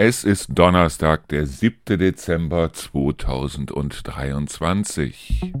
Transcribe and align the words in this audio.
Es 0.00 0.22
ist 0.22 0.50
Donnerstag, 0.50 1.26
der 1.26 1.44
7. 1.44 1.98
Dezember 1.98 2.72
2023. 2.72 5.52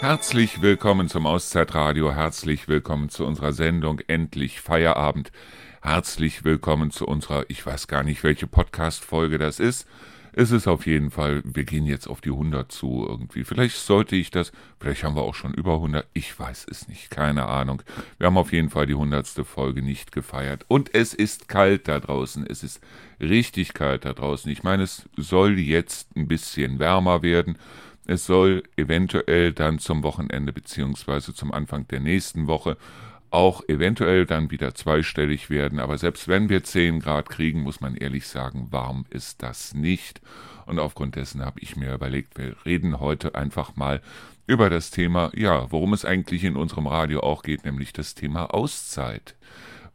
Herzlich 0.00 0.60
willkommen 0.60 1.08
zum 1.08 1.26
Auszeitradio, 1.26 2.12
herzlich 2.12 2.68
willkommen 2.68 3.08
zu 3.08 3.24
unserer 3.24 3.54
Sendung 3.54 4.00
Endlich 4.06 4.60
Feierabend. 4.60 5.32
Herzlich 5.80 6.44
willkommen 6.44 6.90
zu 6.90 7.06
unserer, 7.06 7.46
ich 7.48 7.64
weiß 7.64 7.88
gar 7.88 8.02
nicht, 8.02 8.22
welche 8.22 8.46
Podcast-Folge 8.46 9.38
das 9.38 9.58
ist. 9.58 9.88
Es 10.34 10.50
ist 10.50 10.66
auf 10.66 10.86
jeden 10.86 11.10
Fall, 11.10 11.42
wir 11.44 11.64
gehen 11.64 11.84
jetzt 11.84 12.06
auf 12.06 12.22
die 12.22 12.30
100 12.30 12.72
zu 12.72 13.06
irgendwie. 13.06 13.44
Vielleicht 13.44 13.76
sollte 13.76 14.16
ich 14.16 14.30
das, 14.30 14.50
vielleicht 14.80 15.04
haben 15.04 15.14
wir 15.14 15.22
auch 15.22 15.34
schon 15.34 15.52
über 15.52 15.74
100, 15.74 16.06
ich 16.14 16.38
weiß 16.38 16.66
es 16.70 16.88
nicht, 16.88 17.10
keine 17.10 17.46
Ahnung. 17.46 17.82
Wir 18.18 18.28
haben 18.28 18.38
auf 18.38 18.52
jeden 18.52 18.70
Fall 18.70 18.86
die 18.86 18.94
100. 18.94 19.28
Folge 19.44 19.82
nicht 19.82 20.10
gefeiert. 20.10 20.64
Und 20.68 20.94
es 20.94 21.12
ist 21.12 21.48
kalt 21.48 21.86
da 21.86 22.00
draußen, 22.00 22.46
es 22.46 22.62
ist 22.62 22.80
richtig 23.20 23.74
kalt 23.74 24.06
da 24.06 24.14
draußen. 24.14 24.50
Ich 24.50 24.62
meine, 24.62 24.84
es 24.84 25.06
soll 25.18 25.58
jetzt 25.58 26.16
ein 26.16 26.28
bisschen 26.28 26.78
wärmer 26.78 27.22
werden. 27.22 27.58
Es 28.06 28.26
soll 28.26 28.62
eventuell 28.76 29.52
dann 29.52 29.78
zum 29.78 30.02
Wochenende 30.02 30.52
beziehungsweise 30.52 31.34
zum 31.34 31.52
Anfang 31.52 31.86
der 31.88 32.00
nächsten 32.00 32.46
Woche 32.46 32.78
auch 33.32 33.62
eventuell 33.68 34.26
dann 34.26 34.50
wieder 34.50 34.74
zweistellig 34.74 35.50
werden. 35.50 35.80
Aber 35.80 35.98
selbst 35.98 36.28
wenn 36.28 36.48
wir 36.48 36.64
10 36.64 37.00
Grad 37.00 37.28
kriegen, 37.28 37.62
muss 37.62 37.80
man 37.80 37.94
ehrlich 37.94 38.26
sagen, 38.26 38.68
warm 38.70 39.06
ist 39.10 39.42
das 39.42 39.74
nicht. 39.74 40.20
Und 40.66 40.78
aufgrund 40.78 41.16
dessen 41.16 41.44
habe 41.44 41.60
ich 41.60 41.76
mir 41.76 41.94
überlegt, 41.94 42.38
wir 42.38 42.56
reden 42.64 43.00
heute 43.00 43.34
einfach 43.34 43.76
mal 43.76 44.00
über 44.46 44.70
das 44.70 44.90
Thema, 44.90 45.30
ja, 45.34 45.70
worum 45.70 45.92
es 45.92 46.04
eigentlich 46.04 46.44
in 46.44 46.56
unserem 46.56 46.86
Radio 46.86 47.20
auch 47.20 47.42
geht, 47.42 47.64
nämlich 47.64 47.92
das 47.92 48.14
Thema 48.14 48.52
Auszeit. 48.54 49.34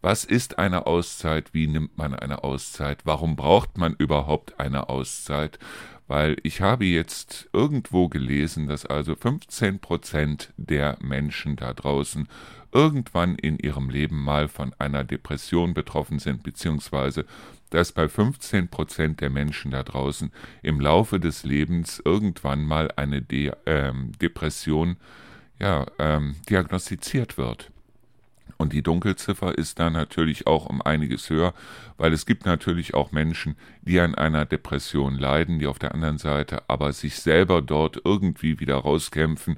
Was 0.01 0.23
ist 0.23 0.59
eine 0.59 0.85
Auszeit? 0.85 1.53
Wie 1.53 1.67
nimmt 1.67 1.97
man 1.97 2.13
eine 2.13 2.43
Auszeit? 2.43 2.99
Warum 3.03 3.35
braucht 3.35 3.77
man 3.77 3.95
überhaupt 3.97 4.59
eine 4.59 4.89
Auszeit? 4.89 5.59
Weil 6.07 6.37
ich 6.43 6.61
habe 6.61 6.85
jetzt 6.85 7.49
irgendwo 7.51 8.07
gelesen, 8.07 8.67
dass 8.67 8.85
also 8.85 9.15
15 9.15 9.79
Prozent 9.79 10.53
der 10.55 10.97
Menschen 11.01 11.57
da 11.57 11.73
draußen 11.73 12.29
irgendwann 12.71 13.35
in 13.35 13.57
ihrem 13.57 13.89
Leben 13.89 14.23
mal 14.23 14.47
von 14.47 14.73
einer 14.79 15.03
Depression 15.03 15.73
betroffen 15.73 16.19
sind, 16.19 16.43
beziehungsweise 16.43 17.25
dass 17.69 17.91
bei 17.91 18.07
15 18.07 18.69
Prozent 18.69 19.21
der 19.21 19.29
Menschen 19.29 19.71
da 19.71 19.83
draußen 19.83 20.31
im 20.63 20.79
Laufe 20.79 21.19
des 21.19 21.43
Lebens 21.43 22.01
irgendwann 22.03 22.63
mal 22.63 22.91
eine 22.95 23.21
De 23.21 23.51
ähm, 23.65 24.13
Depression 24.21 24.97
ja, 25.59 25.85
ähm, 25.99 26.35
diagnostiziert 26.49 27.37
wird. 27.37 27.71
Und 28.57 28.73
die 28.73 28.81
Dunkelziffer 28.81 29.57
ist 29.57 29.79
da 29.79 29.89
natürlich 29.89 30.47
auch 30.47 30.65
um 30.65 30.81
einiges 30.81 31.29
höher, 31.29 31.53
weil 31.97 32.11
es 32.11 32.25
gibt 32.25 32.45
natürlich 32.45 32.95
auch 32.95 33.11
Menschen, 33.11 33.55
die 33.81 33.99
an 33.99 34.15
einer 34.15 34.45
Depression 34.45 35.15
leiden, 35.15 35.59
die 35.59 35.67
auf 35.67 35.79
der 35.79 35.93
anderen 35.93 36.17
Seite 36.17 36.63
aber 36.67 36.91
sich 36.91 37.19
selber 37.19 37.61
dort 37.61 38.01
irgendwie 38.03 38.59
wieder 38.59 38.77
rauskämpfen. 38.77 39.57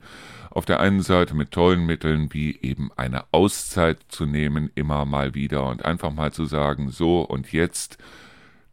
Auf 0.52 0.66
der 0.66 0.82
einen 0.82 1.02
Seite 1.02 1.34
mit 1.34 1.52
tollen 1.52 1.86
Mitteln 1.86 2.34
wie 2.34 2.60
eben 2.62 2.92
eine 2.98 3.24
Auszeit 3.32 4.00
zu 4.10 4.26
nehmen, 4.26 4.70
immer 4.76 5.06
mal 5.06 5.34
wieder 5.34 5.68
und 5.68 5.86
einfach 5.86 6.12
mal 6.12 6.34
zu 6.34 6.46
sagen, 6.46 6.90
so 6.90 7.22
und 7.22 7.54
jetzt 7.54 7.98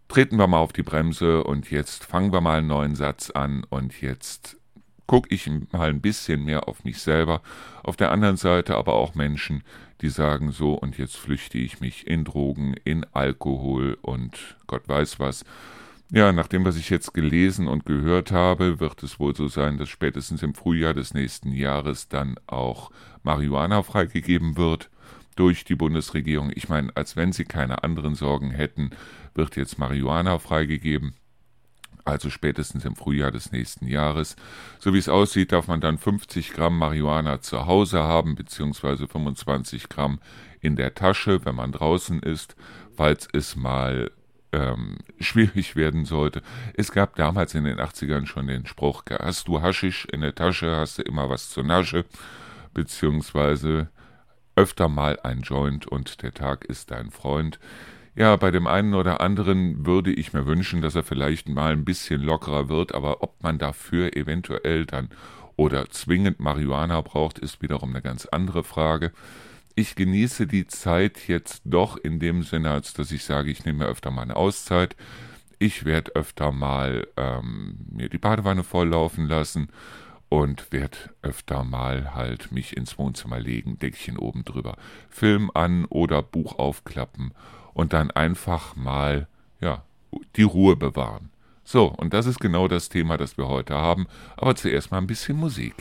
treten 0.09 0.39
wir 0.39 0.47
mal 0.47 0.59
auf 0.59 0.73
die 0.73 0.83
Bremse 0.83 1.45
und 1.45 1.71
jetzt 1.71 2.05
fangen 2.05 2.33
wir 2.33 2.41
mal 2.41 2.59
einen 2.59 2.69
neuen 2.69 2.95
Satz 2.95 3.31
an 3.31 3.65
und 3.69 4.01
jetzt 4.01 4.57
gucke 5.07 5.33
ich 5.33 5.49
mal 5.73 5.89
ein 5.89 6.01
bisschen 6.01 6.45
mehr 6.45 6.69
auf 6.69 6.85
mich 6.85 7.01
selber. 7.01 7.43
Auf 7.83 7.97
der 7.97 8.11
anderen 8.11 8.37
Seite 8.37 8.77
aber 8.77 8.95
auch 8.95 9.15
Menschen, 9.15 9.63
die 10.03 10.09
sagen 10.09 10.53
so, 10.53 10.75
und 10.75 10.99
jetzt 10.99 11.17
flüchte 11.17 11.59
ich 11.59 11.81
mich 11.81 12.07
in 12.07 12.25
Drogen, 12.25 12.75
in 12.85 13.05
Alkohol 13.13 13.99
und 14.03 14.57
Gott 14.67 14.89
weiß 14.89 15.19
was. 15.19 15.45
Ja, 16.13 16.31
nach 16.33 16.47
dem, 16.47 16.65
was 16.65 16.77
ich 16.77 16.89
jetzt 16.91 17.15
gelesen 17.15 17.67
und 17.67 17.85
gehört 17.85 18.31
habe, 18.31 18.79
wird 18.79 19.03
es 19.03 19.19
wohl 19.19 19.35
so 19.35 19.49
sein, 19.49 19.77
dass 19.77 19.89
spätestens 19.89 20.43
im 20.43 20.55
Frühjahr 20.55 20.95
des 20.95 21.15
nächsten 21.15 21.51
Jahres 21.53 22.09
dann 22.09 22.37
auch 22.47 22.91
Marihuana 23.25 23.83
freigegeben 23.83 24.57
wird 24.57 24.89
durch 25.35 25.65
die 25.65 25.75
Bundesregierung. 25.75 26.53
Ich 26.55 26.69
meine, 26.69 26.95
als 26.95 27.17
wenn 27.17 27.33
sie 27.33 27.45
keine 27.45 27.83
anderen 27.83 28.15
Sorgen 28.15 28.51
hätten, 28.51 28.91
wird 29.35 29.57
jetzt 29.57 29.79
Marihuana 29.79 30.39
freigegeben 30.39 31.15
also 32.07 32.31
spätestens 32.31 32.85
im 32.85 32.97
Frühjahr 32.97 33.33
des 33.33 33.53
nächsten 33.53 33.87
Jahres. 33.87 34.37
So 34.79 34.95
wie 34.95 34.99
es 34.99 35.09
aussieht, 35.09 35.53
darf 35.53 35.67
man 35.67 35.81
dann 35.81 35.99
50 35.99 36.53
Gramm 36.53 36.79
Marihuana 36.79 37.41
zu 37.41 37.67
Hause 37.67 38.03
haben, 38.03 38.35
beziehungsweise 38.35 39.09
25 39.09 39.89
Gramm 39.89 40.21
in 40.61 40.77
der 40.77 40.95
Tasche, 40.95 41.45
wenn 41.45 41.55
man 41.55 41.73
draußen 41.73 42.21
ist, 42.21 42.57
falls 42.97 43.29
es 43.33 43.57
mal 43.57 44.11
ähm, 44.53 44.99
schwierig 45.21 45.77
werden 45.77 46.05
sollte. 46.05 46.43
Es 46.75 46.93
gab 46.93 47.17
damals 47.17 47.55
in 47.55 47.65
den 47.65 47.79
80ern 47.79 48.27
schon 48.27 48.47
den 48.47 48.67
Spruch, 48.67 49.03
hast 49.11 49.49
du 49.49 49.61
Haschisch 49.61 50.07
in 50.07 50.21
der 50.21 50.35
Tasche, 50.35 50.77
hast 50.77 50.99
du 50.99 51.03
immer 51.03 51.29
was 51.29 51.51
zur 51.51 51.65
Nasche, 51.65 52.05
beziehungsweise 52.73 53.89
öfter 54.55 54.89
mal 54.89 55.19
ein 55.23 55.41
Joint 55.41 55.87
und 55.87 56.23
der 56.23 56.33
Tag 56.33 56.65
ist 56.65 56.91
dein 56.91 57.11
Freund. 57.11 57.59
Ja, 58.19 58.35
bei 58.37 58.51
dem 58.51 58.67
einen 58.67 58.95
oder 58.95 59.21
anderen 59.21 59.85
würde 59.85 60.11
ich 60.11 60.33
mir 60.33 60.47
wünschen, 60.47 60.81
dass 60.81 60.95
er 60.95 61.03
vielleicht 61.03 61.51
mal 61.51 61.73
ein 61.73 61.85
bisschen 61.85 62.23
lockerer 62.23 62.71
wird, 62.71 62.95
aber 62.95 63.23
ob 63.23 63.43
man 63.43 63.59
dafür 63.59 64.17
eventuell 64.17 64.87
dann 64.87 65.11
oder 65.57 65.91
zwingend 65.91 66.41
Marihuana 66.41 67.03
braucht, 67.03 67.39
ist 67.39 67.61
wiederum 67.61 67.91
eine 67.91 68.01
ganz 68.01 68.25
andere 68.25 68.65
Frage. 68.65 69.13
Ich 69.75 69.97
genieße 69.97 70.47
die 70.47 70.67
Zeit 70.67 71.29
jetzt 71.29 71.61
doch 71.67 71.99
in 71.99 72.19
dem 72.19 72.43
Sinne, 72.43 72.71
als 72.71 72.95
dass 72.95 73.13
ich 73.13 73.23
sage, 73.23 73.51
ich 73.51 73.67
nehme 73.67 73.81
mir 73.81 73.91
öfter 73.91 74.11
mal 74.11 74.23
eine 74.23 74.37
Auszeit. 74.37 74.97
Ich 75.59 75.85
werde 75.85 76.13
öfter 76.15 76.53
mal 76.53 77.07
ähm, 77.19 77.77
mir 77.91 78.09
die 78.09 78.17
Badewanne 78.17 78.65
volllaufen 78.65 79.29
lassen 79.29 79.69
und 80.31 80.73
werde 80.73 80.97
öfter 81.21 81.65
mal 81.65 82.15
halt 82.15 82.51
mich 82.51 82.79
ins 82.79 82.97
Wohnzimmer 82.97 83.41
legen, 83.41 83.79
Deckchen 83.79 84.17
oben 84.17 84.43
drüber, 84.47 84.77
Film 85.11 85.51
an 85.53 85.85
oder 85.85 86.23
Buch 86.23 86.59
aufklappen 86.59 87.35
und 87.77 87.93
dann 87.93 88.11
einfach 88.11 88.75
mal, 88.75 89.29
ja, 89.61 89.85
die 90.37 90.45
Ruhe 90.45 90.77
bewahren. 90.77 91.29
So, 91.63 91.85
und 91.89 92.15
das 92.15 92.25
ist 92.25 92.41
genau 92.41 92.69
das 92.69 92.89
Thema, 92.89 93.19
das 93.19 93.37
wir 93.37 93.49
heute 93.49 93.75
haben, 93.75 94.07
aber 94.35 94.57
zuerst 94.57 94.91
mal 94.91 94.99
ein 94.99 95.07
bisschen 95.07 95.37
Musik. 95.37 95.75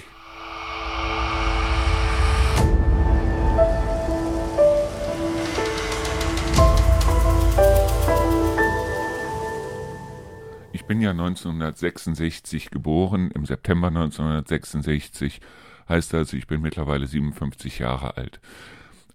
Ich 10.74 10.86
bin 10.86 11.00
ja 11.00 11.12
1966 11.12 12.72
geboren, 12.72 13.32
im 13.32 13.46
September 13.46 13.88
1966, 13.88 15.40
heißt 15.88 16.14
also, 16.14 16.36
ich 16.36 16.48
bin 16.48 16.62
mittlerweile 16.62 17.08
57 17.08 17.80
Jahre 17.80 18.18
alt. 18.18 18.42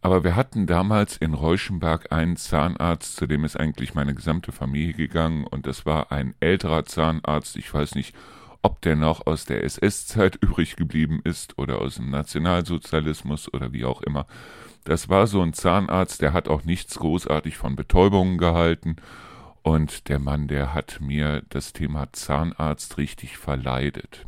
Aber 0.03 0.25
wir 0.25 0.35
hatten 0.35 0.67
damals 0.67 1.17
in 1.19 1.35
Reuschenberg 1.35 2.11
einen 2.11 2.37
Zahnarzt, 2.37 3.17
zu 3.17 3.27
dem 3.27 3.45
ist 3.45 3.59
eigentlich 3.59 3.95
meine 3.95 4.15
gesamte 4.15 4.51
Familie 4.51 4.95
gegangen 4.95 5.45
und 5.45 5.67
das 5.67 5.85
war 5.85 6.11
ein 6.11 6.35
älterer 6.41 6.87
Zahnarzt. 6.87 7.57
Ich 7.57 7.73
weiß 7.73 7.95
nicht, 7.95 8.15
ob 8.63 8.81
der 8.81 8.97
noch 8.97 9.27
aus 9.27 9.45
der 9.45 9.63
SS-Zeit 9.65 10.37
übrig 10.41 10.77
geblieben 10.77 11.21
ist 11.25 11.59
oder 11.59 11.81
aus 11.81 11.97
dem 11.97 12.11
Nationalsozialismus 12.11 13.53
oder 13.53 13.73
wie 13.73 13.85
auch 13.85 14.01
immer. 14.03 14.27
Das 14.85 15.11
war 15.11 15.27
so 15.27 15.43
ein 15.43 15.53
Zahnarzt, 15.53 16.23
der 16.23 16.33
hat 16.33 16.49
auch 16.49 16.65
nichts 16.65 16.99
großartig 16.99 17.59
von 17.59 17.77
Betäubungen 17.77 18.39
gehalten 18.39 18.97
und 19.63 20.09
der 20.09 20.19
Mann, 20.19 20.49
der 20.49 20.73
hat 20.73 21.01
mir 21.03 21.43
das 21.51 21.75
Thema 21.75 22.11
Zahnarzt 22.13 22.97
richtig 22.97 23.37
verleidet. 23.37 24.25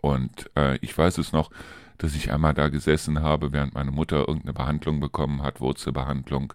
Und 0.00 0.48
äh, 0.56 0.76
ich 0.76 0.96
weiß 0.96 1.18
es 1.18 1.32
noch, 1.32 1.50
dass 1.98 2.14
ich 2.14 2.32
einmal 2.32 2.54
da 2.54 2.68
gesessen 2.68 3.20
habe, 3.20 3.52
während 3.52 3.74
meine 3.74 3.90
Mutter 3.90 4.20
irgendeine 4.20 4.54
Behandlung 4.54 5.00
bekommen 5.00 5.42
hat, 5.42 5.60
Wurzelbehandlung 5.60 6.54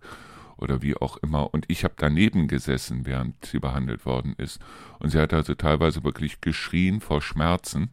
oder 0.58 0.82
wie 0.82 0.96
auch 0.96 1.18
immer. 1.18 1.54
Und 1.54 1.66
ich 1.68 1.84
habe 1.84 1.94
daneben 1.98 2.48
gesessen, 2.48 3.06
während 3.06 3.46
sie 3.46 3.60
behandelt 3.60 4.06
worden 4.06 4.34
ist. 4.38 4.60
Und 5.00 5.10
sie 5.10 5.20
hat 5.20 5.34
also 5.34 5.54
teilweise 5.54 6.04
wirklich 6.04 6.42
geschrien 6.42 7.02
vor 7.02 7.22
Schmerzen. 7.22 7.92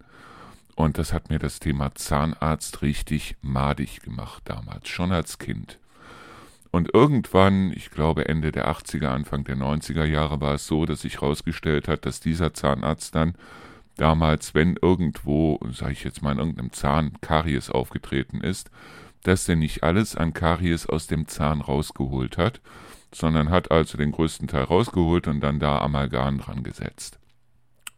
Und 0.76 0.96
das 0.96 1.12
hat 1.12 1.28
mir 1.28 1.38
das 1.38 1.58
Thema 1.58 1.94
Zahnarzt 1.94 2.82
richtig 2.82 3.36
madig 3.42 4.00
gemacht 4.00 4.44
damals, 4.46 4.88
schon 4.88 5.12
als 5.12 5.38
Kind. 5.38 5.78
Und 6.70 6.94
irgendwann, 6.94 7.72
ich 7.72 7.90
glaube 7.90 8.28
Ende 8.28 8.52
der 8.52 8.70
80er, 8.70 9.08
Anfang 9.08 9.42
der 9.44 9.56
90er 9.56 10.04
Jahre, 10.04 10.40
war 10.40 10.54
es 10.54 10.66
so, 10.66 10.86
dass 10.86 11.02
sich 11.02 11.20
herausgestellt 11.20 11.88
hat, 11.88 12.06
dass 12.06 12.20
dieser 12.20 12.54
Zahnarzt 12.54 13.14
dann 13.14 13.34
damals, 14.00 14.54
wenn 14.54 14.76
irgendwo, 14.80 15.60
sage 15.72 15.92
ich 15.92 16.04
jetzt 16.04 16.22
mal, 16.22 16.32
in 16.32 16.38
irgendeinem 16.38 16.72
Zahn 16.72 17.12
Karies 17.20 17.70
aufgetreten 17.70 18.40
ist, 18.40 18.70
dass 19.22 19.48
er 19.48 19.56
nicht 19.56 19.82
alles 19.82 20.16
an 20.16 20.32
Karies 20.32 20.86
aus 20.86 21.06
dem 21.06 21.28
Zahn 21.28 21.60
rausgeholt 21.60 22.38
hat, 22.38 22.60
sondern 23.12 23.50
hat 23.50 23.70
also 23.70 23.98
den 23.98 24.12
größten 24.12 24.48
Teil 24.48 24.64
rausgeholt 24.64 25.28
und 25.28 25.40
dann 25.40 25.60
da 25.60 25.78
Amalgam 25.78 26.38
dran 26.38 26.62
gesetzt. 26.62 27.18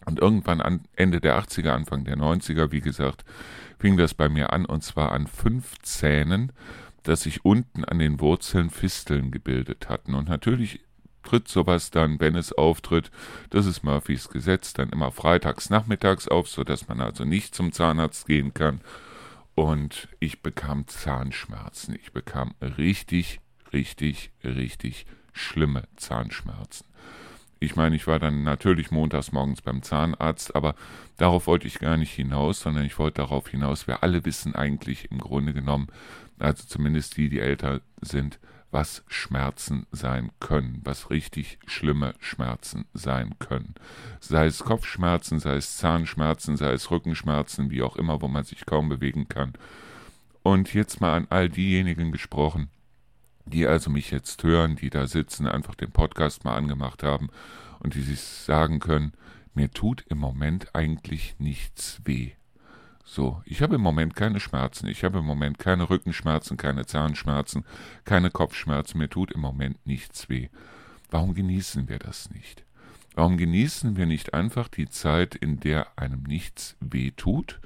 Und 0.05 0.19
irgendwann 0.19 0.61
an 0.61 0.81
Ende 0.97 1.21
der 1.21 1.41
80er, 1.41 1.71
Anfang 1.71 2.05
der 2.05 2.17
90er, 2.17 2.73
wie 2.73 2.81
gesagt, 2.81 3.25
fing 3.79 3.97
das 3.97 4.15
bei 4.15 4.29
mir 4.29 4.53
an 4.53 4.67
und 4.67 4.83
zwar 4.83 5.13
an 5.13 5.29
fünf 5.29 5.79
Zähnen, 5.83 6.53
dass 7.05 7.23
sich 7.23 7.45
unten 7.45 7.85
an 7.85 7.99
den 7.99 8.21
Wurzeln 8.21 8.71
Fisteln 8.71 9.31
gebildet 9.31 9.89
hatten. 9.89 10.15
Und 10.15 10.29
natürlich 10.29 10.81
tritt 11.23 11.49
sowas 11.49 11.91
dann, 11.91 12.21
wenn 12.21 12.37
es 12.37 12.53
auftritt, 12.53 13.11
das 13.51 13.67
ist 13.67 13.83
Murphys 13.83 14.29
Gesetz, 14.29 14.73
dann 14.73 14.91
immer 14.91 15.11
freitags 15.11 15.71
nachmittags 15.71 16.29
auf, 16.29 16.49
sodass 16.49 16.89
man 16.89 17.01
also 17.01 17.25
nicht 17.25 17.55
zum 17.55 17.73
Zahnarzt 17.73 18.27
gehen 18.27 18.55
kann. 18.55 18.81
Und 19.55 20.09
ich 20.19 20.41
bekam 20.41 20.87
Zahnschmerzen. 20.89 21.97
Ich 22.01 22.13
bekam 22.13 22.55
richtig, 22.61 23.41
richtig, 23.73 24.31
richtig 24.43 25.07
schlimme 25.33 25.85
Zahnschmerzen. 25.97 26.87
Ich 27.63 27.77
meine, 27.77 27.95
ich 27.95 28.09
war 28.09 28.19
dann 28.19 28.43
natürlich 28.43 28.91
montags 28.91 29.31
morgens 29.31 29.63
beim 29.63 29.83
Zahnarzt, 29.83 30.57
aber 30.57 30.75
darauf 31.17 31.47
wollte 31.47 31.69
ich 31.69 31.79
gar 31.79 31.97
nicht 31.97 32.13
hinaus, 32.13 32.61
sondern 32.61 32.85
ich 32.85 32.99
wollte 32.99 33.23
darauf 33.23 33.49
hinaus, 33.49 33.87
wir 33.87 34.03
alle 34.03 34.25
wissen 34.25 34.57
eigentlich 34.57 35.13
im 35.13 35.19
Grunde 35.19 35.53
genommen, 35.53 35.87
also 36.41 36.65
zumindest 36.67 37.17
die, 37.17 37.29
die 37.29 37.39
älter 37.39 37.81
sind, 38.01 38.41
was 38.73 39.05
Schmerzen 39.07 39.87
sein 39.93 40.31
können, 40.41 40.81
was 40.83 41.11
richtig 41.11 41.59
schlimme 41.67 42.15
Schmerzen 42.19 42.87
sein 42.95 43.39
können. 43.39 43.75
Sei 44.19 44.47
es 44.47 44.65
Kopfschmerzen, 44.65 45.39
sei 45.39 45.57
es 45.57 45.77
Zahnschmerzen, 45.77 46.57
sei 46.57 46.73
es 46.73 46.91
Rückenschmerzen, 46.91 47.71
wie 47.71 47.83
auch 47.83 47.97
immer, 47.97 48.23
wo 48.23 48.29
man 48.29 48.45
sich 48.45 48.65
kaum 48.67 48.89
bewegen 48.89 49.29
kann. 49.29 49.53
Und 50.43 50.73
jetzt 50.75 51.01
mal 51.01 51.15
an 51.15 51.27
all 51.29 51.49
diejenigen 51.49 52.11
gesprochen, 52.11 52.69
die 53.45 53.67
also 53.67 53.91
mich 53.91 54.11
jetzt 54.11 54.43
hören, 54.43 54.77
die 54.77 54.91
da 54.91 55.07
sitzen, 55.07 55.47
einfach 55.47 55.75
den 55.75 55.93
Podcast 55.93 56.45
mal 56.45 56.57
angemacht 56.57 57.03
haben 57.03 57.29
und 57.81 57.95
die 57.95 58.01
sich 58.03 58.21
sagen 58.21 58.81
können, 58.81 59.13
mir 59.55 59.71
tut 59.71 60.05
im 60.09 60.19
Moment 60.19 60.75
eigentlich 60.75 61.37
nichts 61.39 62.01
weh. 62.05 62.33
So, 63.05 63.43
ich 63.45 63.63
habe 63.63 63.75
im 63.75 63.81
Moment 63.81 64.15
keine 64.15 64.41
Schmerzen, 64.41 64.87
ich 64.87 65.05
habe 65.05 65.19
im 65.19 65.25
Moment 65.25 65.59
keine 65.59 65.91
Rückenschmerzen, 65.91 66.57
keine 66.57 66.87
Zahnschmerzen, 66.87 67.65
keine 68.05 68.31
Kopfschmerzen, 68.31 68.99
mir 68.99 69.11
tut 69.11 69.33
im 69.33 69.41
Moment 69.41 69.85
nichts 69.87 70.29
weh. 70.29 70.49
Warum 71.11 71.35
genießen 71.35 71.89
wir 71.89 71.99
das 71.99 72.31
nicht? 72.31 72.65
Warum 73.15 73.37
genießen 73.37 73.97
wir 73.97 74.07
nicht 74.07 74.33
einfach 74.35 74.69
die 74.69 74.89
Zeit, 74.89 75.35
in 75.35 75.61
der 75.61 75.99
einem 75.99 76.23
nichts 76.23 76.77
weh 76.81 77.11
tut, 77.11 77.61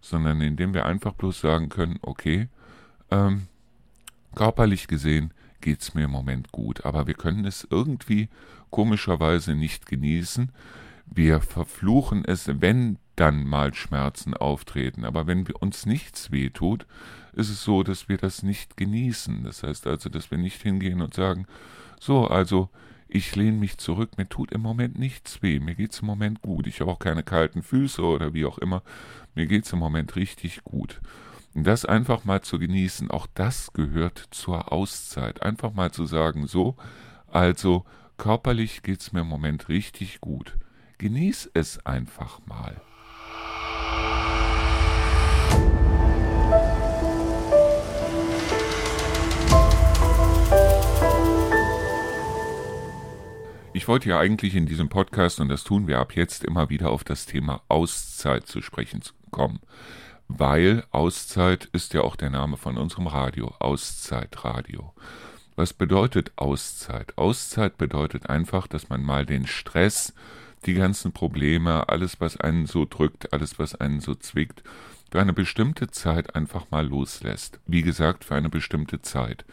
sondern 0.00 0.40
indem 0.40 0.74
wir 0.74 0.84
einfach 0.84 1.12
bloß 1.12 1.40
sagen 1.40 1.68
können, 1.68 1.98
okay, 2.02 2.48
ähm, 3.10 3.46
Körperlich 4.34 4.88
gesehen 4.88 5.32
geht 5.60 5.82
es 5.82 5.94
mir 5.94 6.04
im 6.04 6.10
Moment 6.10 6.52
gut, 6.52 6.84
aber 6.84 7.06
wir 7.06 7.14
können 7.14 7.44
es 7.44 7.66
irgendwie 7.70 8.28
komischerweise 8.70 9.54
nicht 9.54 9.86
genießen. 9.86 10.50
Wir 11.06 11.40
verfluchen 11.40 12.24
es, 12.24 12.48
wenn 12.60 12.98
dann 13.16 13.44
mal 13.46 13.74
Schmerzen 13.74 14.34
auftreten. 14.34 15.04
Aber 15.04 15.26
wenn 15.26 15.46
uns 15.46 15.86
nichts 15.86 16.30
wehtut, 16.30 16.86
ist 17.32 17.50
es 17.50 17.62
so, 17.62 17.82
dass 17.82 18.08
wir 18.08 18.16
das 18.16 18.42
nicht 18.42 18.76
genießen. 18.76 19.44
Das 19.44 19.62
heißt 19.62 19.86
also, 19.86 20.08
dass 20.08 20.30
wir 20.30 20.38
nicht 20.38 20.62
hingehen 20.62 21.00
und 21.00 21.14
sagen, 21.14 21.46
so, 22.00 22.26
also 22.26 22.70
ich 23.08 23.36
lehne 23.36 23.58
mich 23.58 23.76
zurück, 23.76 24.16
mir 24.16 24.28
tut 24.28 24.52
im 24.52 24.62
Moment 24.62 24.98
nichts 24.98 25.42
weh, 25.42 25.60
mir 25.60 25.74
geht 25.74 25.92
es 25.92 26.00
im 26.00 26.06
Moment 26.06 26.40
gut. 26.40 26.66
Ich 26.66 26.80
habe 26.80 26.90
auch 26.90 26.98
keine 26.98 27.22
kalten 27.22 27.62
Füße 27.62 28.02
oder 28.02 28.32
wie 28.32 28.46
auch 28.46 28.56
immer. 28.58 28.82
Mir 29.34 29.46
geht 29.46 29.66
es 29.66 29.72
im 29.72 29.78
Moment 29.78 30.16
richtig 30.16 30.64
gut. 30.64 31.00
Das 31.54 31.84
einfach 31.84 32.24
mal 32.24 32.40
zu 32.40 32.58
genießen, 32.58 33.10
auch 33.10 33.26
das 33.34 33.74
gehört 33.74 34.28
zur 34.30 34.72
Auszeit. 34.72 35.42
Einfach 35.42 35.74
mal 35.74 35.92
zu 35.92 36.06
sagen, 36.06 36.46
so, 36.46 36.76
also 37.26 37.84
körperlich 38.16 38.82
geht 38.82 39.00
es 39.00 39.12
mir 39.12 39.20
im 39.20 39.26
Moment 39.26 39.68
richtig 39.68 40.22
gut. 40.22 40.56
Genieß 40.96 41.50
es 41.52 41.84
einfach 41.84 42.40
mal. 42.46 42.80
Ich 53.74 53.88
wollte 53.88 54.08
ja 54.08 54.18
eigentlich 54.18 54.54
in 54.54 54.66
diesem 54.66 54.88
Podcast, 54.88 55.40
und 55.40 55.48
das 55.48 55.64
tun 55.64 55.86
wir 55.86 55.98
ab 55.98 56.14
jetzt 56.14 56.44
immer 56.44 56.68
wieder, 56.68 56.90
auf 56.90 57.04
das 57.04 57.26
Thema 57.26 57.62
Auszeit 57.68 58.46
zu 58.46 58.60
sprechen 58.60 59.02
kommen 59.30 59.60
weil 60.38 60.84
Auszeit 60.90 61.66
ist 61.72 61.94
ja 61.94 62.02
auch 62.02 62.16
der 62.16 62.30
Name 62.30 62.56
von 62.56 62.78
unserem 62.78 63.06
Radio, 63.06 63.54
Auszeitradio. 63.58 64.92
Was 65.56 65.74
bedeutet 65.74 66.32
Auszeit? 66.36 67.16
Auszeit 67.18 67.76
bedeutet 67.76 68.30
einfach, 68.30 68.66
dass 68.66 68.88
man 68.88 69.02
mal 69.02 69.26
den 69.26 69.46
Stress, 69.46 70.14
die 70.64 70.74
ganzen 70.74 71.12
Probleme, 71.12 71.88
alles, 71.88 72.20
was 72.20 72.38
einen 72.38 72.66
so 72.66 72.86
drückt, 72.86 73.32
alles, 73.32 73.58
was 73.58 73.74
einen 73.74 74.00
so 74.00 74.14
zwickt, 74.14 74.62
für 75.10 75.20
eine 75.20 75.34
bestimmte 75.34 75.90
Zeit 75.90 76.34
einfach 76.34 76.70
mal 76.70 76.86
loslässt. 76.86 77.60
Wie 77.66 77.82
gesagt, 77.82 78.24
für 78.24 78.34
eine 78.34 78.48
bestimmte 78.48 79.02
Zeit. 79.02 79.44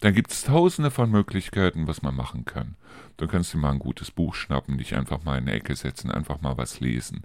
Dann 0.00 0.14
gibt 0.14 0.30
es 0.30 0.42
tausende 0.42 0.90
von 0.90 1.10
Möglichkeiten, 1.10 1.88
was 1.88 2.02
man 2.02 2.14
machen 2.14 2.44
kann. 2.44 2.76
Du 3.16 3.26
kannst 3.26 3.52
dir 3.52 3.58
mal 3.58 3.72
ein 3.72 3.80
gutes 3.80 4.12
Buch 4.12 4.34
schnappen, 4.34 4.78
dich 4.78 4.94
einfach 4.94 5.24
mal 5.24 5.38
in 5.38 5.48
eine 5.48 5.56
Ecke 5.56 5.74
setzen, 5.74 6.10
einfach 6.10 6.40
mal 6.40 6.56
was 6.56 6.78
lesen. 6.78 7.22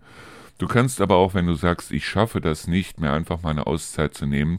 Du 0.58 0.68
kannst 0.68 1.02
aber 1.02 1.16
auch, 1.16 1.34
wenn 1.34 1.46
du 1.46 1.54
sagst, 1.54 1.92
ich 1.92 2.08
schaffe 2.08 2.42
das 2.42 2.68
nicht, 2.68 3.00
mir 3.00 3.12
einfach 3.12 3.44
mal 3.44 3.52
eine 3.52 3.68
Auszeit 3.68 4.16
zu 4.16 4.26
nehmen, 4.26 4.58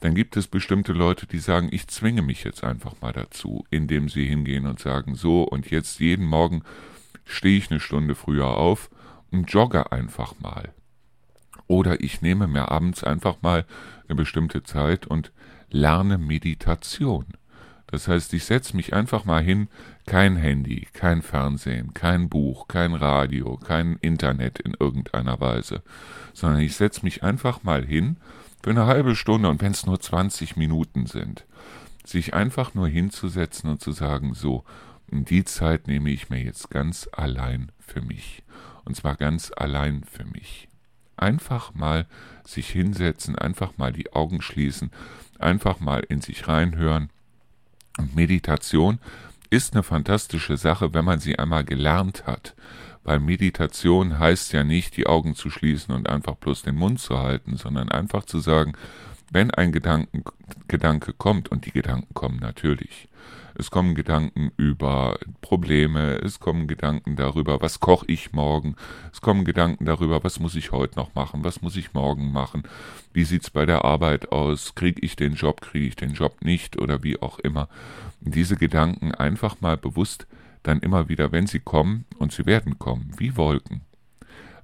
dann 0.00 0.14
gibt 0.14 0.36
es 0.36 0.48
bestimmte 0.48 0.92
Leute, 0.92 1.26
die 1.26 1.38
sagen, 1.38 1.68
ich 1.70 1.86
zwinge 1.88 2.22
mich 2.22 2.44
jetzt 2.44 2.64
einfach 2.64 3.00
mal 3.00 3.12
dazu, 3.12 3.64
indem 3.70 4.08
sie 4.08 4.26
hingehen 4.26 4.66
und 4.66 4.80
sagen, 4.80 5.14
so 5.14 5.44
und 5.44 5.70
jetzt 5.70 6.00
jeden 6.00 6.26
Morgen 6.26 6.62
stehe 7.24 7.56
ich 7.56 7.70
eine 7.70 7.80
Stunde 7.80 8.14
früher 8.14 8.48
auf 8.48 8.90
und 9.30 9.50
jogge 9.50 9.92
einfach 9.92 10.34
mal. 10.40 10.72
Oder 11.68 12.02
ich 12.02 12.20
nehme 12.20 12.46
mir 12.46 12.70
abends 12.70 13.02
einfach 13.02 13.40
mal 13.42 13.64
eine 14.06 14.16
bestimmte 14.16 14.62
Zeit 14.62 15.06
und 15.06 15.32
lerne 15.70 16.18
Meditation. 16.18 17.26
Das 17.94 18.08
heißt, 18.08 18.34
ich 18.34 18.44
setze 18.44 18.74
mich 18.74 18.92
einfach 18.92 19.24
mal 19.24 19.40
hin, 19.40 19.68
kein 20.04 20.34
Handy, 20.34 20.88
kein 20.92 21.22
Fernsehen, 21.22 21.94
kein 21.94 22.28
Buch, 22.28 22.66
kein 22.66 22.92
Radio, 22.92 23.56
kein 23.56 23.98
Internet 24.00 24.58
in 24.58 24.74
irgendeiner 24.74 25.38
Weise, 25.38 25.84
sondern 26.32 26.60
ich 26.60 26.74
setze 26.74 27.04
mich 27.04 27.22
einfach 27.22 27.62
mal 27.62 27.84
hin 27.84 28.16
für 28.64 28.70
eine 28.70 28.86
halbe 28.86 29.14
Stunde 29.14 29.48
und 29.48 29.62
wenn 29.62 29.70
es 29.70 29.86
nur 29.86 30.00
20 30.00 30.56
Minuten 30.56 31.06
sind, 31.06 31.46
sich 32.04 32.34
einfach 32.34 32.74
nur 32.74 32.88
hinzusetzen 32.88 33.70
und 33.70 33.80
zu 33.80 33.92
sagen, 33.92 34.34
so, 34.34 34.64
die 35.06 35.44
Zeit 35.44 35.86
nehme 35.86 36.10
ich 36.10 36.30
mir 36.30 36.42
jetzt 36.42 36.70
ganz 36.70 37.08
allein 37.12 37.70
für 37.78 38.00
mich. 38.00 38.42
Und 38.84 38.96
zwar 38.96 39.14
ganz 39.14 39.52
allein 39.56 40.02
für 40.02 40.24
mich. 40.24 40.68
Einfach 41.16 41.74
mal 41.74 42.08
sich 42.44 42.70
hinsetzen, 42.70 43.38
einfach 43.38 43.78
mal 43.78 43.92
die 43.92 44.12
Augen 44.14 44.42
schließen, 44.42 44.90
einfach 45.38 45.78
mal 45.78 46.00
in 46.00 46.20
sich 46.20 46.48
reinhören 46.48 47.10
und 47.98 48.14
Meditation 48.16 48.98
ist 49.50 49.74
eine 49.74 49.82
fantastische 49.82 50.56
Sache, 50.56 50.94
wenn 50.94 51.04
man 51.04 51.20
sie 51.20 51.38
einmal 51.38 51.64
gelernt 51.64 52.26
hat. 52.26 52.54
Weil 53.04 53.20
Meditation 53.20 54.18
heißt 54.18 54.52
ja 54.52 54.64
nicht, 54.64 54.96
die 54.96 55.06
Augen 55.06 55.34
zu 55.34 55.50
schließen 55.50 55.94
und 55.94 56.08
einfach 56.08 56.36
bloß 56.36 56.62
den 56.62 56.74
Mund 56.74 57.00
zu 57.00 57.18
halten, 57.18 57.56
sondern 57.56 57.90
einfach 57.90 58.24
zu 58.24 58.38
sagen, 58.40 58.72
wenn 59.30 59.50
ein 59.50 59.72
Gedanken, 59.72 60.24
Gedanke 60.68 61.12
kommt, 61.12 61.50
und 61.50 61.66
die 61.66 61.72
Gedanken 61.72 62.14
kommen 62.14 62.38
natürlich, 62.38 63.08
es 63.56 63.70
kommen 63.70 63.94
Gedanken 63.94 64.50
über 64.56 65.18
Probleme, 65.40 66.20
es 66.22 66.40
kommen 66.40 66.66
Gedanken 66.66 67.16
darüber, 67.16 67.60
was 67.60 67.80
koche 67.80 68.06
ich 68.08 68.32
morgen, 68.32 68.76
es 69.12 69.20
kommen 69.20 69.44
Gedanken 69.44 69.84
darüber, 69.84 70.24
was 70.24 70.40
muss 70.40 70.54
ich 70.54 70.72
heute 70.72 70.96
noch 70.98 71.14
machen, 71.14 71.44
was 71.44 71.62
muss 71.62 71.76
ich 71.76 71.94
morgen 71.94 72.32
machen, 72.32 72.64
wie 73.12 73.24
sieht's 73.24 73.50
bei 73.50 73.66
der 73.66 73.84
Arbeit 73.84 74.32
aus, 74.32 74.74
kriege 74.74 75.00
ich 75.02 75.16
den 75.16 75.34
Job, 75.34 75.60
kriege 75.60 75.86
ich 75.86 75.96
den 75.96 76.14
Job 76.14 76.44
nicht? 76.44 76.80
Oder 76.80 77.02
wie 77.02 77.20
auch 77.20 77.38
immer. 77.38 77.68
diese 78.20 78.56
Gedanken 78.56 79.14
einfach 79.14 79.60
mal 79.60 79.76
bewusst 79.76 80.26
dann 80.62 80.80
immer 80.80 81.08
wieder, 81.08 81.30
wenn 81.30 81.46
sie 81.46 81.60
kommen, 81.60 82.06
und 82.18 82.32
sie 82.32 82.46
werden 82.46 82.78
kommen, 82.78 83.12
wie 83.18 83.36
Wolken, 83.36 83.82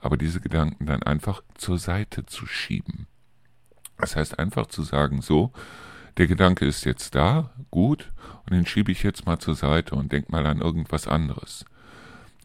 aber 0.00 0.16
diese 0.16 0.40
Gedanken 0.40 0.86
dann 0.86 1.02
einfach 1.02 1.42
zur 1.54 1.78
Seite 1.78 2.26
zu 2.26 2.46
schieben. 2.46 3.06
Das 3.98 4.16
heißt 4.16 4.38
einfach 4.38 4.66
zu 4.66 4.82
sagen, 4.82 5.20
so, 5.20 5.52
der 6.20 6.26
Gedanke 6.26 6.66
ist 6.66 6.84
jetzt 6.84 7.14
da, 7.14 7.48
gut, 7.70 8.10
und 8.44 8.52
den 8.52 8.66
schiebe 8.66 8.92
ich 8.92 9.02
jetzt 9.02 9.24
mal 9.24 9.38
zur 9.38 9.54
Seite 9.54 9.94
und 9.94 10.12
denk 10.12 10.28
mal 10.28 10.46
an 10.46 10.60
irgendwas 10.60 11.08
anderes. 11.08 11.64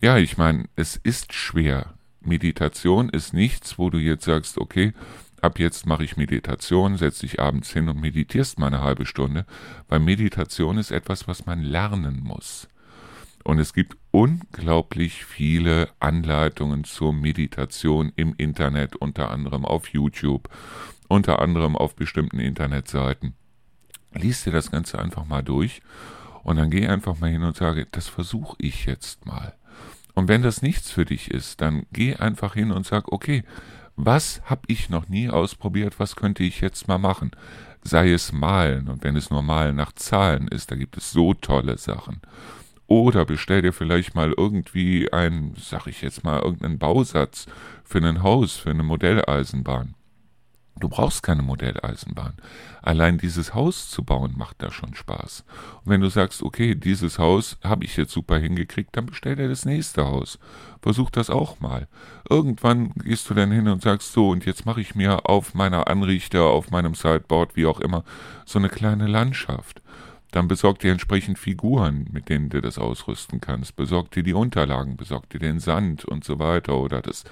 Ja, 0.02 0.18
ich 0.18 0.38
meine, 0.38 0.70
es 0.78 0.96
ist 0.96 1.34
schwer. 1.34 1.94
Meditation 2.22 3.10
ist 3.10 3.34
nichts, 3.34 3.78
wo 3.78 3.90
du 3.90 3.98
jetzt 3.98 4.24
sagst, 4.24 4.60
okay, 4.60 4.94
ab 5.42 5.60
jetzt 5.60 5.86
mache 5.86 6.06
ich 6.06 6.16
Meditation, 6.16 6.96
setz 6.96 7.20
dich 7.20 7.42
abends 7.42 7.74
hin 7.74 7.90
und 7.90 8.00
meditierst 8.00 8.60
mal 8.60 8.68
eine 8.68 8.80
halbe 8.80 9.06
Stunde, 9.06 9.46
weil 9.90 10.00
Meditation 10.00 10.78
ist 10.78 10.92
etwas, 10.92 11.28
was 11.28 11.46
man 11.46 11.62
lernen 11.62 12.22
muss. 12.24 12.70
Und 13.44 13.60
es 13.60 13.74
gibt 13.74 13.98
unglaublich 14.12 15.26
viele 15.26 15.90
Anleitungen 16.00 16.86
zur 16.86 17.12
Meditation 17.12 18.14
im 18.16 18.36
Internet, 18.38 18.96
unter 18.96 19.32
anderem 19.32 19.66
auf 19.66 19.90
YouTube, 19.90 20.48
unter 21.10 21.40
anderem 21.40 21.76
auf 21.76 21.98
bestimmten 21.98 22.40
Internetseiten 22.40 23.36
lies 24.16 24.44
dir 24.44 24.52
das 24.52 24.72
Ganze 24.72 25.00
einfach 25.00 25.26
mal 25.26 25.44
durch 25.44 25.82
und 26.44 26.58
dann 26.58 26.70
geh 26.70 26.88
einfach 26.88 27.20
mal 27.20 27.30
hin 27.30 27.44
und 27.44 27.56
sage, 27.56 27.88
das 27.92 28.08
versuche 28.08 28.56
ich 28.60 28.86
jetzt 28.86 29.26
mal. 29.26 29.54
Und 30.14 30.28
wenn 30.28 30.42
das 30.42 30.62
nichts 30.62 30.92
für 30.92 31.06
dich 31.06 31.32
ist, 31.32 31.62
dann 31.62 31.86
geh 31.92 32.16
einfach 32.16 32.54
hin 32.54 32.72
und 32.72 32.86
sag, 32.86 33.12
okay, 33.12 33.44
was 33.96 34.42
habe 34.46 34.62
ich 34.68 34.90
noch 34.90 35.08
nie 35.10 35.30
ausprobiert, 35.30 36.00
was 36.00 36.16
könnte 36.16 36.44
ich 36.44 36.62
jetzt 36.62 36.88
mal 36.88 36.98
machen? 36.98 37.32
Sei 37.84 38.12
es 38.12 38.32
malen, 38.32 38.88
und 38.88 39.04
wenn 39.04 39.16
es 39.16 39.30
nur 39.30 39.42
malen 39.42 39.76
nach 39.76 39.94
Zahlen 39.94 40.48
ist, 40.48 40.72
da 40.72 40.76
gibt 40.76 40.98
es 40.98 41.12
so 41.12 41.34
tolle 41.34 41.78
Sachen. 41.78 42.22
Oder 42.88 43.26
bestell 43.26 43.62
dir 43.62 43.74
vielleicht 43.74 44.16
mal 44.16 44.34
irgendwie 44.38 45.12
einen, 45.12 45.56
sag 45.58 45.88
ich 45.88 46.02
jetzt 46.02 46.24
mal, 46.24 46.42
irgendeinen 46.42 46.78
Bausatz 46.78 47.48
für 47.84 48.00
ein 48.00 48.22
Haus, 48.22 48.56
für 48.56 48.70
eine 48.70 48.84
Modelleisenbahn. 48.84 49.96
Du 50.78 50.90
brauchst 50.90 51.24
keine 51.24 51.42
Modelleisenbahn. 51.42 52.34
Allein 52.82 53.18
dieses 53.18 53.54
Haus 53.54 53.90
zu 53.90 54.04
bauen 54.04 54.34
macht 54.36 54.62
da 54.62 54.72
schon 54.72 54.94
Spaß. 54.94 55.46
Und 55.84 55.92
wenn 55.92 56.02
du 56.02 56.10
sagst, 56.10 56.44
okay, 56.44 56.76
dieses 56.76 57.18
Haus 57.18 57.58
habe 57.64 57.86
ich 57.86 57.96
jetzt 57.96 58.12
super 58.12 58.38
hingekriegt, 58.38 58.96
dann 58.96 59.06
bestell 59.06 59.38
dir 59.38 59.48
das 59.48 59.64
nächste 59.64 60.06
Haus. 60.06 60.38
Versuch 60.82 61.10
das 61.10 61.30
auch 61.30 61.62
mal. 61.62 61.88
Irgendwann 62.30 62.92
gehst 62.92 63.30
du 63.30 63.34
dann 63.34 63.52
hin 63.52 63.70
und 63.70 63.84
sagst 63.84 64.12
so, 64.12 64.30
und 64.30 64.46
jetzt 64.46 64.66
mache 64.66 64.82
ich 64.82 64.96
mir 64.96 65.30
auf 65.30 65.54
meiner 65.54 65.88
Anrichter, 65.88 66.44
auf 66.44 66.72
meinem 66.72 66.94
Sideboard, 66.94 67.56
wie 67.56 67.66
auch 67.66 67.80
immer, 67.80 68.04
so 68.46 68.60
eine 68.60 68.70
kleine 68.70 69.08
Landschaft. 69.08 69.82
Dann 70.36 70.50
besorg 70.50 70.80
dir 70.80 70.92
entsprechend 70.92 71.40
Figuren, 71.40 72.08
mit 72.12 72.28
denen 72.28 72.50
du 72.50 72.60
das 72.60 72.78
ausrüsten 72.78 73.40
kannst. 73.40 73.78
Besorg 73.78 74.12
dir 74.12 74.22
die 74.22 74.34
Unterlagen, 74.34 74.98
besorg 74.98 75.30
dir 75.30 75.40
den 75.40 75.62
Sand 75.62 76.04
und 76.04 76.26
so 76.26 76.40
weiter 76.40 76.76
oder 76.76 77.02
das, 77.02 77.24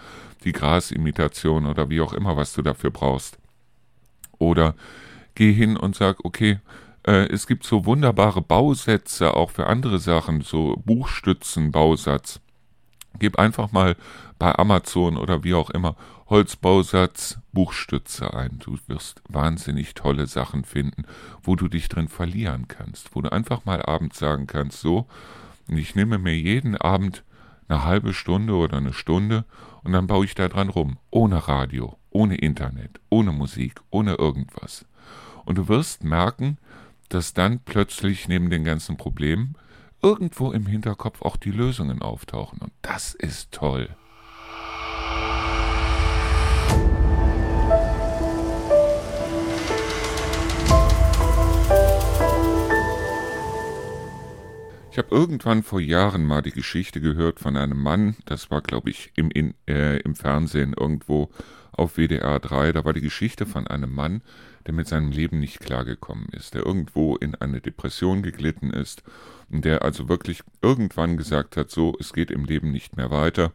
die 0.45 0.53
Grasimitation 0.53 1.65
oder 1.65 1.89
wie 1.89 1.99
auch 1.99 2.13
immer, 2.13 2.37
was 2.37 2.53
du 2.53 2.61
dafür 2.61 2.91
brauchst. 2.91 3.37
Oder 4.37 4.73
geh 5.35 5.51
hin 5.51 5.75
und 5.75 5.97
sag, 5.97 6.23
okay, 6.23 6.59
äh, 7.05 7.27
es 7.27 7.45
gibt 7.45 7.65
so 7.65 7.85
wunderbare 7.85 8.41
Bausätze 8.41 9.35
auch 9.35 9.49
für 9.49 9.67
andere 9.67 9.99
Sachen, 9.99 10.39
so 10.39 10.81
Buchstützen-Bausatz. 10.85 12.39
Gib 13.19 13.37
einfach 13.37 13.73
mal 13.73 13.97
bei 14.39 14.57
Amazon 14.57 15.17
oder 15.17 15.43
wie 15.43 15.55
auch 15.55 15.71
immer 15.71 15.97
Holzbausatz 16.33 17.37
Buchstütze 17.51 18.33
ein. 18.33 18.57
Du 18.57 18.79
wirst 18.87 19.21
wahnsinnig 19.29 19.93
tolle 19.93 20.25
Sachen 20.25 20.63
finden, 20.63 21.03
wo 21.43 21.55
du 21.55 21.67
dich 21.67 21.89
drin 21.89 22.07
verlieren 22.07 22.67
kannst, 22.67 23.15
wo 23.15 23.21
du 23.21 23.31
einfach 23.31 23.65
mal 23.65 23.83
abends 23.83 24.17
sagen 24.17 24.47
kannst, 24.47 24.81
so, 24.81 25.05
ich 25.67 25.93
nehme 25.93 26.17
mir 26.17 26.35
jeden 26.35 26.75
Abend 26.75 27.23
eine 27.67 27.83
halbe 27.83 28.15
Stunde 28.15 28.55
oder 28.55 28.77
eine 28.77 28.93
Stunde 28.93 29.45
und 29.83 29.91
dann 29.91 30.07
baue 30.07 30.25
ich 30.25 30.33
da 30.33 30.47
dran 30.47 30.69
rum, 30.69 30.97
ohne 31.11 31.47
Radio, 31.47 31.99
ohne 32.09 32.35
Internet, 32.37 32.99
ohne 33.09 33.31
Musik, 33.31 33.81
ohne 33.91 34.15
irgendwas. 34.15 34.87
Und 35.45 35.59
du 35.59 35.67
wirst 35.67 36.03
merken, 36.03 36.57
dass 37.09 37.35
dann 37.35 37.59
plötzlich 37.59 38.27
neben 38.27 38.49
den 38.49 38.63
ganzen 38.63 38.97
Problemen 38.97 39.53
irgendwo 40.01 40.51
im 40.51 40.65
Hinterkopf 40.65 41.21
auch 41.21 41.37
die 41.37 41.51
Lösungen 41.51 42.01
auftauchen. 42.01 42.57
Und 42.57 42.73
das 42.81 43.13
ist 43.13 43.51
toll. 43.51 43.95
Ich 54.93 54.99
habe 54.99 55.09
irgendwann 55.09 55.63
vor 55.63 55.79
Jahren 55.79 56.23
mal 56.23 56.43
die 56.43 56.51
Geschichte 56.51 57.01
gehört 57.01 57.39
von 57.39 57.57
einem 57.57 57.81
Mann, 57.81 58.15
das 58.25 58.51
war, 58.51 58.61
glaube 58.61 58.91
ich, 58.91 59.11
im, 59.15 59.31
in, 59.31 59.55
äh, 59.67 59.97
im 60.01 60.13
Fernsehen 60.13 60.75
irgendwo 60.79 61.31
auf 61.71 61.95
WDR 61.95 62.39
3, 62.39 62.73
da 62.73 62.85
war 62.85 62.93
die 62.93 63.01
Geschichte 63.01 63.47
von 63.47 63.65
einem 63.65 63.91
Mann, 63.91 64.21
der 64.67 64.75
mit 64.75 64.87
seinem 64.87 65.09
Leben 65.09 65.39
nicht 65.39 65.59
klargekommen 65.61 66.27
ist, 66.29 66.53
der 66.53 66.67
irgendwo 66.67 67.15
in 67.15 67.33
eine 67.33 67.59
Depression 67.59 68.21
geglitten 68.21 68.69
ist 68.69 69.01
und 69.49 69.65
der 69.65 69.81
also 69.81 70.09
wirklich 70.09 70.43
irgendwann 70.61 71.17
gesagt 71.17 71.57
hat, 71.57 71.71
so, 71.71 71.97
es 71.99 72.13
geht 72.13 72.29
im 72.29 72.45
Leben 72.45 72.69
nicht 72.69 72.95
mehr 72.95 73.09
weiter 73.09 73.51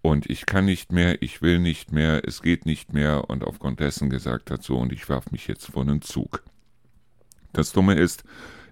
und 0.00 0.30
ich 0.30 0.46
kann 0.46 0.66
nicht 0.66 0.92
mehr, 0.92 1.20
ich 1.22 1.42
will 1.42 1.58
nicht 1.58 1.90
mehr, 1.90 2.22
es 2.24 2.40
geht 2.40 2.66
nicht 2.66 2.92
mehr 2.92 3.28
und 3.28 3.42
aufgrund 3.42 3.80
dessen 3.80 4.10
gesagt 4.10 4.52
hat, 4.52 4.62
so, 4.62 4.76
und 4.76 4.92
ich 4.92 5.08
werf 5.08 5.32
mich 5.32 5.48
jetzt 5.48 5.72
vor 5.72 5.82
einen 5.82 6.02
Zug. 6.02 6.44
Das 7.52 7.72
Dumme 7.72 7.94
ist, 7.94 8.22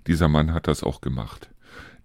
dieser 0.06 0.28
Mann 0.28 0.54
hat 0.54 0.68
das 0.68 0.84
auch 0.84 1.00
gemacht. 1.00 1.50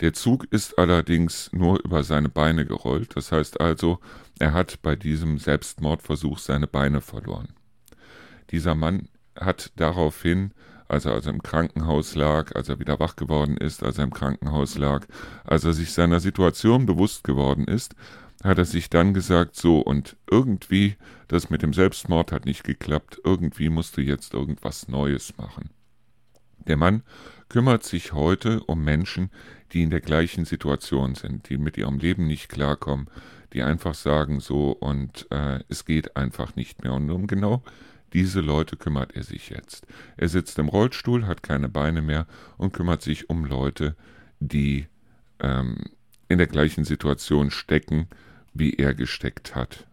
Der 0.02 0.14
Zug 0.14 0.48
ist 0.50 0.80
allerdings 0.80 1.52
nur 1.54 1.80
über 1.86 2.02
seine 2.02 2.28
Beine 2.28 2.66
gerollt, 2.66 3.16
das 3.16 3.32
heißt 3.32 3.62
also, 3.62 4.00
er 4.40 4.52
hat 4.52 4.82
bei 4.82 4.96
diesem 4.96 5.38
Selbstmordversuch 5.38 6.40
seine 6.40 6.66
Beine 6.66 7.02
verloren. 7.02 7.50
Dieser 8.50 8.74
Mann 8.74 9.10
hat 9.40 9.72
daraufhin, 9.76 10.54
als 10.88 11.06
er 11.06 11.14
also 11.14 11.30
im 11.30 11.44
Krankenhaus 11.44 12.16
lag, 12.16 12.56
als 12.56 12.68
er 12.68 12.80
wieder 12.80 13.00
wach 13.00 13.16
geworden 13.16 13.58
ist, 13.58 13.84
als 13.84 14.00
er 14.00 14.06
im 14.06 14.14
Krankenhaus 14.14 14.76
lag, 14.76 15.06
als 15.44 15.66
er 15.66 15.74
sich 15.74 15.94
seiner 15.94 16.20
Situation 16.20 16.88
bewusst 16.88 17.24
geworden 17.24 17.66
ist, 17.66 17.94
hat 18.44 18.58
er 18.58 18.66
sich 18.66 18.90
dann 18.90 19.14
gesagt, 19.14 19.56
so 19.56 19.82
und 19.82 20.18
irgendwie, 20.30 20.96
das 21.28 21.52
mit 21.52 21.62
dem 21.62 21.74
Selbstmord 21.74 22.32
hat 22.32 22.46
nicht 22.46 22.64
geklappt, 22.64 23.22
irgendwie 23.24 23.70
musst 23.70 23.98
du 23.98 24.02
jetzt 24.02 24.34
irgendwas 24.34 24.88
Neues 24.88 25.38
machen. 25.38 25.70
Der 26.68 26.78
Mann 26.78 27.04
kümmert 27.52 27.84
sich 27.84 28.14
heute 28.14 28.64
um 28.64 28.82
Menschen, 28.82 29.30
die 29.74 29.84
in 29.84 29.90
der 29.90 30.00
gleichen 30.00 30.46
Situation 30.46 31.16
sind, 31.16 31.50
die 31.50 31.58
mit 31.58 31.78
ihrem 31.78 32.00
Leben 32.00 32.26
nicht 32.26 32.48
klarkommen, 32.48 33.10
die 33.52 33.62
einfach 33.62 33.94
sagen 33.94 34.40
so 34.40 34.72
und 34.72 35.28
äh, 35.32 35.60
es 35.68 35.84
geht 35.84 36.16
einfach 36.16 36.56
nicht 36.56 36.82
mehr. 36.82 36.94
Und 36.94 37.10
um 37.12 37.28
genau 37.28 37.62
diese 38.14 38.40
Leute 38.40 38.78
kümmert 38.78 39.18
er 39.18 39.24
sich 39.24 39.50
jetzt. 39.50 39.86
Er 40.16 40.30
sitzt 40.30 40.60
im 40.60 40.70
Rollstuhl, 40.70 41.28
hat 41.28 41.44
keine 41.44 41.68
Beine 41.68 42.02
mehr 42.02 42.26
und 42.58 42.72
kümmert 42.72 43.02
sich 43.02 43.30
um 43.30 43.44
Leute, 43.44 43.98
die 44.40 44.88
ähm, 45.42 45.76
in 46.30 46.38
der 46.38 46.48
gleichen 46.48 46.86
Situation 46.86 47.52
stecken, 47.52 48.08
wie 48.54 48.76
er 48.76 48.94
gesteckt 48.94 49.56
hat. 49.56 49.88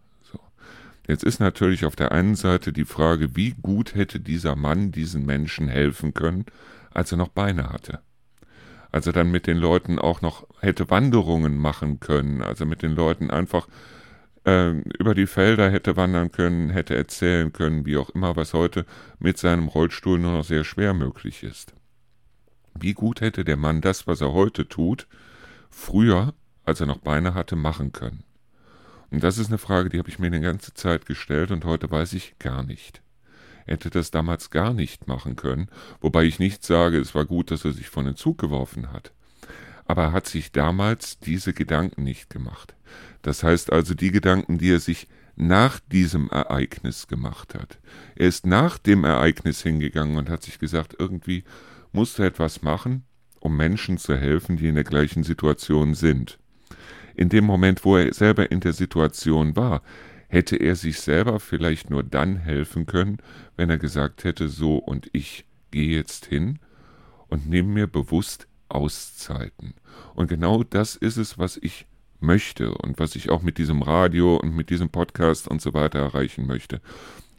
Jetzt 1.08 1.24
ist 1.24 1.40
natürlich 1.40 1.84
auf 1.84 1.96
der 1.96 2.12
einen 2.12 2.36
Seite 2.36 2.72
die 2.72 2.84
Frage, 2.84 3.34
wie 3.34 3.56
gut 3.60 3.96
hätte 3.96 4.20
dieser 4.20 4.54
Mann 4.54 4.92
diesen 4.92 5.26
Menschen 5.26 5.66
helfen 5.66 6.14
können, 6.14 6.44
als 6.92 7.10
er 7.10 7.18
noch 7.18 7.28
Beine 7.28 7.70
hatte 7.70 8.00
als 8.90 9.06
er 9.06 9.12
dann 9.12 9.30
mit 9.30 9.46
den 9.46 9.58
Leuten 9.58 9.98
auch 9.98 10.22
noch 10.22 10.46
hätte 10.60 10.90
Wanderungen 10.90 11.58
machen 11.58 12.00
können, 12.00 12.42
also 12.42 12.64
mit 12.66 12.82
den 12.82 12.92
Leuten 12.92 13.30
einfach 13.30 13.68
äh, 14.44 14.70
über 14.98 15.14
die 15.14 15.26
Felder 15.26 15.70
hätte 15.70 15.96
wandern 15.96 16.32
können, 16.32 16.70
hätte 16.70 16.96
erzählen 16.96 17.52
können, 17.52 17.84
wie 17.86 17.96
auch 17.96 18.10
immer, 18.10 18.36
was 18.36 18.54
heute 18.54 18.86
mit 19.18 19.38
seinem 19.38 19.68
Rollstuhl 19.68 20.18
nur 20.18 20.32
noch 20.32 20.44
sehr 20.44 20.64
schwer 20.64 20.94
möglich 20.94 21.42
ist. 21.42 21.74
Wie 22.78 22.94
gut 22.94 23.20
hätte 23.20 23.44
der 23.44 23.56
Mann 23.56 23.80
das, 23.80 24.06
was 24.06 24.20
er 24.20 24.32
heute 24.32 24.68
tut, 24.68 25.06
früher, 25.70 26.34
als 26.64 26.80
er 26.80 26.86
noch 26.86 26.98
Beine 26.98 27.34
hatte, 27.34 27.56
machen 27.56 27.92
können? 27.92 28.24
Und 29.10 29.22
das 29.22 29.38
ist 29.38 29.48
eine 29.48 29.58
Frage, 29.58 29.88
die 29.88 29.98
habe 29.98 30.08
ich 30.08 30.18
mir 30.18 30.26
eine 30.26 30.40
ganze 30.40 30.74
Zeit 30.74 31.06
gestellt 31.06 31.50
und 31.50 31.64
heute 31.64 31.90
weiß 31.90 32.12
ich 32.12 32.38
gar 32.38 32.62
nicht 32.62 33.02
hätte 33.68 33.90
das 33.90 34.10
damals 34.10 34.50
gar 34.50 34.72
nicht 34.72 35.06
machen 35.06 35.36
können, 35.36 35.68
wobei 36.00 36.24
ich 36.24 36.38
nicht 36.38 36.64
sage, 36.64 36.98
es 36.98 37.14
war 37.14 37.24
gut, 37.24 37.50
dass 37.50 37.64
er 37.64 37.72
sich 37.72 37.88
von 37.88 38.06
den 38.06 38.16
Zug 38.16 38.38
geworfen 38.38 38.92
hat. 38.92 39.12
Aber 39.86 40.04
er 40.04 40.12
hat 40.12 40.26
sich 40.26 40.52
damals 40.52 41.18
diese 41.18 41.52
Gedanken 41.52 42.02
nicht 42.02 42.30
gemacht. 42.30 42.74
Das 43.22 43.42
heißt 43.42 43.72
also 43.72 43.94
die 43.94 44.10
Gedanken, 44.10 44.58
die 44.58 44.72
er 44.72 44.80
sich 44.80 45.08
nach 45.36 45.80
diesem 45.80 46.28
Ereignis 46.30 47.06
gemacht 47.06 47.54
hat. 47.54 47.78
Er 48.16 48.26
ist 48.28 48.44
nach 48.44 48.76
dem 48.76 49.04
Ereignis 49.04 49.62
hingegangen 49.62 50.16
und 50.16 50.28
hat 50.28 50.42
sich 50.42 50.58
gesagt, 50.58 50.96
irgendwie 50.98 51.44
musste 51.92 52.26
etwas 52.26 52.62
machen, 52.62 53.04
um 53.40 53.56
Menschen 53.56 53.98
zu 53.98 54.16
helfen, 54.16 54.56
die 54.56 54.68
in 54.68 54.74
der 54.74 54.84
gleichen 54.84 55.22
Situation 55.22 55.94
sind. 55.94 56.38
In 57.18 57.30
dem 57.30 57.44
Moment, 57.44 57.84
wo 57.84 57.96
er 57.96 58.14
selber 58.14 58.52
in 58.52 58.60
der 58.60 58.72
Situation 58.72 59.56
war, 59.56 59.82
hätte 60.28 60.54
er 60.54 60.76
sich 60.76 61.00
selber 61.00 61.40
vielleicht 61.40 61.90
nur 61.90 62.04
dann 62.04 62.36
helfen 62.36 62.86
können, 62.86 63.18
wenn 63.56 63.70
er 63.70 63.78
gesagt 63.78 64.22
hätte, 64.22 64.48
so 64.48 64.76
und 64.76 65.10
ich 65.12 65.44
gehe 65.72 65.96
jetzt 65.96 66.26
hin 66.26 66.60
und 67.26 67.48
nehme 67.48 67.70
mir 67.70 67.86
bewusst 67.88 68.46
Auszeiten. 68.68 69.74
Und 70.14 70.28
genau 70.28 70.62
das 70.62 70.94
ist 70.94 71.16
es, 71.16 71.38
was 71.38 71.56
ich 71.56 71.86
möchte 72.20 72.72
und 72.72 73.00
was 73.00 73.16
ich 73.16 73.30
auch 73.30 73.42
mit 73.42 73.58
diesem 73.58 73.82
Radio 73.82 74.36
und 74.36 74.54
mit 74.54 74.70
diesem 74.70 74.88
Podcast 74.88 75.48
und 75.48 75.60
so 75.60 75.74
weiter 75.74 75.98
erreichen 75.98 76.46
möchte. 76.46 76.80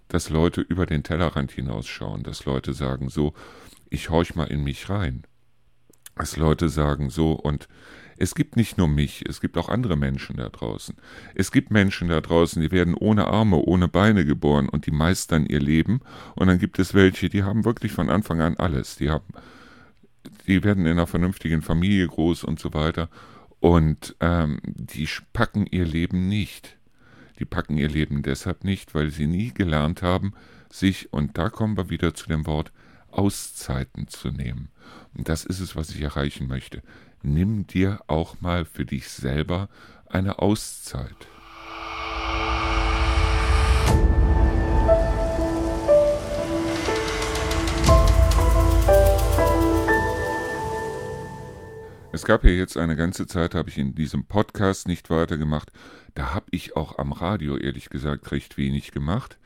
Dass 0.09 0.29
Leute 0.29 0.59
über 0.59 0.87
den 0.87 1.03
Tellerrand 1.03 1.53
hinausschauen, 1.53 2.23
dass 2.23 2.43
Leute 2.43 2.73
sagen 2.73 3.07
so, 3.07 3.33
ich 3.89 4.09
horch 4.09 4.35
mal 4.35 4.51
in 4.51 4.61
mich 4.61 4.89
rein. 4.89 5.23
Dass 6.19 6.37
Leute 6.37 6.69
sagen 6.69 7.09
so 7.09 7.31
und 7.31 7.67
es 8.17 8.35
gibt 8.35 8.57
nicht 8.57 8.77
nur 8.77 8.89
mich, 8.89 9.23
es 9.29 9.39
gibt 9.39 9.57
auch 9.57 9.69
andere 9.69 9.95
Menschen 9.95 10.35
da 10.35 10.49
draußen. 10.49 10.93
Es 11.35 11.53
gibt 11.53 11.71
Menschen 11.71 12.09
da 12.09 12.19
draußen, 12.19 12.61
die 12.61 12.69
werden 12.69 12.93
ohne 12.93 13.27
Arme, 13.27 13.55
ohne 13.55 13.87
Beine 13.87 14.25
geboren 14.25 14.67
und 14.67 14.85
die 14.85 14.91
meistern 14.91 15.45
ihr 15.45 15.61
Leben. 15.61 16.01
Und 16.35 16.47
dann 16.47 16.59
gibt 16.59 16.79
es 16.79 16.93
welche, 16.93 17.29
die 17.29 17.43
haben 17.43 17.63
wirklich 17.63 17.93
von 17.93 18.09
Anfang 18.09 18.41
an 18.41 18.57
alles. 18.57 18.97
Die 18.97 19.09
haben, 19.09 19.33
die 20.47 20.65
werden 20.65 20.85
in 20.85 20.91
einer 20.91 21.07
vernünftigen 21.07 21.61
Familie 21.61 22.07
groß 22.07 22.43
und 22.43 22.59
so 22.59 22.73
weiter. 22.73 23.07
Und 23.61 24.17
ähm, 24.19 24.59
die 24.65 25.07
packen 25.31 25.65
ihr 25.65 25.85
Leben 25.85 26.27
nicht. 26.27 26.77
Die 27.39 27.45
packen 27.45 27.77
ihr 27.77 27.87
Leben 27.87 28.21
deshalb 28.21 28.65
nicht, 28.65 28.93
weil 28.93 29.11
sie 29.11 29.27
nie 29.27 29.53
gelernt 29.53 30.01
haben, 30.01 30.33
sich, 30.69 31.13
und 31.13 31.37
da 31.37 31.49
kommen 31.49 31.77
wir 31.77 31.89
wieder 31.89 32.13
zu 32.13 32.27
dem 32.27 32.45
Wort, 32.45 32.73
Auszeiten 33.11 34.07
zu 34.07 34.29
nehmen. 34.29 34.69
Und 35.15 35.29
das 35.29 35.45
ist 35.45 35.59
es, 35.59 35.75
was 35.75 35.89
ich 35.89 36.01
erreichen 36.01 36.47
möchte. 36.47 36.81
Nimm 37.21 37.67
dir 37.67 37.99
auch 38.07 38.39
mal 38.41 38.65
für 38.65 38.85
dich 38.85 39.09
selber 39.09 39.69
eine 40.07 40.39
Auszeit. 40.39 41.27
Es 52.11 52.25
gab 52.25 52.43
ja 52.43 52.49
jetzt 52.49 52.75
eine 52.75 52.95
ganze 52.95 53.27
Zeit, 53.27 53.55
habe 53.55 53.69
ich 53.69 53.77
in 53.77 53.95
diesem 53.95 54.25
Podcast 54.25 54.87
nicht 54.87 55.09
weitergemacht. 55.09 55.71
Da 56.15 56.33
habe 56.33 56.47
ich 56.51 56.75
auch 56.75 56.97
am 56.97 57.11
Radio, 57.13 57.55
ehrlich 57.55 57.89
gesagt, 57.89 58.31
recht 58.31 58.57
wenig 58.57 58.91
gemacht. 58.91 59.37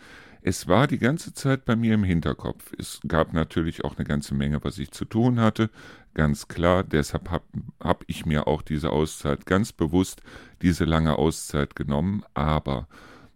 Es 0.45 0.67
war 0.67 0.87
die 0.87 0.97
ganze 0.97 1.33
Zeit 1.33 1.63
bei 1.63 1.77
mir 1.77 1.93
im 1.93 2.03
Hinterkopf. 2.03 2.73
Es 2.77 2.99
gab 3.07 3.31
natürlich 3.31 3.85
auch 3.85 3.95
eine 3.95 4.03
ganze 4.03 4.35
Menge, 4.35 4.61
was 4.61 4.77
ich 4.77 4.91
zu 4.91 5.05
tun 5.05 5.39
hatte. 5.39 5.69
Ganz 6.15 6.49
klar, 6.49 6.83
deshalb 6.83 7.31
habe 7.31 7.45
hab 7.79 8.03
ich 8.07 8.25
mir 8.25 8.45
auch 8.45 8.61
diese 8.61 8.89
Auszeit 8.89 9.45
ganz 9.45 9.71
bewusst, 9.71 10.21
diese 10.61 10.83
lange 10.83 11.17
Auszeit 11.17 11.77
genommen. 11.77 12.25
Aber 12.33 12.89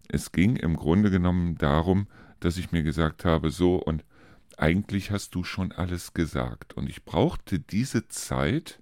es 0.10 0.34
ging 0.34 0.58
im 0.58 0.76
Grunde 0.76 1.10
genommen 1.10 1.58
darum, 1.58 2.08
dass 2.42 2.58
ich 2.58 2.74
mir 2.74 2.84
gesagt 2.84 3.24
habe, 3.24 3.52
so 3.52 3.78
und 3.78 4.04
eigentlich 4.58 5.10
hast 5.10 5.34
du 5.34 5.46
schon 5.46 5.72
alles 5.72 6.14
gesagt. 6.14 6.76
Und 6.76 6.90
ich 6.90 7.06
brauchte 7.06 7.58
diese 7.58 8.10
Zeit, 8.10 8.82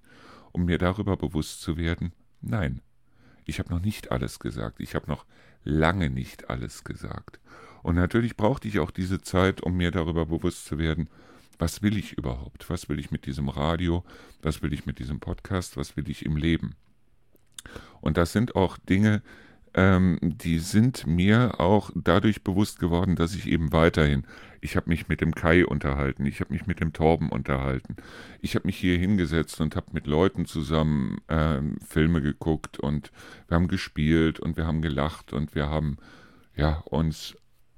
um 0.50 0.64
mir 0.64 0.78
darüber 0.78 1.16
bewusst 1.16 1.60
zu 1.60 1.76
werden, 1.76 2.10
nein, 2.40 2.80
ich 3.44 3.60
habe 3.60 3.72
noch 3.72 3.80
nicht 3.80 4.10
alles 4.10 4.40
gesagt, 4.40 4.80
ich 4.80 4.96
habe 4.96 5.06
noch 5.06 5.26
lange 5.62 6.10
nicht 6.10 6.50
alles 6.50 6.82
gesagt. 6.82 7.38
Und 7.86 7.94
natürlich 7.94 8.36
brauchte 8.36 8.66
ich 8.66 8.80
auch 8.80 8.90
diese 8.90 9.20
Zeit, 9.20 9.60
um 9.60 9.76
mir 9.76 9.92
darüber 9.92 10.26
bewusst 10.26 10.66
zu 10.66 10.76
werden, 10.76 11.08
was 11.56 11.82
will 11.82 11.96
ich 11.96 12.14
überhaupt? 12.14 12.68
Was 12.68 12.88
will 12.88 12.98
ich 12.98 13.12
mit 13.12 13.26
diesem 13.26 13.48
Radio? 13.48 14.02
Was 14.42 14.60
will 14.60 14.72
ich 14.72 14.86
mit 14.86 14.98
diesem 14.98 15.20
Podcast? 15.20 15.76
Was 15.76 15.96
will 15.96 16.10
ich 16.10 16.26
im 16.26 16.36
Leben? 16.36 16.74
Und 18.00 18.16
das 18.16 18.32
sind 18.32 18.56
auch 18.56 18.76
Dinge, 18.76 19.22
ähm, 19.72 20.18
die 20.20 20.58
sind 20.58 21.06
mir 21.06 21.60
auch 21.60 21.92
dadurch 21.94 22.42
bewusst 22.42 22.80
geworden, 22.80 23.14
dass 23.14 23.36
ich 23.36 23.46
eben 23.46 23.72
weiterhin, 23.72 24.24
ich 24.60 24.74
habe 24.74 24.88
mich 24.88 25.06
mit 25.06 25.20
dem 25.20 25.32
Kai 25.32 25.64
unterhalten, 25.64 26.26
ich 26.26 26.40
habe 26.40 26.52
mich 26.52 26.66
mit 26.66 26.80
dem 26.80 26.92
Torben 26.92 27.28
unterhalten, 27.28 27.94
ich 28.40 28.56
habe 28.56 28.66
mich 28.66 28.78
hier 28.78 28.98
hingesetzt 28.98 29.60
und 29.60 29.76
habe 29.76 29.92
mit 29.92 30.08
Leuten 30.08 30.44
zusammen 30.46 31.18
ähm, 31.28 31.76
Filme 31.86 32.20
geguckt 32.20 32.80
und 32.80 33.12
wir 33.46 33.54
haben 33.54 33.68
gespielt 33.68 34.40
und 34.40 34.56
wir 34.56 34.66
haben 34.66 34.82
gelacht 34.82 35.32
und 35.32 35.54
wir 35.54 35.70
haben 35.70 35.98
ja 36.56 36.78
uns 36.86 37.36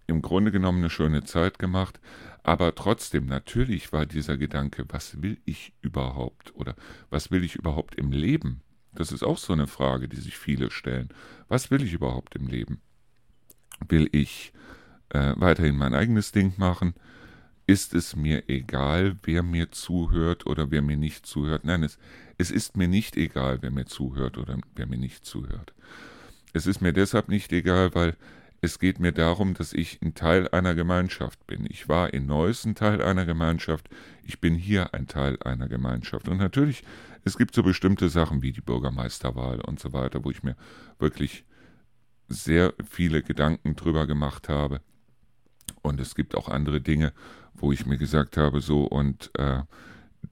im 0.09 0.23
Grunde 0.23 0.51
genommen 0.51 0.79
eine 0.79 0.91
schöne 0.91 1.23
Zeit 1.23 1.59
gemacht, 1.59 2.01
aber 2.43 2.75
trotzdem 2.75 3.27
natürlich 3.27 3.93
war 3.93 4.07
dieser 4.07 4.37
Gedanke, 4.39 4.85
was 4.89 5.23
will 5.23 5.39
ich 5.45 5.75
überhaupt 5.83 6.55
oder 6.57 6.75
was 7.11 7.31
will 7.31 7.45
ich 7.45 7.55
überhaupt 7.55 7.95
im 7.95 8.11
Leben? 8.11 8.63
Das 8.93 9.13
ist 9.13 9.23
auch 9.23 9.39
so 9.39 9.53
eine 9.53 9.67
Frage, 9.67 10.09
die 10.09 10.17
sich 10.17 10.39
viele 10.39 10.71
stellen. 10.71 11.11
Was 11.49 11.71
will 11.71 11.83
ich 11.83 11.93
überhaupt 11.93 12.35
im 12.37 12.49
Leben? 12.49 12.81
Will 13.87 14.09
ich 14.13 14.53
äh, 15.11 15.35
weiterhin 15.37 15.77
mein 15.77 15.95
eigenes 15.95 16.33
Ding 16.33 16.55
machen? 16.57 16.95
Ist 17.67 17.93
es 17.93 18.17
mir 18.17 18.49
egal, 18.49 19.17
wer 19.25 19.43
mir 19.43 19.71
zuhört 19.71 20.47
oder 20.47 20.71
wer 20.71 20.81
mir 20.81 20.97
nicht 20.97 21.27
zuhört? 21.27 21.65
Nein, 21.65 21.83
es, 21.83 21.99
es 22.39 22.51
ist 22.51 22.79
mir 22.79 22.89
nicht 22.89 23.19
egal, 23.19 23.59
wer 23.61 23.71
mir 23.71 23.85
zuhört 23.85 24.39
oder 24.39 24.59
wer 24.75 24.87
mir 24.87 24.97
nicht 24.97 25.27
zuhört. 25.27 25.75
Es 26.55 26.67
ist 26.67 26.81
mir 26.81 26.95
deshalb 26.95 27.29
nicht 27.29 27.53
egal, 27.53 27.95
weil 27.95 28.17
es 28.61 28.79
geht 28.79 28.99
mir 28.99 29.13
darum, 29.13 29.55
dass 29.55 29.73
ich 29.73 30.01
ein 30.03 30.15
Teil 30.15 30.49
einer 30.49 30.75
Gemeinschaft 30.75 31.47
bin. 31.47 31.67
Ich 31.69 31.89
war 31.89 32.13
in 32.13 32.27
Neuss 32.27 32.65
ein 32.65 32.75
Teil 32.75 33.01
einer 33.03 33.25
Gemeinschaft. 33.25 33.89
Ich 34.25 34.41
bin 34.41 34.55
hier 34.57 34.95
ein 34.95 35.07
Teil 35.07 35.39
einer 35.45 35.69
Gemeinschaft. 35.69 36.29
Und 36.29 36.39
natürlich, 36.39 36.83
es 37.25 37.39
gibt 37.39 37.55
so 37.55 37.63
bestimmte 37.63 38.09
Sachen 38.09 38.43
wie 38.43 38.53
die 38.53 38.61
Bürgermeisterwahl 38.61 39.61
und 39.61 39.79
so 39.79 39.93
weiter, 39.93 40.25
wo 40.25 40.31
ich 40.31 40.43
mir 40.43 40.57
wirklich 40.99 41.45
sehr 42.29 42.75
viele 42.89 43.23
Gedanken 43.23 43.77
drüber 43.77 44.07
gemacht 44.07 44.49
habe. 44.49 44.81
Und 45.83 46.01
es 46.01 46.15
gibt 46.17 46.35
auch 46.35 46.49
andere 46.49 46.81
Dinge, 46.81 47.13
wo 47.55 47.73
ich 47.73 47.87
mir 47.87 47.97
gesagt 47.97 48.37
habe, 48.37 48.61
so 48.61 48.85
und 48.85 49.31
äh, 49.39 49.63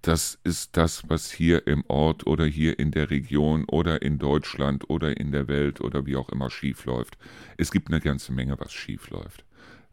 das 0.03 0.39
ist 0.45 0.77
das, 0.77 1.09
was 1.09 1.31
hier 1.31 1.67
im 1.67 1.85
Ort 1.89 2.27
oder 2.27 2.45
hier 2.45 2.79
in 2.79 2.91
der 2.91 3.11
Region 3.11 3.65
oder 3.65 4.03
in 4.03 4.19
Deutschland 4.19 4.89
oder 4.89 5.17
in 5.17 5.33
der 5.33 5.49
Welt 5.49 5.81
oder 5.81 6.07
wie 6.07 6.17
auch 6.17 6.29
immer 6.29 6.51
schief 6.51 6.85
läuft. 6.85 7.19
Es 7.57 7.71
gibt 7.71 7.89
eine 7.89 8.01
ganze 8.01 8.33
Menge, 8.33 8.59
was 8.59 8.73
schief 8.73 9.11
läuft. 9.11 9.45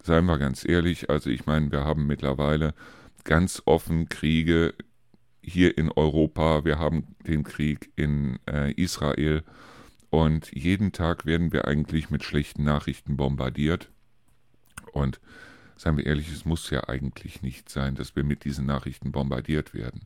Seien 0.01 0.25
wir 0.25 0.37
ganz 0.37 0.67
ehrlich, 0.67 1.09
also 1.09 1.29
ich 1.29 1.45
meine, 1.45 1.71
wir 1.71 1.83
haben 1.83 2.05
mittlerweile 2.07 2.73
ganz 3.23 3.61
offen 3.65 4.09
Kriege 4.09 4.73
hier 5.41 5.77
in 5.77 5.91
Europa, 5.91 6.65
wir 6.65 6.79
haben 6.79 7.15
den 7.25 7.43
Krieg 7.43 7.91
in 7.95 8.39
äh, 8.49 8.71
Israel 8.73 9.43
und 10.09 10.51
jeden 10.53 10.91
Tag 10.91 11.25
werden 11.25 11.51
wir 11.51 11.67
eigentlich 11.67 12.09
mit 12.09 12.23
schlechten 12.23 12.63
Nachrichten 12.63 13.17
bombardiert. 13.17 13.89
Und 14.91 15.19
seien 15.75 15.97
wir 15.97 16.05
ehrlich, 16.05 16.31
es 16.31 16.45
muss 16.45 16.69
ja 16.69 16.87
eigentlich 16.87 17.41
nicht 17.41 17.69
sein, 17.69 17.95
dass 17.95 18.15
wir 18.15 18.23
mit 18.23 18.45
diesen 18.45 18.65
Nachrichten 18.65 19.11
bombardiert 19.11 19.73
werden. 19.73 20.01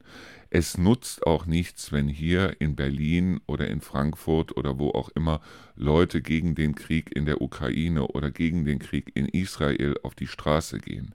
Es 0.50 0.78
nutzt 0.78 1.26
auch 1.28 1.46
nichts, 1.46 1.92
wenn 1.92 2.08
hier 2.08 2.60
in 2.60 2.76
Berlin 2.76 3.42
oder 3.48 3.68
in 3.68 3.82
Frankfurt 3.82 4.56
oder 4.56 4.80
wo 4.80 4.92
auch 4.92 5.10
immer 5.10 5.42
Leute 5.76 6.22
gegen 6.22 6.56
den 6.56 6.76
Krieg 6.76 7.16
in 7.16 7.26
der 7.26 7.42
Ukraine 7.42 8.08
oder 8.08 8.32
gegen 8.32 8.66
den 8.66 8.80
Krieg 8.80 9.12
in 9.14 9.28
Israel 9.28 9.96
auf 10.04 10.16
die 10.16 10.28
Straße 10.28 10.80
gehen. 10.80 11.14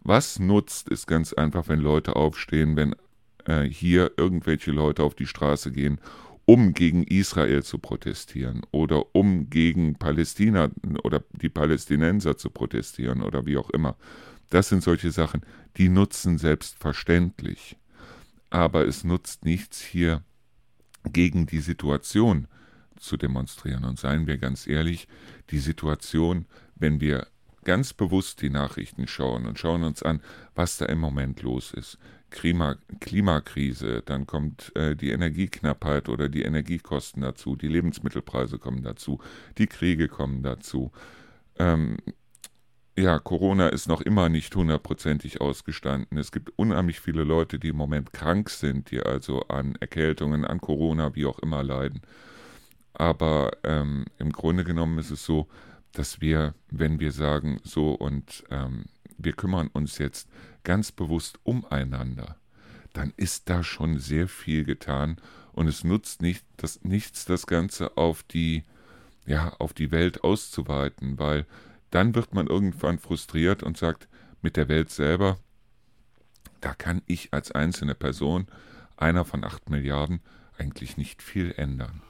Was 0.00 0.38
nutzt, 0.38 0.88
ist 0.88 1.06
ganz 1.06 1.32
einfach, 1.32 1.68
wenn 1.68 1.80
Leute 1.80 2.16
aufstehen, 2.16 2.76
wenn 2.76 2.94
äh, 3.46 3.64
hier 3.64 4.12
irgendwelche 4.16 4.70
Leute 4.70 5.02
auf 5.02 5.14
die 5.14 5.26
Straße 5.26 5.72
gehen 5.72 6.00
um 6.48 6.72
gegen 6.72 7.02
Israel 7.02 7.62
zu 7.62 7.76
protestieren 7.76 8.62
oder 8.70 9.14
um 9.14 9.50
gegen 9.50 9.96
Palästina 9.96 10.70
oder 11.04 11.22
die 11.32 11.50
Palästinenser 11.50 12.38
zu 12.38 12.48
protestieren 12.48 13.20
oder 13.20 13.44
wie 13.44 13.58
auch 13.58 13.68
immer. 13.68 13.96
Das 14.48 14.70
sind 14.70 14.82
solche 14.82 15.10
Sachen, 15.10 15.42
die 15.76 15.90
nutzen 15.90 16.38
selbstverständlich. 16.38 17.76
Aber 18.48 18.86
es 18.86 19.04
nutzt 19.04 19.44
nichts 19.44 19.82
hier 19.82 20.22
gegen 21.04 21.44
die 21.44 21.60
Situation 21.60 22.48
zu 22.98 23.18
demonstrieren. 23.18 23.84
Und 23.84 23.98
seien 23.98 24.26
wir 24.26 24.38
ganz 24.38 24.66
ehrlich, 24.66 25.06
die 25.50 25.58
Situation, 25.58 26.46
wenn 26.76 26.98
wir 27.02 27.26
ganz 27.64 27.92
bewusst 27.92 28.40
die 28.40 28.48
Nachrichten 28.48 29.06
schauen 29.06 29.44
und 29.44 29.58
schauen 29.58 29.82
uns 29.82 30.02
an, 30.02 30.22
was 30.54 30.78
da 30.78 30.86
im 30.86 30.98
Moment 30.98 31.42
los 31.42 31.74
ist, 31.74 31.98
Klima, 32.30 32.76
Klimakrise, 33.00 34.02
dann 34.04 34.26
kommt 34.26 34.74
äh, 34.76 34.94
die 34.94 35.10
Energieknappheit 35.10 36.08
oder 36.08 36.28
die 36.28 36.42
Energiekosten 36.42 37.22
dazu, 37.22 37.56
die 37.56 37.68
Lebensmittelpreise 37.68 38.58
kommen 38.58 38.82
dazu, 38.82 39.20
die 39.56 39.66
Kriege 39.66 40.08
kommen 40.08 40.42
dazu. 40.42 40.92
Ähm, 41.58 41.96
ja, 42.98 43.18
Corona 43.20 43.68
ist 43.68 43.88
noch 43.88 44.00
immer 44.00 44.28
nicht 44.28 44.54
hundertprozentig 44.56 45.40
ausgestanden. 45.40 46.18
Es 46.18 46.32
gibt 46.32 46.52
unheimlich 46.56 47.00
viele 47.00 47.22
Leute, 47.22 47.58
die 47.60 47.68
im 47.68 47.76
Moment 47.76 48.12
krank 48.12 48.50
sind, 48.50 48.90
die 48.90 49.00
also 49.00 49.42
an 49.42 49.76
Erkältungen, 49.78 50.44
an 50.44 50.60
Corona, 50.60 51.14
wie 51.14 51.26
auch 51.26 51.38
immer 51.38 51.62
leiden. 51.62 52.02
Aber 52.94 53.52
ähm, 53.62 54.06
im 54.18 54.32
Grunde 54.32 54.64
genommen 54.64 54.98
ist 54.98 55.12
es 55.12 55.24
so, 55.24 55.46
dass 55.98 56.20
wir, 56.20 56.54
wenn 56.70 57.00
wir 57.00 57.10
sagen, 57.10 57.60
so 57.64 57.90
und 57.92 58.44
ähm, 58.50 58.84
wir 59.16 59.32
kümmern 59.32 59.66
uns 59.66 59.98
jetzt 59.98 60.28
ganz 60.62 60.92
bewusst 60.92 61.40
umeinander, 61.42 62.36
dann 62.92 63.12
ist 63.16 63.50
da 63.50 63.64
schon 63.64 63.98
sehr 63.98 64.28
viel 64.28 64.64
getan 64.64 65.16
und 65.52 65.66
es 65.66 65.82
nutzt 65.82 66.22
nicht, 66.22 66.44
das, 66.56 66.84
nichts, 66.84 67.24
das 67.24 67.48
Ganze 67.48 67.96
auf 67.96 68.22
die, 68.22 68.62
ja, 69.26 69.54
auf 69.58 69.72
die 69.72 69.90
Welt 69.90 70.22
auszuweiten, 70.22 71.18
weil 71.18 71.46
dann 71.90 72.14
wird 72.14 72.32
man 72.32 72.46
irgendwann 72.46 73.00
frustriert 73.00 73.64
und 73.64 73.76
sagt, 73.76 74.06
mit 74.40 74.56
der 74.56 74.68
Welt 74.68 74.90
selber, 74.90 75.36
da 76.60 76.74
kann 76.74 77.02
ich 77.06 77.34
als 77.34 77.50
einzelne 77.50 77.96
Person, 77.96 78.46
einer 78.96 79.24
von 79.24 79.42
acht 79.42 79.68
Milliarden, 79.68 80.20
eigentlich 80.58 80.96
nicht 80.96 81.22
viel 81.22 81.52
ändern. 81.56 82.02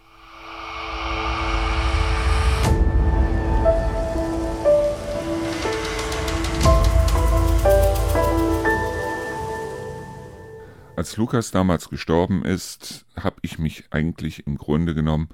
Als 10.99 11.17
Lukas 11.17 11.53
damals 11.53 11.91
gestorben 11.91 12.45
ist, 12.45 13.07
habe 13.17 13.37
ich 13.43 13.61
mich 13.61 13.85
eigentlich 13.93 14.49
im 14.49 14.59
Grunde 14.59 14.97
genommen, 14.97 15.29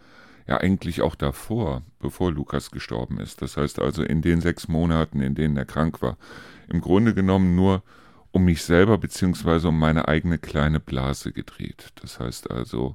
ja 0.47 0.59
eigentlich 0.59 1.01
auch 1.01 1.15
davor, 1.15 1.81
bevor 2.01 2.31
Lukas 2.31 2.71
gestorben 2.71 3.19
ist, 3.19 3.41
das 3.41 3.57
heißt 3.57 3.79
also 3.79 4.03
in 4.03 4.21
den 4.21 4.43
sechs 4.43 4.69
Monaten, 4.69 5.23
in 5.23 5.35
denen 5.35 5.57
er 5.57 5.65
krank 5.65 6.03
war, 6.03 6.19
im 6.69 6.83
Grunde 6.83 7.15
genommen 7.15 7.55
nur 7.55 7.83
um 8.31 8.45
mich 8.45 8.63
selber 8.63 8.99
beziehungsweise 8.99 9.69
um 9.69 9.79
meine 9.79 10.07
eigene 10.07 10.37
kleine 10.37 10.81
Blase 10.81 11.33
gedreht. 11.33 11.95
Das 12.03 12.21
heißt 12.21 12.51
also 12.51 12.95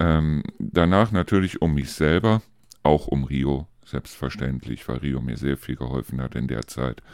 ähm, 0.00 0.42
danach 0.58 1.12
natürlich 1.12 1.62
um 1.62 1.74
mich 1.74 1.92
selber, 1.92 2.42
auch 2.82 3.06
um 3.06 3.22
Rio, 3.22 3.68
selbstverständlich, 3.84 4.88
weil 4.88 4.96
Rio 4.96 5.20
mir 5.20 5.36
sehr 5.36 5.56
viel 5.56 5.76
geholfen 5.76 6.20
hat 6.20 6.34
in 6.34 6.48
der 6.48 6.66
Zeit. 6.66 7.04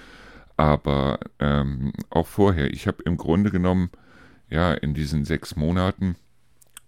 Aber 0.57 1.21
ähm, 1.39 1.93
auch 2.09 2.27
vorher, 2.27 2.73
ich 2.73 2.87
habe 2.87 3.03
im 3.03 3.19
Grunde 3.19 3.51
genommen, 3.51 3.91
ja, 4.51 4.75
in 4.75 4.95
diesen 4.95 5.25
sechs 5.25 5.57
Monaten, 5.57 6.17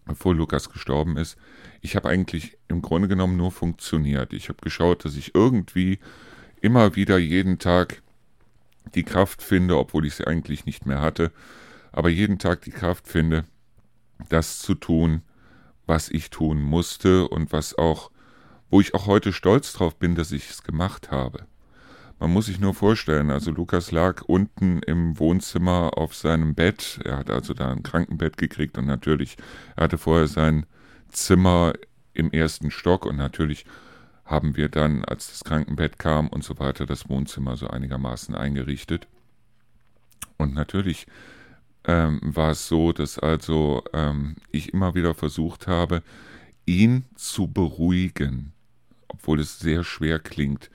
bevor 0.04 0.34
Lukas 0.34 0.70
gestorben 0.70 1.16
ist, 1.16 1.36
ich 1.80 1.96
habe 1.96 2.08
eigentlich 2.08 2.58
im 2.68 2.82
Grunde 2.82 3.08
genommen 3.08 3.36
nur 3.36 3.52
funktioniert. 3.52 4.32
Ich 4.32 4.48
habe 4.48 4.60
geschaut, 4.60 5.04
dass 5.04 5.16
ich 5.16 5.34
irgendwie 5.34 5.98
immer 6.60 6.96
wieder 6.96 7.18
jeden 7.18 7.58
Tag 7.58 8.02
die 8.94 9.04
Kraft 9.04 9.42
finde, 9.42 9.78
obwohl 9.78 10.06
ich 10.06 10.14
sie 10.14 10.26
eigentlich 10.26 10.66
nicht 10.66 10.86
mehr 10.86 11.00
hatte, 11.00 11.32
aber 11.92 12.08
jeden 12.08 12.38
Tag 12.38 12.62
die 12.62 12.70
Kraft 12.70 13.06
finde, 13.06 13.44
das 14.28 14.58
zu 14.58 14.74
tun, 14.74 15.22
was 15.86 16.08
ich 16.08 16.30
tun 16.30 16.62
musste 16.62 17.28
und 17.28 17.52
was 17.52 17.76
auch, 17.76 18.10
wo 18.70 18.80
ich 18.80 18.94
auch 18.94 19.06
heute 19.06 19.32
stolz 19.32 19.72
drauf 19.72 19.96
bin, 19.96 20.14
dass 20.14 20.32
ich 20.32 20.50
es 20.50 20.62
gemacht 20.62 21.10
habe. 21.10 21.46
Man 22.22 22.34
muss 22.34 22.46
sich 22.46 22.60
nur 22.60 22.72
vorstellen, 22.72 23.32
also 23.32 23.50
Lukas 23.50 23.90
lag 23.90 24.22
unten 24.22 24.78
im 24.84 25.18
Wohnzimmer 25.18 25.98
auf 25.98 26.14
seinem 26.14 26.54
Bett. 26.54 27.00
Er 27.04 27.16
hat 27.16 27.30
also 27.30 27.52
da 27.52 27.72
ein 27.72 27.82
Krankenbett 27.82 28.36
gekriegt 28.36 28.78
und 28.78 28.86
natürlich, 28.86 29.36
er 29.74 29.82
hatte 29.82 29.98
vorher 29.98 30.28
sein 30.28 30.64
Zimmer 31.08 31.72
im 32.14 32.30
ersten 32.30 32.70
Stock 32.70 33.06
und 33.06 33.16
natürlich 33.16 33.64
haben 34.24 34.56
wir 34.56 34.68
dann, 34.68 35.04
als 35.04 35.30
das 35.30 35.42
Krankenbett 35.42 35.98
kam 35.98 36.28
und 36.28 36.44
so 36.44 36.60
weiter, 36.60 36.86
das 36.86 37.08
Wohnzimmer 37.08 37.56
so 37.56 37.66
einigermaßen 37.66 38.36
eingerichtet. 38.36 39.08
Und 40.36 40.54
natürlich 40.54 41.08
ähm, 41.88 42.20
war 42.22 42.52
es 42.52 42.68
so, 42.68 42.92
dass 42.92 43.18
also 43.18 43.82
ähm, 43.92 44.36
ich 44.52 44.72
immer 44.72 44.94
wieder 44.94 45.14
versucht 45.14 45.66
habe, 45.66 46.04
ihn 46.66 47.04
zu 47.16 47.48
beruhigen, 47.48 48.52
obwohl 49.08 49.40
es 49.40 49.58
sehr 49.58 49.82
schwer 49.82 50.20
klingt, 50.20 50.70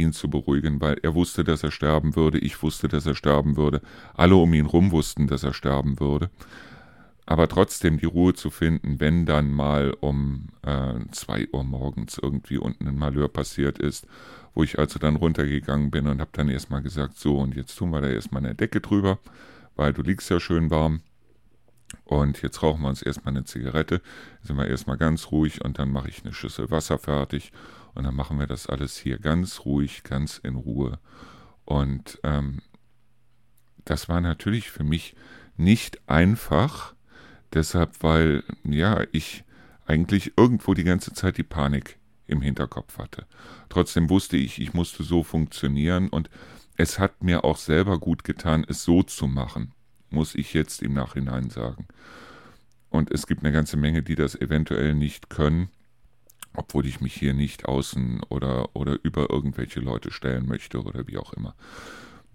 ihn 0.00 0.12
zu 0.12 0.28
beruhigen, 0.28 0.80
weil 0.80 0.98
er 1.02 1.14
wusste, 1.14 1.44
dass 1.44 1.62
er 1.62 1.70
sterben 1.70 2.16
würde, 2.16 2.38
ich 2.38 2.62
wusste, 2.62 2.88
dass 2.88 3.06
er 3.06 3.14
sterben 3.14 3.56
würde, 3.56 3.80
alle 4.14 4.36
um 4.36 4.52
ihn 4.54 4.66
rum 4.66 4.90
wussten, 4.90 5.26
dass 5.26 5.42
er 5.42 5.52
sterben 5.52 6.00
würde. 6.00 6.30
Aber 7.26 7.46
trotzdem 7.46 7.98
die 7.98 8.06
Ruhe 8.06 8.34
zu 8.34 8.50
finden, 8.50 8.98
wenn 8.98 9.24
dann 9.24 9.52
mal 9.52 9.94
um 10.00 10.48
äh, 10.62 10.94
zwei 11.12 11.46
Uhr 11.52 11.62
morgens 11.62 12.18
irgendwie 12.18 12.58
unten 12.58 12.88
ein 12.88 12.96
Malheur 12.96 13.28
passiert 13.28 13.78
ist, 13.78 14.06
wo 14.52 14.64
ich 14.64 14.78
also 14.80 14.98
dann 14.98 15.14
runtergegangen 15.14 15.92
bin 15.92 16.08
und 16.08 16.20
habe 16.20 16.30
dann 16.32 16.48
erstmal 16.48 16.82
gesagt, 16.82 17.16
so 17.16 17.38
und 17.38 17.54
jetzt 17.54 17.76
tun 17.76 17.90
wir 17.90 18.00
da 18.00 18.08
erstmal 18.08 18.44
eine 18.44 18.56
Decke 18.56 18.80
drüber 18.80 19.18
weil 19.80 19.94
du 19.94 20.02
liegst 20.02 20.28
ja 20.28 20.38
schön 20.38 20.70
warm. 20.70 21.00
Und 22.04 22.42
jetzt 22.42 22.62
rauchen 22.62 22.82
wir 22.82 22.88
uns 22.88 23.02
erstmal 23.02 23.34
eine 23.34 23.44
Zigarette, 23.44 24.02
sind 24.42 24.56
wir 24.56 24.68
erstmal 24.68 24.98
ganz 24.98 25.32
ruhig 25.32 25.64
und 25.64 25.78
dann 25.78 25.90
mache 25.90 26.08
ich 26.10 26.22
eine 26.22 26.34
Schüssel 26.34 26.70
Wasser 26.70 26.98
fertig 26.98 27.50
und 27.94 28.04
dann 28.04 28.14
machen 28.14 28.38
wir 28.38 28.46
das 28.46 28.66
alles 28.66 28.96
hier 28.96 29.18
ganz 29.18 29.64
ruhig, 29.64 30.02
ganz 30.02 30.38
in 30.38 30.56
Ruhe. 30.56 30.98
Und 31.64 32.20
ähm, 32.24 32.62
das 33.84 34.08
war 34.08 34.20
natürlich 34.20 34.70
für 34.70 34.84
mich 34.84 35.14
nicht 35.56 36.08
einfach, 36.08 36.94
deshalb, 37.52 38.02
weil 38.02 38.44
ja, 38.64 39.04
ich 39.12 39.44
eigentlich 39.86 40.34
irgendwo 40.36 40.74
die 40.74 40.84
ganze 40.84 41.12
Zeit 41.12 41.36
die 41.36 41.42
Panik 41.42 41.98
im 42.26 42.40
Hinterkopf 42.40 42.98
hatte. 42.98 43.26
Trotzdem 43.68 44.08
wusste 44.08 44.36
ich, 44.36 44.60
ich 44.60 44.72
musste 44.72 45.02
so 45.02 45.24
funktionieren 45.24 46.08
und 46.08 46.30
es 46.76 46.98
hat 46.98 47.22
mir 47.22 47.44
auch 47.44 47.56
selber 47.56 47.98
gut 47.98 48.24
getan, 48.24 48.64
es 48.66 48.84
so 48.84 49.02
zu 49.02 49.26
machen, 49.26 49.72
muss 50.10 50.34
ich 50.34 50.54
jetzt 50.54 50.82
im 50.82 50.94
Nachhinein 50.94 51.50
sagen. 51.50 51.86
Und 52.88 53.10
es 53.10 53.26
gibt 53.26 53.44
eine 53.44 53.52
ganze 53.52 53.76
Menge, 53.76 54.02
die 54.02 54.14
das 54.14 54.34
eventuell 54.34 54.94
nicht 54.94 55.28
können, 55.28 55.68
obwohl 56.54 56.86
ich 56.86 57.00
mich 57.00 57.14
hier 57.14 57.34
nicht 57.34 57.66
außen 57.66 58.22
oder, 58.28 58.74
oder 58.74 58.98
über 59.02 59.30
irgendwelche 59.30 59.80
Leute 59.80 60.10
stellen 60.10 60.46
möchte 60.46 60.82
oder 60.82 61.06
wie 61.06 61.18
auch 61.18 61.32
immer. 61.32 61.54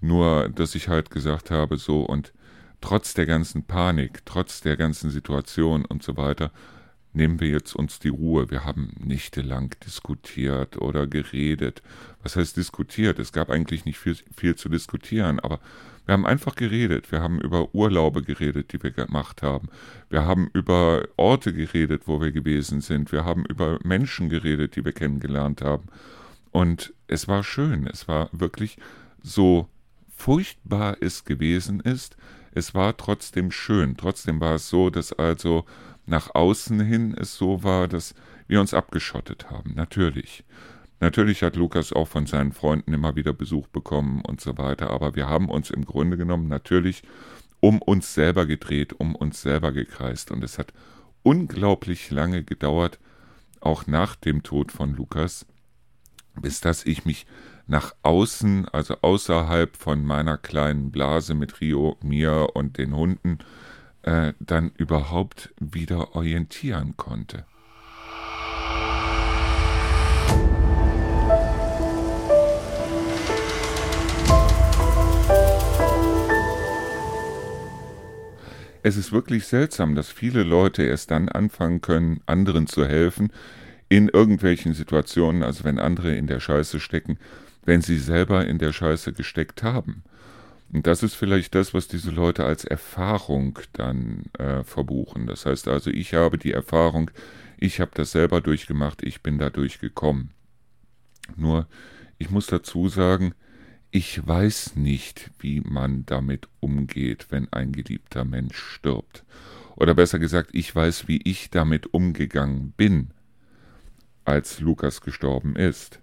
Nur, 0.01 0.49
dass 0.49 0.75
ich 0.75 0.87
halt 0.87 1.09
gesagt 1.09 1.51
habe, 1.51 1.77
so 1.77 2.01
und 2.03 2.33
trotz 2.81 3.13
der 3.13 3.25
ganzen 3.25 3.63
Panik, 3.63 4.25
trotz 4.25 4.61
der 4.61 4.77
ganzen 4.77 5.09
Situation 5.09 5.85
und 5.85 6.03
so 6.03 6.17
weiter, 6.17 6.51
nehmen 7.15 7.39
wir 7.39 7.49
jetzt 7.49 7.75
uns 7.75 7.99
die 7.99 8.09
Ruhe. 8.09 8.51
Wir 8.51 8.65
haben 8.65 8.93
nächtelang 8.99 9.73
diskutiert 9.85 10.77
oder 10.77 11.07
geredet. 11.07 11.81
Was 12.21 12.35
heißt 12.35 12.57
diskutiert? 12.57 13.19
Es 13.19 13.31
gab 13.31 13.49
eigentlich 13.49 13.85
nicht 13.85 13.97
viel, 13.97 14.17
viel 14.35 14.55
zu 14.55 14.69
diskutieren, 14.69 15.39
aber 15.39 15.59
wir 16.05 16.13
haben 16.13 16.25
einfach 16.25 16.55
geredet. 16.55 17.11
Wir 17.11 17.21
haben 17.21 17.39
über 17.39 17.73
Urlaube 17.73 18.21
geredet, 18.21 18.73
die 18.73 18.83
wir 18.83 18.91
gemacht 18.91 19.41
haben. 19.41 19.69
Wir 20.09 20.25
haben 20.25 20.49
über 20.53 21.07
Orte 21.17 21.53
geredet, 21.53 22.03
wo 22.05 22.21
wir 22.21 22.31
gewesen 22.31 22.81
sind. 22.81 23.11
Wir 23.11 23.25
haben 23.25 23.45
über 23.45 23.79
Menschen 23.83 24.29
geredet, 24.29 24.75
die 24.75 24.85
wir 24.85 24.93
kennengelernt 24.93 25.61
haben. 25.61 25.85
Und 26.51 26.93
es 27.07 27.27
war 27.27 27.43
schön. 27.43 27.87
Es 27.87 28.07
war 28.07 28.29
wirklich 28.31 28.77
so 29.23 29.67
furchtbar 30.15 30.97
es 31.01 31.25
gewesen 31.25 31.79
ist. 31.79 32.17
Es 32.51 32.75
war 32.75 32.95
trotzdem 32.95 33.51
schön. 33.51 33.97
Trotzdem 33.97 34.39
war 34.39 34.55
es 34.55 34.69
so, 34.69 34.89
dass 34.89 35.11
also 35.11 35.65
nach 36.05 36.33
außen 36.33 36.79
hin 36.79 37.15
es 37.17 37.35
so 37.35 37.63
war, 37.63 37.87
dass 37.87 38.15
wir 38.47 38.61
uns 38.61 38.73
abgeschottet 38.73 39.49
haben. 39.49 39.73
Natürlich. 39.75 40.43
Natürlich 40.99 41.43
hat 41.43 41.55
Lukas 41.55 41.91
auch 41.91 42.07
von 42.07 42.25
seinen 42.25 42.53
Freunden 42.53 42.93
immer 42.93 43.15
wieder 43.15 43.33
Besuch 43.33 43.67
bekommen 43.67 44.21
und 44.21 44.39
so 44.39 44.57
weiter, 44.57 44.89
aber 44.91 45.15
wir 45.15 45.27
haben 45.27 45.49
uns 45.49 45.69
im 45.69 45.85
Grunde 45.85 46.17
genommen 46.17 46.47
natürlich 46.47 47.03
um 47.59 47.81
uns 47.81 48.13
selber 48.13 48.45
gedreht, 48.45 48.93
um 48.93 49.15
uns 49.15 49.41
selber 49.41 49.71
gekreist 49.71 50.31
und 50.31 50.43
es 50.43 50.57
hat 50.57 50.71
unglaublich 51.23 52.11
lange 52.11 52.43
gedauert, 52.43 52.99
auch 53.59 53.87
nach 53.87 54.15
dem 54.15 54.43
Tod 54.43 54.71
von 54.71 54.95
Lukas, 54.95 55.45
bis 56.39 56.61
dass 56.61 56.85
ich 56.85 57.05
mich 57.05 57.25
nach 57.67 57.95
außen, 58.03 58.67
also 58.69 58.97
außerhalb 59.01 59.75
von 59.75 60.05
meiner 60.05 60.37
kleinen 60.37 60.91
Blase 60.91 61.33
mit 61.33 61.61
Rio, 61.61 61.97
mir 62.01 62.49
und 62.53 62.77
den 62.77 62.95
Hunden, 62.95 63.39
äh, 64.05 64.33
dann 64.39 64.71
überhaupt 64.77 65.53
wieder 65.59 66.15
orientieren 66.15 66.95
konnte. 66.95 67.45
Es 78.83 78.97
ist 78.97 79.11
wirklich 79.11 79.47
seltsam, 79.47 79.95
dass 79.95 80.11
viele 80.11 80.43
Leute 80.43 80.83
erst 80.83 81.09
dann 81.09 81.27
anfangen 81.27 81.81
können, 81.81 82.21
anderen 82.27 82.67
zu 82.67 82.85
helfen, 82.85 83.31
in 83.89 84.09
irgendwelchen 84.09 84.75
Situationen, 84.75 85.41
also 85.41 85.63
wenn 85.63 85.79
andere 85.79 86.15
in 86.15 86.27
der 86.27 86.39
Scheiße 86.39 86.79
stecken, 86.79 87.17
wenn 87.63 87.81
sie 87.81 87.97
selber 87.97 88.45
in 88.45 88.59
der 88.59 88.71
Scheiße 88.71 89.13
gesteckt 89.13 89.63
haben. 89.63 90.03
Und 90.75 90.87
das 90.87 91.03
ist 91.03 91.13
vielleicht 91.13 91.55
das, 91.55 91.73
was 91.73 91.87
diese 91.87 92.11
Leute 92.11 92.43
als 92.43 92.65
Erfahrung 92.65 93.59
dann 93.71 94.23
äh, 94.37 94.61
verbuchen. 94.65 95.25
Das 95.25 95.45
heißt 95.45 95.69
also, 95.69 95.89
ich 95.89 96.13
habe 96.13 96.37
die 96.37 96.51
Erfahrung, 96.51 97.11
ich 97.57 97.79
habe 97.79 97.91
das 97.93 98.11
selber 98.11 98.41
durchgemacht, 98.41 99.01
ich 99.01 99.23
bin 99.23 99.37
da 99.37 99.49
durchgekommen. 99.49 100.31
Nur, 101.37 101.65
ich 102.17 102.29
muss 102.29 102.47
dazu 102.47 102.89
sagen, 102.89 103.33
ich 103.89 104.27
weiß 104.27 104.75
nicht, 104.75 105.31
wie 105.39 105.61
man 105.61 106.05
damit 106.07 106.49
umgeht, 106.59 107.27
wenn 107.29 107.47
ein 107.53 107.71
geliebter 107.71 108.25
Mensch 108.25 108.57
stirbt. 108.57 109.23
Oder 109.77 109.93
besser 109.93 110.19
gesagt, 110.19 110.49
ich 110.51 110.75
weiß, 110.75 111.07
wie 111.07 111.21
ich 111.23 111.51
damit 111.51 111.93
umgegangen 111.93 112.73
bin, 112.75 113.11
als 114.25 114.59
Lukas 114.59 114.99
gestorben 114.99 115.55
ist. 115.55 116.01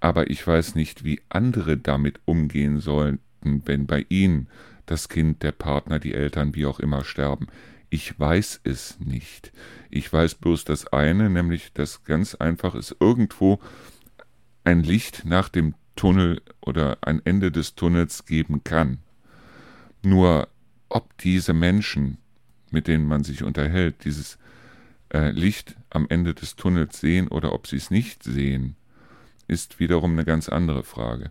Aber 0.00 0.28
ich 0.28 0.46
weiß 0.46 0.74
nicht, 0.74 1.04
wie 1.04 1.22
andere 1.30 1.78
damit 1.78 2.20
umgehen 2.26 2.80
sollen, 2.80 3.20
wenn 3.42 3.86
bei 3.86 4.06
ihnen 4.08 4.48
das 4.86 5.08
Kind, 5.08 5.42
der 5.42 5.52
Partner, 5.52 5.98
die 5.98 6.14
Eltern, 6.14 6.54
wie 6.54 6.66
auch 6.66 6.80
immer 6.80 7.04
sterben. 7.04 7.46
Ich 7.90 8.18
weiß 8.18 8.60
es 8.64 8.98
nicht. 9.00 9.52
Ich 9.90 10.12
weiß 10.12 10.36
bloß 10.36 10.64
das 10.64 10.86
eine, 10.88 11.30
nämlich 11.30 11.72
dass 11.72 12.04
ganz 12.04 12.34
einfach 12.34 12.74
es 12.74 12.94
irgendwo 12.98 13.60
ein 14.64 14.82
Licht 14.82 15.24
nach 15.24 15.48
dem 15.48 15.74
Tunnel 15.96 16.42
oder 16.60 16.98
ein 17.00 17.20
Ende 17.24 17.50
des 17.50 17.74
Tunnels 17.74 18.26
geben 18.26 18.62
kann. 18.64 18.98
Nur 20.02 20.48
ob 20.88 21.16
diese 21.18 21.52
Menschen, 21.52 22.18
mit 22.70 22.86
denen 22.86 23.06
man 23.06 23.24
sich 23.24 23.42
unterhält, 23.42 24.04
dieses 24.04 24.38
äh, 25.12 25.30
Licht 25.30 25.76
am 25.90 26.06
Ende 26.08 26.34
des 26.34 26.56
Tunnels 26.56 27.00
sehen 27.00 27.28
oder 27.28 27.52
ob 27.52 27.66
sie 27.66 27.76
es 27.76 27.90
nicht 27.90 28.22
sehen, 28.22 28.76
ist 29.48 29.80
wiederum 29.80 30.12
eine 30.12 30.24
ganz 30.26 30.48
andere 30.48 30.82
Frage 30.84 31.30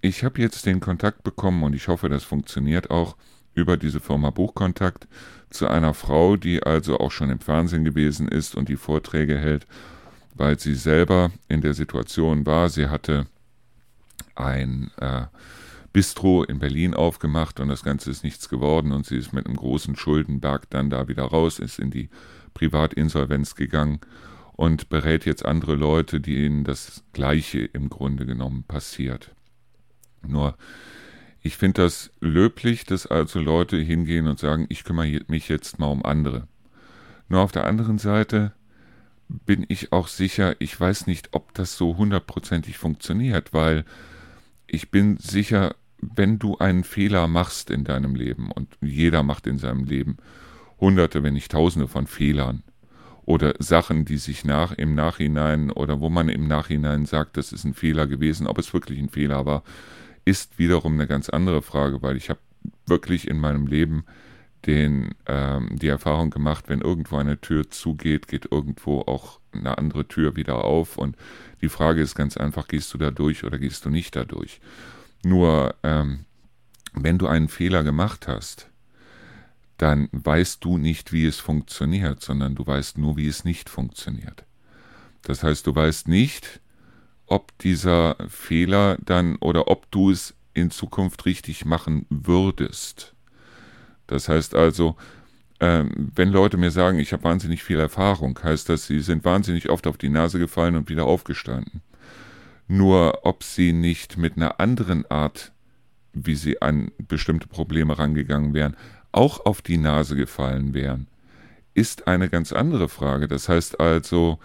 ich 0.00 0.24
habe 0.24 0.40
jetzt 0.40 0.66
den 0.66 0.80
Kontakt 0.80 1.22
bekommen 1.22 1.62
und 1.62 1.74
ich 1.74 1.88
hoffe, 1.88 2.08
das 2.08 2.24
funktioniert 2.24 2.90
auch 2.90 3.16
über 3.54 3.76
diese 3.76 4.00
Firma 4.00 4.30
Buchkontakt 4.30 5.08
zu 5.50 5.68
einer 5.68 5.94
Frau, 5.94 6.36
die 6.36 6.62
also 6.62 6.98
auch 6.98 7.10
schon 7.10 7.30
im 7.30 7.40
Fernsehen 7.40 7.84
gewesen 7.84 8.28
ist 8.28 8.54
und 8.54 8.68
die 8.68 8.76
Vorträge 8.76 9.36
hält, 9.36 9.66
weil 10.34 10.58
sie 10.58 10.74
selber 10.74 11.30
in 11.48 11.60
der 11.60 11.74
Situation 11.74 12.46
war. 12.46 12.68
Sie 12.68 12.88
hatte 12.88 13.26
ein 14.36 14.90
äh, 14.98 15.26
Bistro 15.92 16.44
in 16.44 16.60
Berlin 16.60 16.94
aufgemacht 16.94 17.58
und 17.60 17.68
das 17.68 17.82
Ganze 17.82 18.10
ist 18.10 18.22
nichts 18.22 18.48
geworden 18.48 18.92
und 18.92 19.04
sie 19.04 19.16
ist 19.16 19.32
mit 19.32 19.46
einem 19.46 19.56
großen 19.56 19.96
Schuldenberg 19.96 20.70
dann 20.70 20.88
da 20.88 21.08
wieder 21.08 21.24
raus, 21.24 21.58
ist 21.58 21.78
in 21.78 21.90
die 21.90 22.08
Privatinsolvenz 22.54 23.56
gegangen 23.56 24.00
und 24.52 24.88
berät 24.88 25.26
jetzt 25.26 25.44
andere 25.44 25.74
Leute, 25.74 26.20
die 26.20 26.44
ihnen 26.44 26.64
das 26.64 27.02
Gleiche 27.12 27.60
im 27.60 27.88
Grunde 27.88 28.24
genommen 28.24 28.62
passiert. 28.62 29.32
Nur, 30.26 30.56
Ich 31.42 31.56
finde 31.56 31.82
das 31.82 32.10
löblich, 32.20 32.84
dass 32.84 33.06
also 33.06 33.40
Leute 33.40 33.78
hingehen 33.78 34.26
und 34.26 34.38
sagen, 34.38 34.66
ich 34.68 34.84
kümmere 34.84 35.22
mich 35.28 35.48
jetzt 35.48 35.78
mal 35.78 35.86
um 35.86 36.04
andere. 36.04 36.46
Nur 37.28 37.40
auf 37.40 37.52
der 37.52 37.66
anderen 37.66 37.98
Seite 37.98 38.52
bin 39.28 39.64
ich 39.68 39.92
auch 39.92 40.08
sicher, 40.08 40.56
ich 40.58 40.78
weiß 40.78 41.06
nicht, 41.06 41.30
ob 41.32 41.54
das 41.54 41.76
so 41.76 41.96
hundertprozentig 41.96 42.76
funktioniert, 42.76 43.54
weil 43.54 43.84
ich 44.66 44.90
bin 44.90 45.16
sicher, 45.16 45.74
wenn 46.00 46.38
du 46.38 46.58
einen 46.58 46.84
Fehler 46.84 47.26
machst 47.26 47.70
in 47.70 47.84
deinem 47.84 48.14
Leben, 48.14 48.50
und 48.50 48.76
jeder 48.80 49.22
macht 49.22 49.46
in 49.46 49.58
seinem 49.58 49.84
Leben 49.84 50.18
hunderte, 50.78 51.22
wenn 51.22 51.34
nicht 51.34 51.52
tausende 51.52 51.88
von 51.88 52.06
Fehlern 52.06 52.64
oder 53.24 53.54
Sachen, 53.60 54.04
die 54.04 54.16
sich 54.18 54.44
nach 54.44 54.72
im 54.72 54.94
Nachhinein 54.94 55.70
oder 55.70 56.00
wo 56.00 56.10
man 56.10 56.28
im 56.28 56.48
Nachhinein 56.48 57.06
sagt, 57.06 57.36
das 57.36 57.52
ist 57.52 57.64
ein 57.64 57.74
Fehler 57.74 58.06
gewesen, 58.06 58.46
ob 58.46 58.58
es 58.58 58.74
wirklich 58.74 58.98
ein 58.98 59.10
Fehler 59.10 59.46
war, 59.46 59.62
ist 60.30 60.58
wiederum 60.58 60.94
eine 60.94 61.08
ganz 61.08 61.28
andere 61.28 61.60
Frage, 61.60 62.02
weil 62.02 62.16
ich 62.16 62.30
habe 62.30 62.38
wirklich 62.86 63.26
in 63.26 63.38
meinem 63.38 63.66
Leben 63.66 64.04
den, 64.66 65.14
ähm, 65.26 65.76
die 65.76 65.88
Erfahrung 65.88 66.30
gemacht, 66.30 66.68
wenn 66.68 66.80
irgendwo 66.80 67.16
eine 67.16 67.40
Tür 67.40 67.68
zugeht, 67.68 68.28
geht 68.28 68.46
irgendwo 68.52 69.00
auch 69.00 69.40
eine 69.52 69.76
andere 69.76 70.06
Tür 70.06 70.36
wieder 70.36 70.64
auf. 70.64 70.98
Und 70.98 71.16
die 71.62 71.68
Frage 71.68 72.00
ist 72.00 72.14
ganz 72.14 72.36
einfach, 72.36 72.68
gehst 72.68 72.94
du 72.94 72.98
da 72.98 73.10
durch 73.10 73.42
oder 73.42 73.58
gehst 73.58 73.84
du 73.84 73.90
nicht 73.90 74.14
da 74.14 74.24
durch? 74.24 74.60
Nur, 75.24 75.74
ähm, 75.82 76.26
wenn 76.92 77.18
du 77.18 77.26
einen 77.26 77.48
Fehler 77.48 77.82
gemacht 77.82 78.28
hast, 78.28 78.68
dann 79.78 80.08
weißt 80.12 80.62
du 80.62 80.78
nicht, 80.78 81.12
wie 81.12 81.26
es 81.26 81.40
funktioniert, 81.40 82.22
sondern 82.22 82.54
du 82.54 82.66
weißt 82.66 82.98
nur, 82.98 83.16
wie 83.16 83.26
es 83.26 83.44
nicht 83.44 83.68
funktioniert. 83.68 84.44
Das 85.22 85.42
heißt, 85.42 85.66
du 85.66 85.74
weißt 85.74 86.06
nicht, 86.06 86.60
ob 87.30 87.56
dieser 87.58 88.16
Fehler 88.28 88.98
dann 89.04 89.36
oder 89.36 89.68
ob 89.68 89.90
du 89.90 90.10
es 90.10 90.34
in 90.52 90.70
Zukunft 90.70 91.24
richtig 91.26 91.64
machen 91.64 92.04
würdest. 92.10 93.14
Das 94.08 94.28
heißt 94.28 94.54
also, 94.56 94.96
ähm, 95.60 96.10
wenn 96.14 96.30
Leute 96.30 96.56
mir 96.56 96.72
sagen, 96.72 96.98
ich 96.98 97.12
habe 97.12 97.22
wahnsinnig 97.22 97.62
viel 97.62 97.78
Erfahrung, 97.78 98.38
heißt 98.42 98.68
das, 98.68 98.86
sie 98.86 99.00
sind 99.00 99.24
wahnsinnig 99.24 99.70
oft 99.70 99.86
auf 99.86 99.96
die 99.96 100.08
Nase 100.08 100.38
gefallen 100.40 100.74
und 100.74 100.88
wieder 100.88 101.04
aufgestanden. 101.04 101.82
Nur 102.66 103.24
ob 103.24 103.44
sie 103.44 103.72
nicht 103.72 104.16
mit 104.16 104.36
einer 104.36 104.58
anderen 104.58 105.08
Art, 105.08 105.52
wie 106.12 106.34
sie 106.34 106.60
an 106.60 106.90
bestimmte 106.98 107.46
Probleme 107.46 107.96
rangegangen 107.96 108.54
wären, 108.54 108.76
auch 109.12 109.46
auf 109.46 109.62
die 109.62 109.78
Nase 109.78 110.16
gefallen 110.16 110.74
wären, 110.74 111.06
ist 111.74 112.08
eine 112.08 112.28
ganz 112.28 112.52
andere 112.52 112.88
Frage. 112.88 113.28
Das 113.28 113.48
heißt 113.48 113.78
also, 113.78 114.40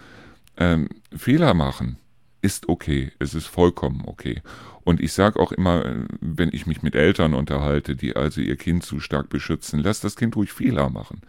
ähm, 0.56 0.88
Fehler 1.12 1.54
machen 1.54 1.98
ist 2.46 2.68
okay, 2.68 3.10
es 3.18 3.34
ist 3.34 3.46
vollkommen 3.46 4.04
okay. 4.06 4.40
Und 4.84 5.00
ich 5.00 5.12
sage 5.12 5.40
auch 5.40 5.50
immer, 5.50 6.06
wenn 6.20 6.50
ich 6.52 6.68
mich 6.68 6.80
mit 6.80 6.94
Eltern 6.94 7.34
unterhalte, 7.34 7.96
die 7.96 8.14
also 8.14 8.40
ihr 8.40 8.56
Kind 8.56 8.84
zu 8.84 9.00
stark 9.00 9.28
beschützen, 9.28 9.80
lass 9.80 9.98
das 9.98 10.14
Kind 10.14 10.36
ruhig 10.36 10.52
Fehler 10.52 10.88
machen. 10.88 11.22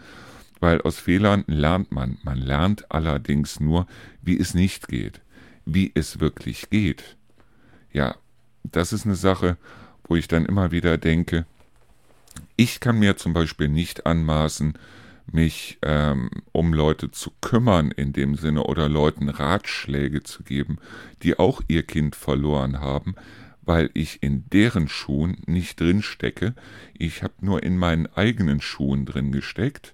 Weil 0.59 0.79
aus 0.81 0.99
Fehlern 0.99 1.43
lernt 1.47 1.91
man. 1.91 2.19
Man 2.21 2.37
lernt 2.37 2.91
allerdings 2.91 3.59
nur, 3.59 3.87
wie 4.21 4.39
es 4.39 4.53
nicht 4.53 4.87
geht, 4.87 5.21
wie 5.65 5.91
es 5.95 6.19
wirklich 6.19 6.69
geht. 6.69 7.17
Ja, 7.91 8.15
das 8.63 8.93
ist 8.93 9.07
eine 9.07 9.15
Sache, 9.15 9.57
wo 10.03 10.15
ich 10.15 10.27
dann 10.27 10.45
immer 10.45 10.69
wieder 10.69 10.99
denke, 10.99 11.47
ich 12.57 12.79
kann 12.79 12.99
mir 12.99 13.17
zum 13.17 13.33
Beispiel 13.33 13.69
nicht 13.69 14.05
anmaßen, 14.05 14.77
mich 15.31 15.77
ähm, 15.81 16.29
um 16.51 16.73
Leute 16.73 17.11
zu 17.11 17.31
kümmern 17.41 17.91
in 17.91 18.13
dem 18.13 18.35
Sinne 18.35 18.63
oder 18.63 18.89
Leuten 18.89 19.29
Ratschläge 19.29 20.23
zu 20.23 20.43
geben, 20.43 20.77
die 21.23 21.37
auch 21.37 21.61
ihr 21.67 21.83
Kind 21.83 22.15
verloren 22.15 22.79
haben, 22.79 23.15
weil 23.61 23.89
ich 23.93 24.23
in 24.23 24.45
deren 24.51 24.87
Schuhen 24.87 25.37
nicht 25.45 25.79
drin 25.79 26.01
stecke. 26.01 26.55
Ich 26.97 27.23
habe 27.23 27.33
nur 27.41 27.63
in 27.63 27.77
meinen 27.77 28.07
eigenen 28.07 28.61
Schuhen 28.61 29.05
drin 29.05 29.31
gesteckt 29.31 29.93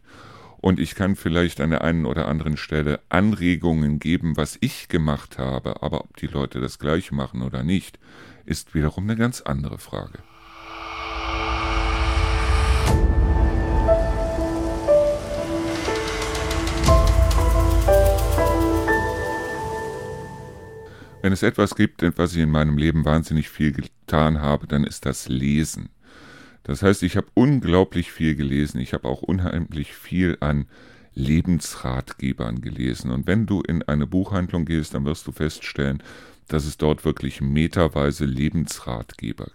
und 0.63 0.80
ich 0.80 0.96
kann 0.96 1.17
vielleicht 1.17 1.60
an 1.60 1.72
der 1.72 1.84
einen 1.84 2.06
oder 2.06 2.30
anderen 2.30 2.56
Stelle 2.56 3.02
Anregungen 3.10 4.00
geben, 4.00 4.38
was 4.38 4.58
ich 4.62 4.88
gemacht 4.88 5.38
habe, 5.38 5.84
aber 5.84 6.02
ob 6.02 6.15
die 6.15 6.28
Leute 6.28 6.62
das 6.62 6.80
gleich 6.80 7.12
machen 7.12 7.41
oder 7.41 7.63
nicht, 7.63 8.00
ist 8.46 8.74
wiederum 8.74 9.04
eine 9.04 9.17
ganz 9.17 9.41
andere 9.41 9.78
Frage. 9.78 10.19
Wenn 21.24 21.32
es 21.32 21.42
etwas 21.42 21.76
gibt, 21.76 22.04
was 22.18 22.36
ich 22.36 22.42
in 22.42 22.52
meinem 22.52 22.78
Leben 22.78 23.06
wahnsinnig 23.06 23.48
viel 23.48 23.72
getan 23.72 24.42
habe, 24.42 24.68
dann 24.68 24.84
ist 24.84 25.06
das 25.06 25.30
Lesen. 25.30 25.88
Das 26.64 26.84
heißt, 26.84 27.02
ich 27.02 27.16
habe 27.16 27.28
unglaublich 27.34 28.12
viel 28.12 28.36
gelesen. 28.36 28.82
Ich 28.82 28.94
habe 28.94 29.08
auch 29.08 29.22
unheimlich 29.22 29.96
viel 29.96 30.36
an 30.42 30.66
Lebensratgebern 31.14 32.60
gelesen. 32.60 33.10
Und 33.10 33.26
wenn 33.26 33.46
du 33.46 33.62
in 33.62 33.84
eine 33.84 34.06
Buchhandlung 34.06 34.66
gehst, 34.66 34.96
dann 34.96 35.06
wirst 35.06 35.26
du 35.26 35.32
feststellen, 35.32 36.04
dass 36.50 36.66
es 36.66 36.76
dort 36.76 37.06
wirklich 37.06 37.40
meterweise 37.40 38.26
Lebensratgeber 38.26 39.50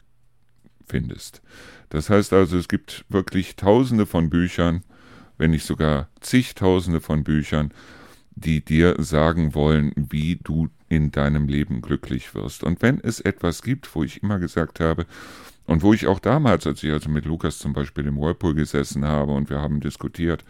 findest. 0.87 1.43
Das 1.91 2.09
heißt 2.09 2.33
also, 2.33 2.57
es 2.57 2.69
gibt 2.69 3.05
wirklich 3.11 3.57
tausende 3.57 4.07
von 4.07 4.31
Büchern, 4.31 4.85
wenn 5.37 5.51
nicht 5.51 5.67
sogar 5.67 6.09
zigtausende 6.21 7.03
von 7.03 7.25
Büchern, 7.25 7.75
die 8.37 8.65
dir 8.65 8.97
sagen 9.01 9.55
wollen, 9.55 9.93
wie 9.97 10.37
du 10.37 10.71
in 10.89 11.11
deinem 11.11 11.49
Leben 11.49 11.81
glücklich 11.81 12.35
wirst. 12.35 12.65
Und 12.65 12.83
wenn 12.83 13.01
es 13.01 13.21
etwas 13.21 13.63
gibt, 13.63 13.95
wo 13.95 14.03
ich 14.05 14.23
immer 14.23 14.39
gesagt 14.39 14.81
habe, 14.81 15.07
und 15.67 15.83
wo 15.83 15.93
ich 15.93 16.07
auch 16.07 16.19
damals, 16.19 16.67
als 16.67 16.83
ich 16.83 16.91
also 16.91 17.11
mit 17.11 17.27
Lukas 17.27 17.59
zum 17.59 17.75
Beispiel 17.75 18.07
im 18.07 18.17
Whirlpool 18.17 18.55
gesessen 18.55 19.05
habe 19.05 19.33
und 19.33 19.51
wir 19.51 19.61
haben 19.61 19.81
diskutiert, 19.81 20.43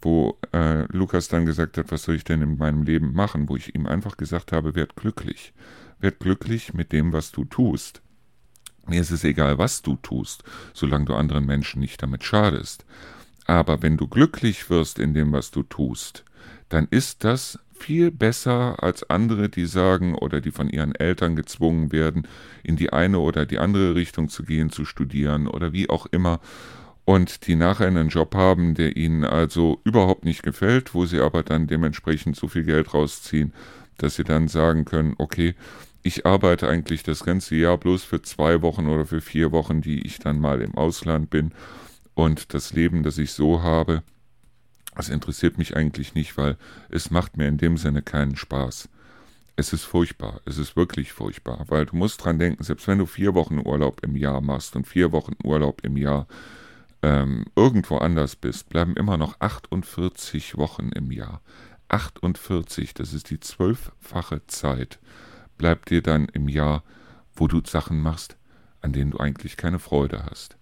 wo 0.00 0.38
äh, 0.52 0.84
Lukas 0.92 1.26
dann 1.26 1.44
gesagt 1.44 1.76
hat, 1.76 1.90
was 1.90 2.04
soll 2.04 2.14
ich 2.14 2.22
denn 2.22 2.40
in 2.40 2.56
meinem 2.56 2.84
Leben 2.84 3.14
machen, 3.14 3.48
wo 3.48 3.56
ich 3.56 3.74
ihm 3.74 3.86
einfach 3.86 4.16
gesagt 4.16 4.52
habe, 4.52 4.76
werd 4.76 4.94
glücklich. 4.94 5.52
Werd 5.98 6.20
glücklich 6.20 6.72
mit 6.72 6.92
dem, 6.92 7.12
was 7.12 7.32
du 7.32 7.44
tust. 7.44 8.00
Mir 8.86 9.00
ist 9.00 9.10
es 9.10 9.24
egal, 9.24 9.58
was 9.58 9.82
du 9.82 9.96
tust, 9.96 10.44
solange 10.72 11.06
du 11.06 11.14
anderen 11.14 11.46
Menschen 11.46 11.80
nicht 11.80 12.00
damit 12.00 12.22
schadest. 12.22 12.84
Aber 13.46 13.82
wenn 13.82 13.96
du 13.96 14.06
glücklich 14.06 14.70
wirst 14.70 15.00
in 15.00 15.14
dem, 15.14 15.32
was 15.32 15.50
du 15.50 15.64
tust, 15.64 16.24
dann 16.68 16.86
ist 16.90 17.24
das 17.24 17.58
viel 17.78 18.10
besser 18.10 18.82
als 18.82 19.08
andere, 19.10 19.48
die 19.48 19.66
sagen 19.66 20.14
oder 20.14 20.40
die 20.40 20.50
von 20.50 20.68
ihren 20.68 20.94
Eltern 20.94 21.36
gezwungen 21.36 21.92
werden, 21.92 22.26
in 22.62 22.76
die 22.76 22.92
eine 22.92 23.18
oder 23.18 23.46
die 23.46 23.58
andere 23.58 23.94
Richtung 23.94 24.28
zu 24.28 24.44
gehen, 24.44 24.70
zu 24.70 24.84
studieren 24.84 25.46
oder 25.46 25.72
wie 25.72 25.90
auch 25.90 26.06
immer, 26.06 26.40
und 27.04 27.46
die 27.46 27.54
nachher 27.54 27.88
einen 27.88 28.08
Job 28.08 28.34
haben, 28.34 28.74
der 28.74 28.96
ihnen 28.96 29.24
also 29.24 29.80
überhaupt 29.84 30.24
nicht 30.24 30.42
gefällt, 30.42 30.94
wo 30.94 31.04
sie 31.04 31.20
aber 31.20 31.42
dann 31.42 31.66
dementsprechend 31.66 32.36
so 32.36 32.48
viel 32.48 32.64
Geld 32.64 32.94
rausziehen, 32.94 33.52
dass 33.98 34.16
sie 34.16 34.24
dann 34.24 34.48
sagen 34.48 34.86
können, 34.86 35.14
okay, 35.18 35.54
ich 36.02 36.24
arbeite 36.24 36.68
eigentlich 36.68 37.02
das 37.02 37.24
ganze 37.24 37.56
Jahr 37.56 37.78
bloß 37.78 38.04
für 38.04 38.22
zwei 38.22 38.62
Wochen 38.62 38.88
oder 38.88 39.04
für 39.04 39.20
vier 39.20 39.52
Wochen, 39.52 39.82
die 39.82 40.06
ich 40.06 40.18
dann 40.18 40.40
mal 40.40 40.62
im 40.62 40.74
Ausland 40.76 41.30
bin, 41.30 41.52
und 42.14 42.54
das 42.54 42.72
Leben, 42.72 43.02
das 43.02 43.18
ich 43.18 43.32
so 43.32 43.62
habe, 43.62 44.02
das 44.94 45.08
interessiert 45.08 45.58
mich 45.58 45.76
eigentlich 45.76 46.14
nicht, 46.14 46.36
weil 46.36 46.56
es 46.88 47.10
macht 47.10 47.36
mir 47.36 47.48
in 47.48 47.58
dem 47.58 47.76
Sinne 47.76 48.02
keinen 48.02 48.36
Spaß. 48.36 48.88
Es 49.56 49.72
ist 49.72 49.84
furchtbar, 49.84 50.40
es 50.46 50.58
ist 50.58 50.76
wirklich 50.76 51.12
furchtbar, 51.12 51.64
weil 51.68 51.86
du 51.86 51.96
musst 51.96 52.24
dran 52.24 52.38
denken, 52.38 52.64
selbst 52.64 52.88
wenn 52.88 52.98
du 52.98 53.06
vier 53.06 53.34
Wochen 53.34 53.60
Urlaub 53.64 54.02
im 54.02 54.16
Jahr 54.16 54.40
machst 54.40 54.74
und 54.74 54.86
vier 54.86 55.12
Wochen 55.12 55.36
Urlaub 55.44 55.84
im 55.84 55.96
Jahr 55.96 56.26
ähm, 57.02 57.44
irgendwo 57.54 57.98
anders 57.98 58.34
bist, 58.34 58.68
bleiben 58.68 58.96
immer 58.96 59.16
noch 59.16 59.38
48 59.40 60.56
Wochen 60.56 60.88
im 60.88 61.12
Jahr. 61.12 61.40
48, 61.88 62.94
das 62.94 63.12
ist 63.12 63.30
die 63.30 63.38
zwölffache 63.38 64.44
Zeit, 64.46 64.98
bleibt 65.56 65.90
dir 65.90 66.02
dann 66.02 66.26
im 66.26 66.48
Jahr, 66.48 66.82
wo 67.36 67.46
du 67.46 67.60
Sachen 67.64 68.00
machst, 68.00 68.36
an 68.80 68.92
denen 68.92 69.12
du 69.12 69.18
eigentlich 69.18 69.56
keine 69.56 69.78
Freude 69.78 70.24
hast. 70.24 70.56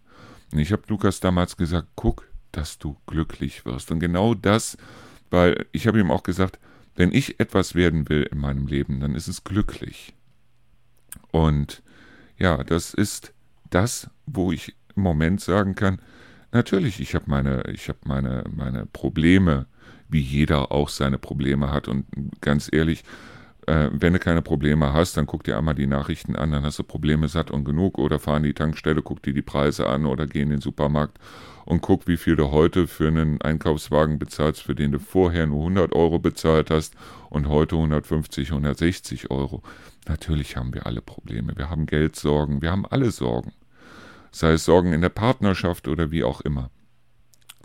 Und 0.52 0.58
ich 0.58 0.72
habe 0.72 0.82
Lukas 0.88 1.20
damals 1.20 1.56
gesagt, 1.56 1.88
guck, 1.94 2.28
dass 2.52 2.78
du 2.78 2.96
glücklich 3.06 3.64
wirst. 3.64 3.90
Und 3.90 3.98
genau 3.98 4.34
das, 4.34 4.76
weil 5.30 5.66
ich 5.72 5.86
habe 5.86 5.98
ihm 5.98 6.10
auch 6.10 6.22
gesagt, 6.22 6.58
wenn 6.94 7.12
ich 7.12 7.40
etwas 7.40 7.74
werden 7.74 8.08
will 8.08 8.22
in 8.30 8.38
meinem 8.38 8.66
Leben, 8.66 9.00
dann 9.00 9.14
ist 9.14 9.28
es 9.28 9.44
glücklich. 9.44 10.14
Und 11.30 11.82
ja, 12.38 12.62
das 12.62 12.94
ist 12.94 13.32
das, 13.70 14.10
wo 14.26 14.52
ich 14.52 14.74
im 14.94 15.02
Moment 15.02 15.40
sagen 15.40 15.74
kann, 15.74 16.00
natürlich, 16.52 17.00
ich 17.00 17.14
habe 17.14 17.24
meine, 17.28 17.64
ich 17.72 17.88
habe 17.88 18.00
meine, 18.04 18.44
meine 18.54 18.86
Probleme, 18.86 19.66
wie 20.08 20.20
jeder 20.20 20.70
auch 20.70 20.90
seine 20.90 21.18
Probleme 21.18 21.70
hat. 21.70 21.88
Und 21.88 22.06
ganz 22.40 22.68
ehrlich, 22.70 23.02
äh, 23.72 23.90
wenn 23.92 24.12
du 24.12 24.18
keine 24.18 24.42
Probleme 24.42 24.92
hast, 24.92 25.16
dann 25.16 25.26
guck 25.26 25.44
dir 25.44 25.56
einmal 25.56 25.74
die 25.74 25.86
Nachrichten 25.86 26.36
an, 26.36 26.52
dann 26.52 26.64
hast 26.64 26.78
du 26.78 26.82
Probleme 26.82 27.28
satt 27.28 27.50
und 27.50 27.64
genug 27.64 27.98
oder 27.98 28.18
fahr 28.18 28.36
in 28.36 28.42
die 28.42 28.52
Tankstelle, 28.52 29.00
guck 29.00 29.22
dir 29.22 29.32
die 29.32 29.40
Preise 29.40 29.86
an 29.86 30.04
oder 30.04 30.26
geh 30.26 30.42
in 30.42 30.50
den 30.50 30.60
Supermarkt 30.60 31.18
und 31.64 31.80
guck, 31.80 32.06
wie 32.06 32.18
viel 32.18 32.36
du 32.36 32.50
heute 32.50 32.86
für 32.86 33.08
einen 33.08 33.40
Einkaufswagen 33.40 34.18
bezahlst, 34.18 34.62
für 34.62 34.74
den 34.74 34.92
du 34.92 34.98
vorher 34.98 35.46
nur 35.46 35.60
100 35.60 35.94
Euro 35.94 36.18
bezahlt 36.18 36.70
hast 36.70 36.94
und 37.30 37.48
heute 37.48 37.76
150, 37.76 38.50
160 38.50 39.30
Euro. 39.30 39.62
Natürlich 40.06 40.56
haben 40.56 40.74
wir 40.74 40.84
alle 40.84 41.00
Probleme. 41.00 41.56
Wir 41.56 41.70
haben 41.70 41.86
Geldsorgen, 41.86 42.60
wir 42.60 42.72
haben 42.72 42.84
alle 42.84 43.10
Sorgen. 43.10 43.52
sei 44.32 44.52
es 44.52 44.64
Sorgen 44.64 44.92
in 44.92 45.00
der 45.00 45.08
Partnerschaft 45.08 45.88
oder 45.88 46.10
wie 46.10 46.24
auch 46.24 46.42
immer. 46.42 46.70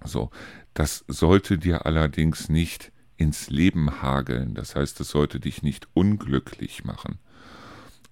So, 0.06 0.30
das 0.74 1.04
sollte 1.08 1.58
dir 1.58 1.86
allerdings 1.86 2.50
nicht 2.50 2.92
ins 3.18 3.50
Leben 3.50 4.02
hageln, 4.02 4.54
das 4.54 4.76
heißt, 4.76 5.00
es 5.00 5.10
sollte 5.10 5.40
dich 5.40 5.64
nicht 5.64 5.88
unglücklich 5.94 6.86
machen. 6.86 7.20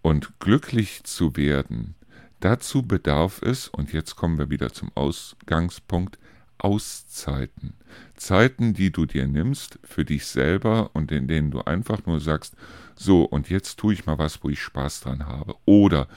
Und 0.01 0.39
glücklich 0.39 1.03
zu 1.03 1.35
werden, 1.35 1.95
dazu 2.39 2.83
bedarf 2.83 3.41
es, 3.41 3.67
und 3.67 3.93
jetzt 3.93 4.15
kommen 4.15 4.37
wir 4.37 4.49
wieder 4.49 4.71
zum 4.73 4.91
Ausgangspunkt, 4.95 6.17
Auszeiten. 6.57 7.73
Zeiten, 8.15 8.73
die 8.73 8.91
du 8.91 9.05
dir 9.05 9.27
nimmst 9.27 9.77
für 9.83 10.05
dich 10.05 10.25
selber 10.25 10.89
und 10.93 11.11
in 11.11 11.27
denen 11.27 11.51
du 11.51 11.61
einfach 11.61 12.05
nur 12.05 12.19
sagst, 12.19 12.55
so, 12.95 13.23
und 13.23 13.49
jetzt 13.49 13.77
tue 13.77 13.93
ich 13.93 14.05
mal 14.05 14.17
was, 14.17 14.43
wo 14.43 14.49
ich 14.49 14.61
Spaß 14.61 15.01
dran 15.01 15.27
habe. 15.27 15.55
Oder 15.65 16.07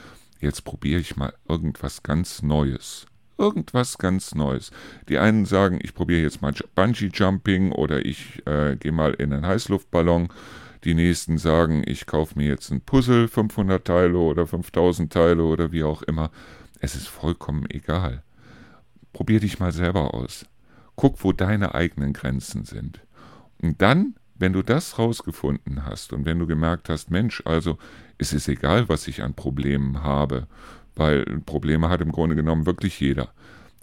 jetzt 0.40 0.64
probiere 0.64 1.00
ich 1.00 1.16
mal 1.16 1.34
irgendwas 1.48 2.02
ganz 2.02 2.42
Neues. 2.42 3.06
Irgendwas 3.38 3.98
ganz 3.98 4.34
Neues. 4.34 4.72
Die 5.08 5.18
einen 5.18 5.46
sagen, 5.46 5.78
ich 5.80 5.94
probiere 5.94 6.22
jetzt 6.22 6.42
mal 6.42 6.52
Bungee 6.74 7.10
Jumping 7.14 7.70
oder 7.70 8.04
ich 8.04 8.44
äh, 8.46 8.74
gehe 8.76 8.90
mal 8.90 9.14
in 9.14 9.32
einen 9.32 9.46
Heißluftballon. 9.46 10.28
Die 10.82 10.94
nächsten 10.94 11.38
sagen, 11.38 11.84
ich 11.86 12.06
kaufe 12.06 12.36
mir 12.36 12.48
jetzt 12.48 12.70
ein 12.70 12.80
Puzzle, 12.80 13.28
500 13.28 13.84
Teile 13.84 14.18
oder 14.18 14.46
5000 14.46 15.12
Teile 15.12 15.44
oder 15.44 15.70
wie 15.70 15.84
auch 15.84 16.02
immer. 16.02 16.30
Es 16.80 16.96
ist 16.96 17.06
vollkommen 17.06 17.66
egal. 17.70 18.24
Probier 19.12 19.38
dich 19.38 19.60
mal 19.60 19.72
selber 19.72 20.14
aus. 20.14 20.44
Guck, 20.96 21.22
wo 21.22 21.32
deine 21.32 21.76
eigenen 21.76 22.12
Grenzen 22.12 22.64
sind. 22.64 23.00
Und 23.62 23.80
dann, 23.80 24.16
wenn 24.34 24.52
du 24.52 24.62
das 24.62 24.98
rausgefunden 24.98 25.84
hast 25.84 26.12
und 26.12 26.24
wenn 26.24 26.40
du 26.40 26.46
gemerkt 26.48 26.88
hast, 26.88 27.10
Mensch, 27.10 27.40
also 27.44 27.78
es 28.18 28.32
ist 28.32 28.48
egal, 28.48 28.88
was 28.88 29.06
ich 29.06 29.22
an 29.22 29.34
Problemen 29.34 30.02
habe, 30.02 30.48
weil 30.98 31.24
Probleme 31.46 31.88
hat 31.88 32.00
im 32.00 32.12
Grunde 32.12 32.36
genommen 32.36 32.66
wirklich 32.66 33.00
jeder. 33.00 33.32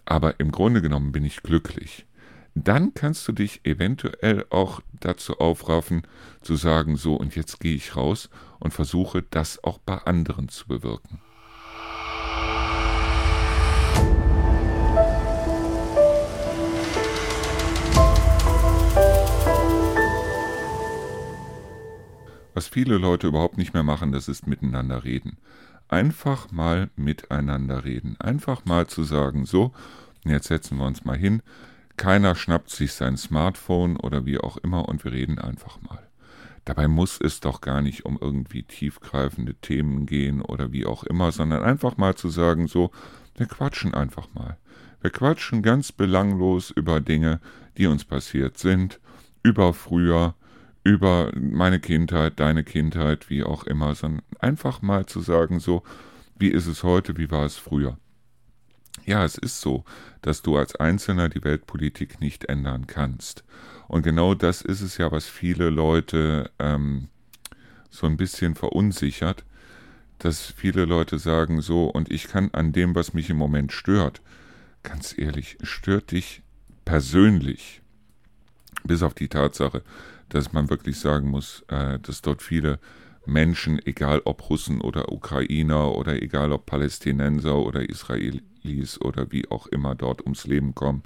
Aber 0.05 0.39
im 0.39 0.51
Grunde 0.51 0.81
genommen 0.81 1.11
bin 1.11 1.23
ich 1.23 1.41
glücklich. 1.41 2.05
Dann 2.53 2.93
kannst 2.93 3.27
du 3.27 3.31
dich 3.31 3.65
eventuell 3.65 4.45
auch 4.49 4.81
dazu 4.99 5.39
aufraffen, 5.39 6.03
zu 6.41 6.55
sagen, 6.55 6.95
so 6.95 7.15
und 7.15 7.35
jetzt 7.35 7.59
gehe 7.59 7.75
ich 7.75 7.95
raus 7.95 8.29
und 8.59 8.73
versuche 8.73 9.23
das 9.29 9.63
auch 9.63 9.77
bei 9.79 9.97
anderen 9.97 10.47
zu 10.49 10.67
bewirken. 10.67 11.19
Was 22.53 22.69
viele 22.69 22.97
Leute 22.97 23.27
überhaupt 23.27 23.57
nicht 23.57 23.73
mehr 23.73 23.83
machen, 23.83 24.13
das 24.13 24.29
ist 24.29 24.47
miteinander 24.47 25.03
reden. 25.03 25.37
Einfach 25.87 26.51
mal 26.51 26.89
miteinander 26.95 27.85
reden. 27.85 28.15
Einfach 28.19 28.65
mal 28.65 28.87
zu 28.87 29.03
sagen, 29.03 29.45
so, 29.45 29.73
jetzt 30.25 30.47
setzen 30.47 30.77
wir 30.77 30.85
uns 30.85 31.05
mal 31.05 31.17
hin. 31.17 31.41
Keiner 31.97 32.35
schnappt 32.35 32.69
sich 32.69 32.93
sein 32.93 33.17
Smartphone 33.17 33.97
oder 33.97 34.25
wie 34.25 34.39
auch 34.39 34.57
immer 34.57 34.89
und 34.89 35.03
wir 35.03 35.11
reden 35.11 35.39
einfach 35.39 35.81
mal. 35.81 36.05
Dabei 36.65 36.87
muss 36.87 37.19
es 37.21 37.39
doch 37.39 37.61
gar 37.61 37.81
nicht 37.81 38.05
um 38.05 38.17
irgendwie 38.19 38.63
tiefgreifende 38.63 39.53
Themen 39.53 40.07
gehen 40.07 40.41
oder 40.41 40.71
wie 40.71 40.85
auch 40.85 41.03
immer, 41.03 41.31
sondern 41.31 41.63
einfach 41.63 41.97
mal 41.97 42.15
zu 42.15 42.29
sagen, 42.29 42.67
so, 42.67 42.91
wir 43.37 43.45
quatschen 43.45 43.93
einfach 43.93 44.27
mal. 44.33 44.57
Wir 45.01 45.11
quatschen 45.11 45.61
ganz 45.61 45.91
belanglos 45.91 46.71
über 46.71 47.01
Dinge, 47.01 47.39
die 47.77 47.85
uns 47.85 48.03
passiert 48.03 48.57
sind, 48.57 48.99
über 49.43 49.73
früher, 49.73 50.33
über 50.85 51.31
meine 51.35 51.79
Kindheit, 51.79 52.39
deine 52.39 52.63
Kindheit, 52.63 53.29
wie 53.29 53.43
auch 53.43 53.63
immer, 53.63 53.95
sondern 53.95 54.21
einfach 54.39 54.83
mal 54.83 55.07
zu 55.07 55.19
sagen, 55.19 55.59
so, 55.59 55.83
wie 56.37 56.49
ist 56.49 56.67
es 56.67 56.83
heute, 56.83 57.17
wie 57.17 57.31
war 57.31 57.43
es 57.43 57.57
früher. 57.57 57.97
Ja, 59.03 59.25
es 59.25 59.35
ist 59.35 59.61
so, 59.61 59.83
dass 60.21 60.43
du 60.43 60.57
als 60.57 60.75
Einzelner 60.75 61.27
die 61.27 61.43
Weltpolitik 61.43 62.21
nicht 62.21 62.45
ändern 62.45 62.85
kannst. 62.85 63.43
Und 63.87 64.03
genau 64.03 64.35
das 64.35 64.61
ist 64.61 64.81
es 64.81 64.97
ja, 64.97 65.11
was 65.11 65.25
viele 65.25 65.71
Leute 65.71 66.51
ähm, 66.59 67.07
so 67.89 68.05
ein 68.05 68.15
bisschen 68.15 68.53
verunsichert, 68.53 69.43
dass 70.19 70.53
viele 70.55 70.85
Leute 70.85 71.17
sagen 71.17 71.61
so, 71.61 71.85
und 71.85 72.11
ich 72.11 72.27
kann 72.27 72.51
an 72.53 72.73
dem, 72.73 72.93
was 72.93 73.13
mich 73.15 73.31
im 73.31 73.37
Moment 73.37 73.71
stört, 73.71 74.21
ganz 74.83 75.17
ehrlich, 75.17 75.57
stört 75.63 76.11
dich 76.11 76.43
persönlich, 76.85 77.81
bis 78.83 79.01
auf 79.01 79.15
die 79.15 79.29
Tatsache, 79.29 79.81
dass 80.35 80.51
man 80.51 80.69
wirklich 80.69 80.99
sagen 80.99 81.29
muss, 81.29 81.63
äh, 81.69 81.97
dass 81.99 82.21
dort 82.21 82.41
viele 82.41 82.79
Menschen, 83.25 83.79
egal 83.85 84.21
ob 84.25 84.49
Russen 84.49 84.81
oder 84.81 85.11
Ukrainer 85.11 85.95
oder 85.95 86.21
egal 86.21 86.51
ob 86.51 86.65
Palästinenser 86.65 87.55
oder 87.57 87.89
Israelis 87.89 88.99
oder 88.99 89.31
wie 89.31 89.49
auch 89.49 89.67
immer 89.67 89.95
dort 89.95 90.21
ums 90.23 90.45
Leben 90.45 90.75
kommen, 90.75 91.03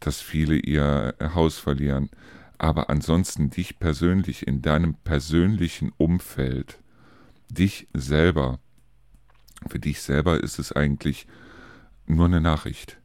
dass 0.00 0.20
viele 0.20 0.56
ihr 0.56 1.14
Haus 1.34 1.58
verlieren. 1.58 2.10
Aber 2.58 2.90
ansonsten 2.90 3.50
dich 3.50 3.78
persönlich 3.78 4.46
in 4.46 4.60
deinem 4.60 4.94
persönlichen 4.94 5.92
Umfeld, 5.96 6.78
dich 7.48 7.88
selber, 7.94 8.60
für 9.68 9.78
dich 9.78 10.02
selber 10.02 10.42
ist 10.42 10.58
es 10.58 10.72
eigentlich 10.72 11.26
nur 12.06 12.26
eine 12.26 12.42
Nachricht. 12.42 12.98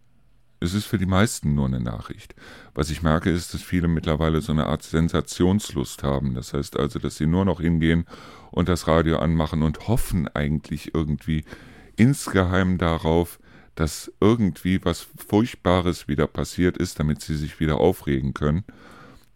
Es 0.64 0.74
ist 0.74 0.86
für 0.86 0.98
die 0.98 1.06
meisten 1.06 1.56
nur 1.56 1.66
eine 1.66 1.82
Nachricht. 1.82 2.36
Was 2.74 2.90
ich 2.90 3.02
merke, 3.02 3.30
ist, 3.30 3.54
dass 3.54 3.62
viele 3.62 3.90
mittlerweile 3.90 4.40
so 4.40 4.54
eine 4.54 4.68
Art 4.68 4.82
Sensationslust 4.82 6.04
haben. 6.04 6.36
Das 6.36 6.54
heißt 6.54 6.80
also, 6.80 7.00
dass 7.00 7.18
sie 7.18 7.28
nur 7.28 7.44
noch 7.44 7.60
hingehen 7.60 8.06
und 8.50 8.70
das 8.70 8.88
Radio 8.88 9.18
anmachen 9.18 9.62
und 9.62 9.90
hoffen 9.90 10.30
eigentlich 10.30 10.96
irgendwie 10.96 11.44
insgeheim 11.98 12.78
darauf, 12.78 13.40
dass 13.76 14.10
irgendwie 14.22 14.80
was 14.86 15.06
Furchtbares 15.28 16.08
wieder 16.08 16.28
passiert 16.28 16.78
ist, 16.78 16.98
damit 16.98 17.22
sie 17.22 17.36
sich 17.36 17.60
wieder 17.60 17.82
aufregen 17.82 18.34
können. 18.34 18.64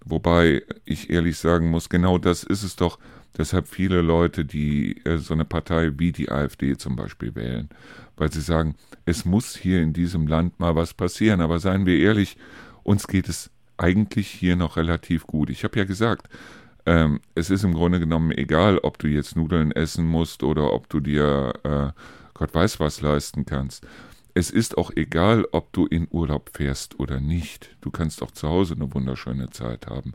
Wobei 0.05 0.63
ich 0.85 1.09
ehrlich 1.09 1.37
sagen 1.37 1.69
muss, 1.69 1.89
genau 1.89 2.17
das 2.17 2.43
ist 2.43 2.63
es 2.63 2.77
doch, 2.77 2.99
deshalb 3.37 3.67
viele 3.67 4.01
Leute, 4.01 4.45
die 4.45 5.03
äh, 5.05 5.17
so 5.17 5.33
eine 5.33 5.45
Partei 5.45 5.91
wie 5.97 6.11
die 6.11 6.29
AfD 6.29 6.77
zum 6.77 6.95
Beispiel 6.95 7.35
wählen, 7.35 7.69
weil 8.15 8.31
sie 8.31 8.41
sagen, 8.41 8.75
es 9.05 9.25
muss 9.25 9.55
hier 9.55 9.81
in 9.81 9.93
diesem 9.93 10.27
Land 10.27 10.59
mal 10.59 10.75
was 10.75 10.93
passieren. 10.93 11.41
Aber 11.41 11.59
seien 11.59 11.85
wir 11.85 11.97
ehrlich, 11.99 12.37
uns 12.83 13.07
geht 13.07 13.29
es 13.29 13.51
eigentlich 13.77 14.27
hier 14.27 14.55
noch 14.55 14.77
relativ 14.77 15.27
gut. 15.27 15.49
Ich 15.49 15.63
habe 15.63 15.77
ja 15.77 15.85
gesagt, 15.85 16.27
ähm, 16.85 17.19
es 17.35 17.49
ist 17.49 17.63
im 17.63 17.73
Grunde 17.73 17.99
genommen 17.99 18.31
egal, 18.31 18.79
ob 18.79 18.97
du 18.97 19.07
jetzt 19.07 19.35
Nudeln 19.35 19.71
essen 19.71 20.05
musst 20.05 20.41
oder 20.43 20.73
ob 20.73 20.89
du 20.89 20.99
dir 20.99 21.53
äh, 21.63 22.01
Gott 22.33 22.53
weiß 22.53 22.79
was 22.79 23.01
leisten 23.01 23.45
kannst. 23.45 23.85
Es 24.37 24.51
ist 24.51 24.77
auch 24.77 24.91
egal, 24.95 25.47
ob 25.51 25.73
du 25.73 25.87
in 25.87 26.07
Urlaub 26.11 26.51
fährst 26.53 26.99
oder 26.99 27.19
nicht. 27.19 27.75
Du 27.81 27.89
kannst 27.89 28.21
auch 28.21 28.29
zu 28.29 28.47
Hause 28.47 28.75
eine 28.75 28.93
wunderschöne 28.93 29.49
Zeit 29.49 29.87
haben. 29.87 30.13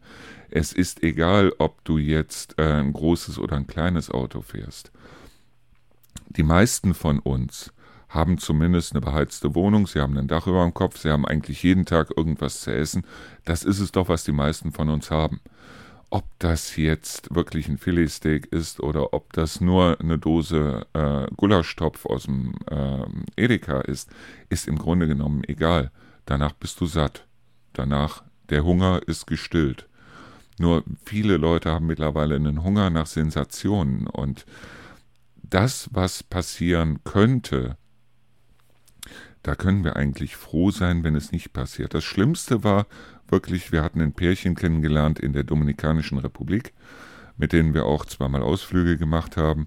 Es 0.48 0.72
ist 0.72 1.02
egal, 1.02 1.52
ob 1.58 1.82
du 1.82 1.98
jetzt 1.98 2.56
äh, 2.56 2.74
ein 2.74 2.92
großes 2.92 3.40
oder 3.40 3.56
ein 3.56 3.66
kleines 3.66 4.12
Auto 4.12 4.40
fährst. 4.40 4.92
Die 6.28 6.44
meisten 6.44 6.94
von 6.94 7.18
uns 7.18 7.72
haben 8.08 8.38
zumindest 8.38 8.92
eine 8.92 9.00
beheizte 9.00 9.56
Wohnung, 9.56 9.88
sie 9.88 9.98
haben 9.98 10.16
ein 10.16 10.28
Dach 10.28 10.46
über 10.46 10.62
dem 10.62 10.72
Kopf, 10.72 10.98
sie 10.98 11.10
haben 11.10 11.26
eigentlich 11.26 11.64
jeden 11.64 11.84
Tag 11.84 12.16
irgendwas 12.16 12.60
zu 12.60 12.72
essen. 12.72 13.04
Das 13.44 13.64
ist 13.64 13.80
es 13.80 13.90
doch, 13.90 14.08
was 14.08 14.22
die 14.22 14.30
meisten 14.30 14.70
von 14.70 14.88
uns 14.88 15.10
haben. 15.10 15.40
Ob 16.14 16.26
das 16.40 16.76
jetzt 16.76 17.34
wirklich 17.34 17.68
ein 17.68 17.78
Filetsteak 17.78 18.44
ist 18.52 18.80
oder 18.80 19.14
ob 19.14 19.32
das 19.32 19.62
nur 19.62 19.98
eine 19.98 20.18
Dose 20.18 20.86
äh, 20.92 21.26
Gulaschtopf 21.38 22.04
aus 22.04 22.24
dem 22.24 22.52
äh, 22.70 23.06
Edeka 23.42 23.80
ist, 23.80 24.10
ist 24.50 24.68
im 24.68 24.76
Grunde 24.76 25.06
genommen 25.06 25.42
egal. 25.48 25.90
Danach 26.26 26.52
bist 26.52 26.78
du 26.82 26.84
satt. 26.84 27.26
Danach, 27.72 28.24
der 28.50 28.62
Hunger 28.62 29.00
ist 29.06 29.26
gestillt. 29.26 29.88
Nur 30.58 30.84
viele 31.02 31.38
Leute 31.38 31.70
haben 31.70 31.86
mittlerweile 31.86 32.36
einen 32.36 32.62
Hunger 32.62 32.90
nach 32.90 33.06
Sensationen 33.06 34.06
und 34.06 34.44
das, 35.36 35.88
was 35.92 36.22
passieren 36.22 37.02
könnte, 37.04 37.78
da 39.42 39.54
können 39.54 39.82
wir 39.82 39.96
eigentlich 39.96 40.36
froh 40.36 40.70
sein, 40.70 41.04
wenn 41.04 41.16
es 41.16 41.32
nicht 41.32 41.54
passiert. 41.54 41.94
Das 41.94 42.04
Schlimmste 42.04 42.62
war 42.64 42.86
wirklich, 43.32 43.72
wir 43.72 43.82
hatten 43.82 44.00
ein 44.00 44.12
Pärchen 44.12 44.54
kennengelernt 44.54 45.18
in 45.18 45.32
der 45.32 45.42
Dominikanischen 45.42 46.18
Republik, 46.18 46.72
mit 47.36 47.52
denen 47.52 47.74
wir 47.74 47.86
auch 47.86 48.04
zweimal 48.04 48.42
Ausflüge 48.42 48.96
gemacht 48.96 49.36
haben. 49.36 49.66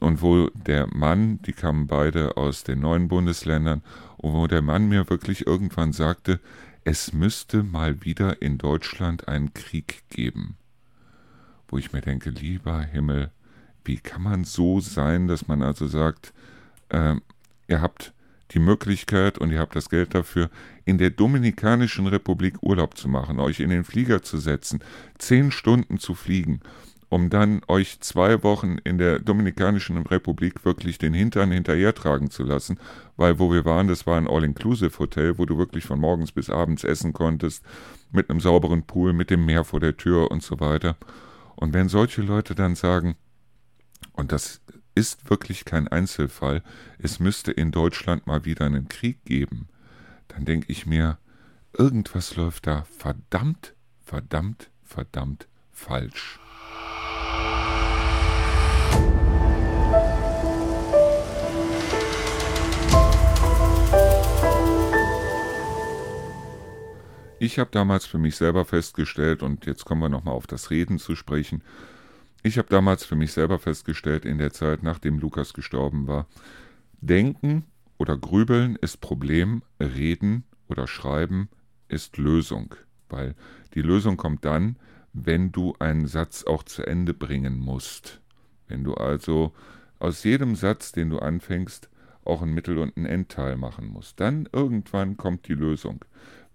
Und 0.00 0.20
wo 0.20 0.50
der 0.50 0.86
Mann, 0.94 1.40
die 1.42 1.52
kamen 1.52 1.86
beide 1.86 2.36
aus 2.36 2.64
den 2.64 2.80
neuen 2.80 3.08
Bundesländern, 3.08 3.82
und 4.18 4.32
wo 4.32 4.46
der 4.46 4.62
Mann 4.62 4.88
mir 4.88 5.08
wirklich 5.08 5.46
irgendwann 5.46 5.92
sagte, 5.92 6.40
es 6.84 7.12
müsste 7.12 7.62
mal 7.62 8.04
wieder 8.04 8.42
in 8.42 8.58
Deutschland 8.58 9.28
einen 9.28 9.54
Krieg 9.54 10.02
geben. 10.10 10.56
Wo 11.68 11.78
ich 11.78 11.92
mir 11.92 12.00
denke, 12.00 12.30
lieber 12.30 12.80
Himmel, 12.80 13.30
wie 13.84 13.98
kann 13.98 14.22
man 14.22 14.44
so 14.44 14.80
sein, 14.80 15.28
dass 15.28 15.48
man 15.48 15.62
also 15.62 15.86
sagt, 15.86 16.32
äh, 16.88 17.14
ihr 17.68 17.80
habt 17.80 18.12
die 18.52 18.58
Möglichkeit 18.58 19.38
und 19.38 19.50
ihr 19.50 19.58
habt 19.58 19.76
das 19.76 19.90
Geld 19.90 20.14
dafür, 20.14 20.50
in 20.84 20.98
der 20.98 21.10
Dominikanischen 21.10 22.06
Republik 22.06 22.62
Urlaub 22.62 22.96
zu 22.96 23.08
machen, 23.08 23.40
euch 23.40 23.60
in 23.60 23.70
den 23.70 23.84
Flieger 23.84 24.22
zu 24.22 24.38
setzen, 24.38 24.80
zehn 25.18 25.50
Stunden 25.50 25.98
zu 25.98 26.14
fliegen, 26.14 26.60
um 27.08 27.30
dann 27.30 27.62
euch 27.68 28.00
zwei 28.00 28.42
Wochen 28.42 28.78
in 28.84 28.98
der 28.98 29.18
Dominikanischen 29.18 29.98
Republik 29.98 30.64
wirklich 30.64 30.98
den 30.98 31.14
Hintern 31.14 31.50
hinterhertragen 31.50 32.30
zu 32.30 32.42
lassen, 32.42 32.78
weil 33.16 33.38
wo 33.38 33.52
wir 33.52 33.64
waren, 33.64 33.88
das 33.88 34.06
war 34.06 34.16
ein 34.16 34.28
All-Inclusive-Hotel, 34.28 35.38
wo 35.38 35.46
du 35.46 35.58
wirklich 35.58 35.84
von 35.84 36.00
morgens 36.00 36.32
bis 36.32 36.50
abends 36.50 36.84
essen 36.84 37.12
konntest, 37.12 37.64
mit 38.12 38.30
einem 38.30 38.40
sauberen 38.40 38.84
Pool, 38.84 39.12
mit 39.12 39.30
dem 39.30 39.44
Meer 39.44 39.64
vor 39.64 39.80
der 39.80 39.96
Tür 39.96 40.30
und 40.30 40.42
so 40.42 40.60
weiter. 40.60 40.96
Und 41.56 41.74
wenn 41.74 41.88
solche 41.88 42.22
Leute 42.22 42.54
dann 42.54 42.74
sagen, 42.74 43.16
und 44.12 44.32
das 44.32 44.60
ist 44.96 45.28
wirklich 45.28 45.66
kein 45.66 45.86
Einzelfall, 45.88 46.62
es 46.98 47.20
müsste 47.20 47.52
in 47.52 47.70
Deutschland 47.70 48.26
mal 48.26 48.46
wieder 48.46 48.64
einen 48.64 48.88
Krieg 48.88 49.24
geben, 49.26 49.68
dann 50.28 50.46
denke 50.46 50.72
ich 50.72 50.86
mir, 50.86 51.18
irgendwas 51.74 52.34
läuft 52.34 52.66
da 52.66 52.84
verdammt, 52.84 53.74
verdammt, 54.02 54.70
verdammt 54.82 55.48
falsch. 55.70 56.40
Ich 67.38 67.58
habe 67.58 67.68
damals 67.70 68.06
für 68.06 68.16
mich 68.16 68.36
selber 68.36 68.64
festgestellt, 68.64 69.42
und 69.42 69.66
jetzt 69.66 69.84
kommen 69.84 70.00
wir 70.00 70.08
nochmal 70.08 70.34
auf 70.34 70.46
das 70.46 70.70
Reden 70.70 70.98
zu 70.98 71.14
sprechen, 71.14 71.62
ich 72.46 72.58
habe 72.58 72.68
damals 72.68 73.04
für 73.04 73.16
mich 73.16 73.32
selber 73.32 73.58
festgestellt, 73.58 74.24
in 74.24 74.38
der 74.38 74.52
Zeit, 74.52 74.82
nachdem 74.84 75.18
Lukas 75.18 75.52
gestorben 75.52 76.06
war, 76.06 76.26
Denken 77.00 77.64
oder 77.98 78.16
Grübeln 78.16 78.76
ist 78.76 79.00
Problem, 79.00 79.62
Reden 79.80 80.44
oder 80.68 80.86
Schreiben 80.86 81.48
ist 81.88 82.18
Lösung, 82.18 82.74
weil 83.08 83.34
die 83.74 83.82
Lösung 83.82 84.16
kommt 84.16 84.44
dann, 84.44 84.76
wenn 85.12 85.50
du 85.50 85.74
einen 85.80 86.06
Satz 86.06 86.44
auch 86.44 86.62
zu 86.62 86.86
Ende 86.86 87.14
bringen 87.14 87.58
musst. 87.58 88.20
Wenn 88.68 88.84
du 88.84 88.94
also 88.94 89.52
aus 89.98 90.22
jedem 90.22 90.54
Satz, 90.54 90.92
den 90.92 91.10
du 91.10 91.18
anfängst, 91.18 91.88
auch 92.24 92.42
ein 92.42 92.52
Mittel- 92.52 92.78
und 92.78 92.96
ein 92.96 93.06
Endteil 93.06 93.56
machen 93.56 93.88
musst. 93.88 94.20
Dann 94.20 94.48
irgendwann 94.52 95.16
kommt 95.16 95.48
die 95.48 95.54
Lösung. 95.54 96.04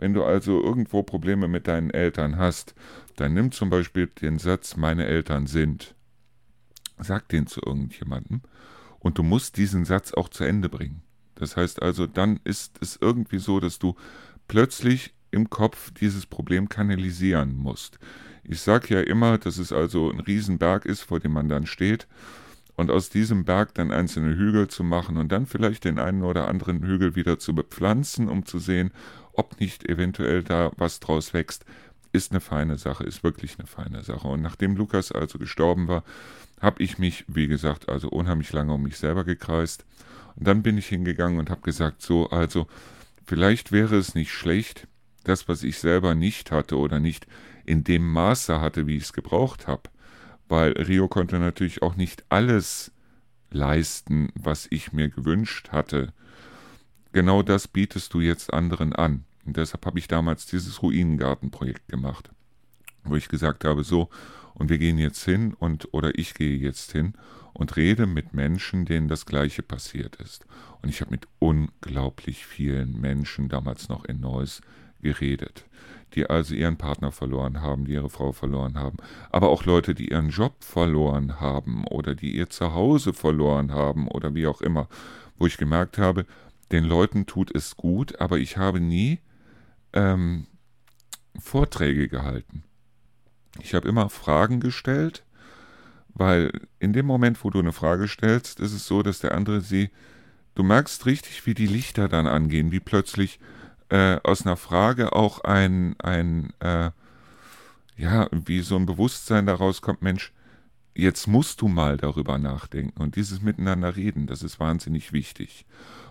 Wenn 0.01 0.15
du 0.15 0.23
also 0.23 0.63
irgendwo 0.63 1.03
Probleme 1.03 1.47
mit 1.47 1.67
deinen 1.67 1.91
Eltern 1.91 2.37
hast, 2.37 2.73
dann 3.17 3.35
nimm 3.35 3.51
zum 3.51 3.69
Beispiel 3.69 4.07
den 4.07 4.39
Satz, 4.39 4.75
meine 4.75 5.05
Eltern 5.05 5.45
sind. 5.45 5.93
Sag 6.97 7.29
den 7.29 7.45
zu 7.45 7.61
irgendjemandem 7.63 8.41
und 8.97 9.19
du 9.19 9.23
musst 9.23 9.57
diesen 9.57 9.85
Satz 9.85 10.11
auch 10.11 10.27
zu 10.27 10.43
Ende 10.43 10.69
bringen. 10.69 11.03
Das 11.35 11.55
heißt 11.55 11.83
also, 11.83 12.07
dann 12.07 12.39
ist 12.43 12.79
es 12.81 12.97
irgendwie 12.99 13.37
so, 13.37 13.59
dass 13.59 13.77
du 13.77 13.93
plötzlich 14.47 15.13
im 15.29 15.51
Kopf 15.51 15.91
dieses 15.91 16.25
Problem 16.25 16.67
kanalisieren 16.67 17.55
musst. 17.55 17.99
Ich 18.43 18.61
sage 18.61 18.95
ja 18.95 19.01
immer, 19.01 19.37
dass 19.37 19.59
es 19.59 19.71
also 19.71 20.09
ein 20.09 20.19
Riesenberg 20.19 20.85
ist, 20.85 21.01
vor 21.01 21.19
dem 21.19 21.33
man 21.33 21.47
dann 21.47 21.67
steht 21.67 22.07
und 22.75 22.89
aus 22.89 23.09
diesem 23.09 23.45
Berg 23.45 23.75
dann 23.75 23.91
einzelne 23.91 24.35
Hügel 24.35 24.67
zu 24.67 24.83
machen 24.83 25.17
und 25.17 25.31
dann 25.31 25.45
vielleicht 25.45 25.85
den 25.85 25.99
einen 25.99 26.23
oder 26.23 26.47
anderen 26.47 26.83
Hügel 26.83 27.15
wieder 27.15 27.37
zu 27.37 27.53
bepflanzen, 27.53 28.27
um 28.27 28.45
zu 28.45 28.57
sehen, 28.57 28.91
ob 29.33 29.59
nicht 29.59 29.87
eventuell 29.87 30.43
da 30.43 30.71
was 30.77 30.99
draus 30.99 31.33
wächst, 31.33 31.65
ist 32.13 32.31
eine 32.31 32.41
feine 32.41 32.77
Sache, 32.77 33.03
ist 33.03 33.23
wirklich 33.23 33.57
eine 33.57 33.67
feine 33.67 34.03
Sache. 34.03 34.27
Und 34.27 34.41
nachdem 34.41 34.75
Lukas 34.75 35.11
also 35.11 35.39
gestorben 35.39 35.87
war, 35.87 36.03
habe 36.59 36.83
ich 36.83 36.97
mich, 36.99 37.25
wie 37.27 37.47
gesagt, 37.47 37.89
also 37.89 38.09
unheimlich 38.09 38.51
lange 38.53 38.73
um 38.73 38.83
mich 38.83 38.97
selber 38.97 39.23
gekreist. 39.23 39.85
Und 40.35 40.47
dann 40.47 40.61
bin 40.61 40.77
ich 40.77 40.87
hingegangen 40.87 41.39
und 41.39 41.49
habe 41.49 41.61
gesagt, 41.61 42.01
so, 42.01 42.29
also 42.29 42.67
vielleicht 43.25 43.71
wäre 43.71 43.95
es 43.95 44.15
nicht 44.15 44.31
schlecht, 44.31 44.87
das, 45.23 45.47
was 45.47 45.63
ich 45.63 45.77
selber 45.77 46.15
nicht 46.15 46.51
hatte 46.51 46.77
oder 46.77 46.99
nicht 46.99 47.27
in 47.65 47.83
dem 47.83 48.11
Maße 48.11 48.59
hatte, 48.59 48.87
wie 48.87 48.97
ich 48.97 49.03
es 49.03 49.13
gebraucht 49.13 49.67
habe, 49.67 49.83
weil 50.49 50.71
Rio 50.73 51.07
konnte 51.07 51.39
natürlich 51.39 51.81
auch 51.81 51.95
nicht 51.95 52.25
alles 52.29 52.91
leisten, 53.51 54.29
was 54.35 54.67
ich 54.69 54.93
mir 54.93 55.09
gewünscht 55.09 55.69
hatte. 55.71 56.13
Genau 57.13 57.43
das 57.43 57.67
bietest 57.67 58.13
du 58.13 58.21
jetzt 58.21 58.53
anderen 58.53 58.93
an. 58.93 59.25
Und 59.45 59.57
deshalb 59.57 59.85
habe 59.85 59.99
ich 59.99 60.07
damals 60.07 60.45
dieses 60.45 60.81
Ruinengartenprojekt 60.81 61.87
gemacht, 61.87 62.31
wo 63.03 63.15
ich 63.15 63.27
gesagt 63.27 63.65
habe, 63.65 63.83
so, 63.83 64.09
und 64.53 64.69
wir 64.69 64.77
gehen 64.77 64.97
jetzt 64.97 65.23
hin 65.23 65.53
und 65.59 65.93
oder 65.93 66.17
ich 66.17 66.33
gehe 66.33 66.57
jetzt 66.57 66.91
hin 66.91 67.13
und 67.53 67.75
rede 67.75 68.05
mit 68.05 68.33
Menschen, 68.33 68.85
denen 68.85 69.07
das 69.07 69.25
gleiche 69.25 69.63
passiert 69.63 70.17
ist. 70.17 70.45
Und 70.81 70.89
ich 70.89 71.01
habe 71.01 71.11
mit 71.11 71.27
unglaublich 71.39 72.45
vielen 72.45 72.99
Menschen 72.99 73.49
damals 73.49 73.89
noch 73.89 74.05
in 74.05 74.19
Neuss 74.19 74.61
geredet, 75.01 75.65
die 76.13 76.29
also 76.29 76.53
ihren 76.53 76.77
Partner 76.77 77.11
verloren 77.11 77.61
haben, 77.61 77.85
die 77.85 77.93
ihre 77.93 78.09
Frau 78.09 78.31
verloren 78.31 78.77
haben, 78.77 78.97
aber 79.31 79.49
auch 79.49 79.65
Leute, 79.65 79.95
die 79.95 80.09
ihren 80.09 80.29
Job 80.29 80.63
verloren 80.63 81.39
haben 81.39 81.85
oder 81.87 82.15
die 82.15 82.35
ihr 82.35 82.49
Zuhause 82.49 83.13
verloren 83.13 83.71
haben 83.71 84.07
oder 84.07 84.35
wie 84.35 84.47
auch 84.47 84.61
immer, 84.61 84.87
wo 85.37 85.47
ich 85.47 85.57
gemerkt 85.57 85.97
habe, 85.97 86.25
den 86.71 86.85
Leuten 86.85 87.25
tut 87.25 87.53
es 87.53 87.75
gut, 87.75 88.19
aber 88.19 88.37
ich 88.37 88.57
habe 88.57 88.79
nie 88.79 89.19
ähm, 89.93 90.47
Vorträge 91.39 92.07
gehalten. 92.07 92.63
Ich 93.59 93.73
habe 93.73 93.87
immer 93.87 94.09
Fragen 94.09 94.59
gestellt, 94.59 95.25
weil 96.13 96.51
in 96.79 96.93
dem 96.93 97.05
Moment, 97.05 97.43
wo 97.43 97.49
du 97.49 97.59
eine 97.59 97.73
Frage 97.73 98.07
stellst, 98.07 98.59
ist 98.59 98.73
es 98.73 98.87
so, 98.87 99.03
dass 99.03 99.19
der 99.19 99.33
andere 99.35 99.61
sie, 99.61 99.89
du 100.55 100.63
merkst 100.63 101.05
richtig, 101.05 101.45
wie 101.45 101.53
die 101.53 101.67
Lichter 101.67 102.07
dann 102.07 102.27
angehen, 102.27 102.71
wie 102.71 102.79
plötzlich 102.79 103.39
äh, 103.89 104.19
aus 104.23 104.45
einer 104.45 104.57
Frage 104.57 105.13
auch 105.13 105.43
ein, 105.43 105.95
ein 105.99 106.53
äh, 106.59 106.91
ja, 107.97 108.27
wie 108.31 108.61
so 108.61 108.77
ein 108.77 108.85
Bewusstsein 108.85 109.45
daraus 109.45 109.81
kommt, 109.81 110.01
Mensch, 110.01 110.31
jetzt 110.95 111.27
musst 111.27 111.61
du 111.61 111.67
mal 111.67 111.97
darüber 111.97 112.37
nachdenken 112.37 113.01
und 113.01 113.15
dieses 113.15 113.41
Miteinander 113.41 113.95
reden, 113.95 114.27
das 114.27 114.43
ist 114.43 114.59
wahnsinnig 114.59 115.13
wichtig. 115.13 115.65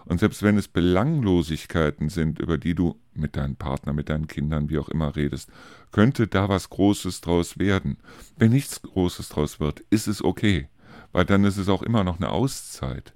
Und 0.04 0.20
selbst 0.20 0.42
wenn 0.42 0.58
es 0.58 0.68
Belanglosigkeiten 0.68 2.08
sind, 2.08 2.38
über 2.38 2.58
die 2.58 2.74
du 2.74 2.96
mit 3.14 3.36
deinem 3.36 3.56
Partner, 3.56 3.92
mit 3.92 4.08
deinen 4.08 4.26
Kindern, 4.26 4.70
wie 4.70 4.78
auch 4.78 4.88
immer 4.88 5.14
redest, 5.16 5.50
könnte 5.92 6.26
da 6.26 6.48
was 6.48 6.70
Großes 6.70 7.20
draus 7.20 7.58
werden. 7.58 7.98
Wenn 8.36 8.50
nichts 8.50 8.82
Großes 8.82 9.28
draus 9.28 9.60
wird, 9.60 9.80
ist 9.90 10.08
es 10.08 10.22
okay, 10.22 10.68
weil 11.12 11.24
dann 11.24 11.44
ist 11.44 11.58
es 11.58 11.68
auch 11.68 11.82
immer 11.82 12.04
noch 12.04 12.16
eine 12.16 12.30
Auszeit. 12.30 13.12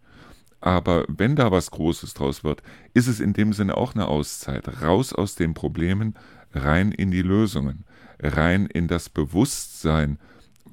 Aber 0.60 1.04
wenn 1.08 1.36
da 1.36 1.50
was 1.50 1.70
Großes 1.70 2.14
draus 2.14 2.42
wird, 2.42 2.62
ist 2.94 3.06
es 3.06 3.20
in 3.20 3.34
dem 3.34 3.52
Sinne 3.52 3.76
auch 3.76 3.94
eine 3.94 4.08
Auszeit. 4.08 4.80
Raus 4.80 5.12
aus 5.12 5.34
den 5.34 5.52
Problemen, 5.52 6.14
rein 6.52 6.90
in 6.90 7.10
die 7.10 7.22
Lösungen, 7.22 7.84
rein 8.18 8.66
in 8.66 8.88
das 8.88 9.08
Bewusstsein, 9.10 10.18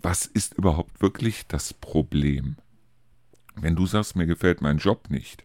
was 0.01 0.25
ist 0.25 0.53
überhaupt 0.53 1.01
wirklich 1.01 1.47
das 1.47 1.73
Problem? 1.73 2.55
Wenn 3.55 3.75
du 3.75 3.85
sagst, 3.85 4.15
mir 4.15 4.25
gefällt 4.25 4.61
mein 4.61 4.77
Job 4.77 5.09
nicht, 5.09 5.43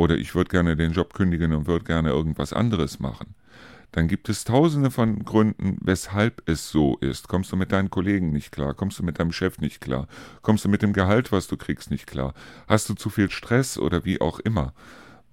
oder 0.00 0.16
ich 0.16 0.34
würde 0.34 0.48
gerne 0.48 0.76
den 0.76 0.92
Job 0.92 1.12
kündigen 1.12 1.52
und 1.52 1.66
würde 1.66 1.84
gerne 1.84 2.08
irgendwas 2.08 2.54
anderes 2.54 3.00
machen, 3.00 3.34
dann 3.92 4.08
gibt 4.08 4.30
es 4.30 4.44
tausende 4.44 4.90
von 4.90 5.26
Gründen, 5.26 5.76
weshalb 5.82 6.42
es 6.48 6.70
so 6.70 6.96
ist. 7.02 7.28
Kommst 7.28 7.52
du 7.52 7.56
mit 7.56 7.70
deinen 7.70 7.90
Kollegen 7.90 8.32
nicht 8.32 8.50
klar? 8.50 8.72
Kommst 8.72 8.98
du 8.98 9.02
mit 9.02 9.18
deinem 9.18 9.30
Chef 9.30 9.58
nicht 9.58 9.82
klar? 9.82 10.08
Kommst 10.40 10.64
du 10.64 10.70
mit 10.70 10.80
dem 10.80 10.94
Gehalt, 10.94 11.32
was 11.32 11.48
du 11.48 11.58
kriegst, 11.58 11.90
nicht 11.90 12.06
klar? 12.06 12.32
Hast 12.66 12.88
du 12.88 12.94
zu 12.94 13.10
viel 13.10 13.30
Stress 13.30 13.76
oder 13.76 14.06
wie 14.06 14.22
auch 14.22 14.38
immer? 14.38 14.72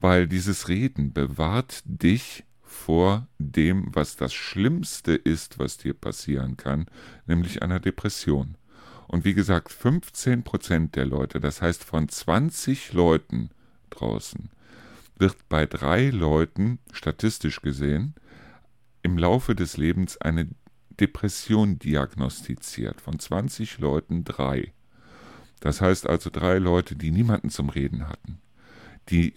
Weil 0.02 0.28
dieses 0.28 0.68
Reden 0.68 1.14
bewahrt 1.14 1.82
dich 1.86 2.44
vor 2.62 3.26
dem, 3.40 3.96
was 3.96 4.18
das 4.18 4.34
Schlimmste 4.34 5.14
ist, 5.14 5.60
was 5.60 5.78
dir 5.78 5.94
passieren 5.94 6.58
kann, 6.58 6.88
nämlich 7.26 7.62
einer 7.62 7.80
Depression. 7.80 8.58
Und 9.08 9.24
wie 9.24 9.34
gesagt, 9.34 9.72
15 9.72 10.44
Prozent 10.44 10.98
der 10.98 11.06
Leute, 11.06 11.40
das 11.40 11.62
heißt 11.62 11.86
von 11.86 12.10
20 12.10 12.92
Leuten 12.92 13.50
draußen, 13.92 14.50
wird 15.20 15.36
bei 15.50 15.66
drei 15.66 16.10
Leuten 16.10 16.80
statistisch 16.92 17.62
gesehen 17.62 18.16
im 19.02 19.18
Laufe 19.18 19.56
des 19.56 19.78
Lebens 19.78 20.18
eine 20.18 20.48
Depression 21.00 21.80
diagnostiziert. 21.80 23.02
Von 23.02 23.20
20 23.20 23.80
Leuten 23.80 24.24
drei. 24.24 24.74
Das 25.60 25.82
heißt 25.82 26.08
also 26.08 26.30
drei 26.30 26.58
Leute, 26.60 26.96
die 26.96 27.12
niemanden 27.12 27.50
zum 27.50 27.70
Reden 27.70 28.08
hatten, 28.08 28.40
die 29.10 29.34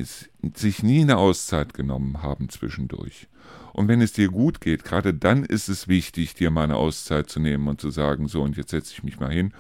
sich 0.55 0.83
nie 0.83 1.03
eine 1.03 1.17
Auszeit 1.17 1.75
genommen 1.75 2.23
haben 2.23 2.49
zwischendurch. 2.49 3.29
Und 3.73 3.89
wenn 3.89 4.01
es 4.01 4.13
dir 4.13 4.29
gut 4.29 4.61
geht, 4.61 4.85
gerade 4.85 5.15
dann 5.15 5.45
ist 5.45 5.69
es 5.69 5.89
wichtig, 5.89 6.35
dir 6.35 6.51
mal 6.51 6.65
eine 6.65 6.77
Auszeit 6.77 7.31
zu 7.31 7.41
nehmen 7.41 7.69
und 7.69 7.81
zu 7.81 7.91
sagen, 7.91 8.29
so 8.29 8.43
und 8.43 8.57
jetzt 8.57 8.71
setze 8.71 8.93
ich 8.93 9.03
mich 9.03 9.21
mal 9.21 9.33
hin 9.33 9.55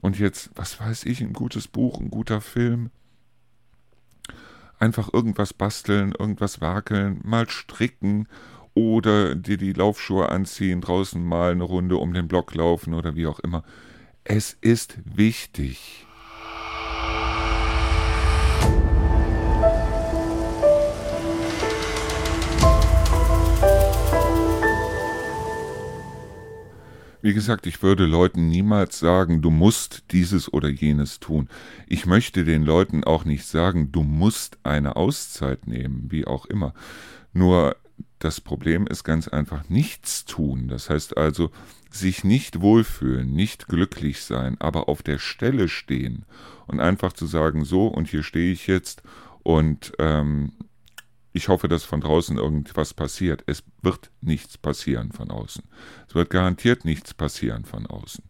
und 0.00 0.18
jetzt, 0.18 0.50
was 0.54 0.80
weiß 0.80 1.04
ich, 1.04 1.20
ein 1.20 1.32
gutes 1.32 1.68
Buch, 1.68 2.00
ein 2.00 2.10
guter 2.10 2.40
Film, 2.40 2.90
einfach 4.80 5.12
irgendwas 5.12 5.54
basteln, 5.54 6.12
irgendwas 6.18 6.60
werkeln, 6.60 7.20
mal 7.22 7.48
stricken 7.48 8.26
oder 8.74 9.34
dir 9.34 9.56
die 9.56 9.72
Laufschuhe 9.72 10.28
anziehen, 10.28 10.80
draußen 10.80 11.22
mal 11.22 11.52
eine 11.52 11.64
Runde 11.64 11.96
um 11.96 12.14
den 12.14 12.28
Block 12.28 12.54
laufen 12.54 12.94
oder 12.94 13.14
wie 13.14 13.26
auch 13.26 13.40
immer. 13.40 13.62
Es 14.24 14.56
ist 14.60 14.98
wichtig. 15.04 16.06
Wie 27.22 27.34
gesagt, 27.34 27.66
ich 27.66 27.82
würde 27.82 28.06
Leuten 28.06 28.48
niemals 28.48 28.98
sagen, 28.98 29.42
du 29.42 29.50
musst 29.50 30.04
dieses 30.10 30.52
oder 30.52 30.68
jenes 30.68 31.20
tun. 31.20 31.48
Ich 31.86 32.06
möchte 32.06 32.44
den 32.44 32.64
Leuten 32.64 33.04
auch 33.04 33.24
nicht 33.24 33.46
sagen, 33.46 33.92
du 33.92 34.02
musst 34.02 34.58
eine 34.62 34.96
Auszeit 34.96 35.66
nehmen, 35.66 36.06
wie 36.08 36.26
auch 36.26 36.46
immer. 36.46 36.72
Nur 37.32 37.76
das 38.18 38.40
Problem 38.40 38.86
ist 38.86 39.04
ganz 39.04 39.28
einfach 39.28 39.68
nichts 39.68 40.24
tun. 40.24 40.68
Das 40.68 40.88
heißt 40.88 41.16
also, 41.16 41.50
sich 41.90 42.24
nicht 42.24 42.60
wohlfühlen, 42.60 43.32
nicht 43.32 43.66
glücklich 43.68 44.22
sein, 44.22 44.56
aber 44.60 44.88
auf 44.88 45.02
der 45.02 45.18
Stelle 45.18 45.68
stehen 45.68 46.24
und 46.66 46.80
einfach 46.80 47.12
zu 47.12 47.26
sagen, 47.26 47.64
so 47.64 47.88
und 47.88 48.08
hier 48.08 48.22
stehe 48.22 48.52
ich 48.52 48.66
jetzt 48.66 49.02
und 49.42 49.92
ähm, 49.98 50.52
ich 51.32 51.48
hoffe, 51.48 51.68
dass 51.68 51.84
von 51.84 52.00
draußen 52.00 52.38
irgendwas 52.38 52.94
passiert. 52.94 53.44
Es 53.46 53.62
wird 53.82 54.10
nichts 54.20 54.58
passieren 54.58 55.12
von 55.12 55.30
außen. 55.30 55.62
Es 56.08 56.14
wird 56.14 56.30
garantiert 56.30 56.84
nichts 56.84 57.14
passieren 57.14 57.64
von 57.64 57.86
außen. 57.86 58.24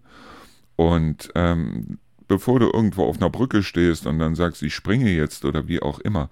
Und 0.77 1.31
ähm, 1.35 1.99
bevor 2.29 2.61
du 2.61 2.71
irgendwo 2.71 3.05
auf 3.05 3.17
einer 3.17 3.31
Brücke 3.31 3.63
stehst 3.63 4.07
und 4.07 4.19
dann 4.19 4.35
sagst, 4.35 4.63
ich 4.63 4.75
springe 4.75 5.11
jetzt 5.11 5.45
oder 5.45 5.67
wie 5.67 5.81
auch 5.81 5.99
immer, 6.01 6.31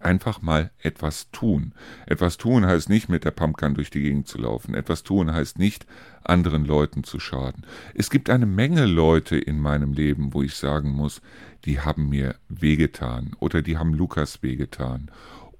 einfach 0.00 0.42
mal 0.42 0.70
etwas 0.78 1.30
tun. 1.30 1.72
Etwas 2.06 2.36
tun 2.36 2.66
heißt 2.66 2.88
nicht 2.88 3.08
mit 3.08 3.24
der 3.24 3.30
Pumpgun 3.30 3.74
durch 3.74 3.90
die 3.90 4.00
Gegend 4.00 4.26
zu 4.26 4.38
laufen. 4.38 4.74
Etwas 4.74 5.02
tun 5.02 5.32
heißt 5.32 5.58
nicht 5.58 5.86
anderen 6.24 6.64
Leuten 6.64 7.04
zu 7.04 7.20
schaden. 7.20 7.64
Es 7.94 8.10
gibt 8.10 8.30
eine 8.30 8.46
Menge 8.46 8.86
Leute 8.86 9.36
in 9.36 9.60
meinem 9.60 9.92
Leben, 9.92 10.34
wo 10.34 10.42
ich 10.42 10.54
sagen 10.54 10.90
muss, 10.90 11.20
die 11.64 11.80
haben 11.80 12.08
mir 12.08 12.36
wehgetan 12.48 13.32
oder 13.38 13.62
die 13.62 13.78
haben 13.78 13.94
Lukas 13.94 14.42
wehgetan 14.42 15.10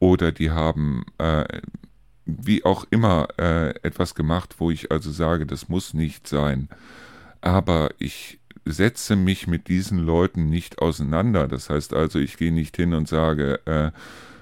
oder 0.01 0.33
die 0.33 0.51
haben 0.51 1.05
äh, 1.19 1.45
wie 2.25 2.65
auch 2.65 2.85
immer 2.91 3.29
äh, 3.39 3.71
etwas 3.83 4.15
gemacht, 4.15 4.57
wo 4.59 4.71
ich 4.71 4.91
also 4.91 5.11
sage, 5.11 5.47
das 5.47 5.69
muss 5.69 5.95
nicht 5.95 6.27
sein. 6.27 6.69
Aber 7.41 7.91
ich 7.99 8.41
setze 8.65 9.17
mich 9.17 9.47
mit 9.47 9.69
diesen 9.69 9.99
Leuten 9.99 10.49
nicht 10.49 10.81
auseinander. 10.81 11.49
Das 11.49 11.71
heißt 11.71 11.95
also, 11.95 12.19
ich 12.19 12.37
gehe 12.37 12.53
nicht 12.53 12.77
hin 12.77 12.95
und 12.95 13.09
sage, 13.09 13.61
äh, 13.67 13.91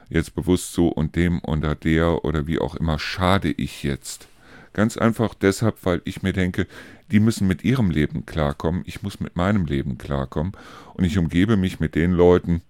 jetzt 0.09 0.35
bewusst 0.35 0.73
so 0.73 0.89
und 0.89 1.17
dem 1.17 1.41
oder 1.45 1.75
der 1.75 2.25
oder 2.25 2.47
wie 2.47 2.59
auch 2.59 2.75
immer 2.75 2.99
schade 2.99 3.51
ich 3.51 3.83
jetzt. 3.83 4.29
Ganz 4.73 4.97
einfach 4.97 5.35
deshalb, 5.35 5.85
weil 5.85 6.03
ich 6.05 6.23
mir 6.23 6.33
denke, 6.33 6.67
die 7.11 7.21
müssen 7.21 7.49
mit 7.49 7.65
ihrem 7.65 7.91
Leben 7.91 8.27
klarkommen, 8.27 8.83
ich 8.85 9.03
muss 9.03 9.21
mit 9.21 9.35
meinem 9.35 9.67
Leben 9.67 9.99
klarkommen 9.99 10.53
und 10.95 11.05
ich 11.05 11.19
umgebe 11.19 11.57
mich 11.57 11.81
mit 11.81 11.95
den 11.95 12.13
Leuten, 12.13 12.63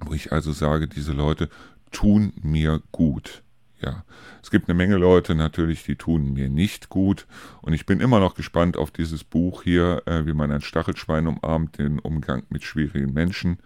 wo 0.00 0.14
ich 0.14 0.32
also 0.32 0.52
sage, 0.52 0.88
diese 0.88 1.12
Leute 1.12 1.48
tun 1.92 2.32
mir 2.42 2.82
gut. 2.90 3.42
Ja, 3.80 4.04
es 4.42 4.50
gibt 4.50 4.68
eine 4.68 4.76
Menge 4.76 4.96
Leute 4.96 5.34
natürlich, 5.34 5.82
die 5.82 5.96
tun 5.96 6.32
mir 6.32 6.48
nicht 6.48 6.88
gut. 6.88 7.26
Und 7.62 7.72
ich 7.72 7.84
bin 7.84 8.00
immer 8.00 8.20
noch 8.20 8.34
gespannt 8.34 8.76
auf 8.76 8.90
dieses 8.92 9.24
Buch 9.24 9.64
hier, 9.64 10.02
äh, 10.06 10.24
wie 10.24 10.34
man 10.34 10.52
ein 10.52 10.60
Stachelschwein 10.60 11.26
umarmt, 11.26 11.78
den 11.78 11.98
Umgang 11.98 12.44
mit 12.48 12.62
schwierigen 12.62 13.12
Menschen 13.12 13.58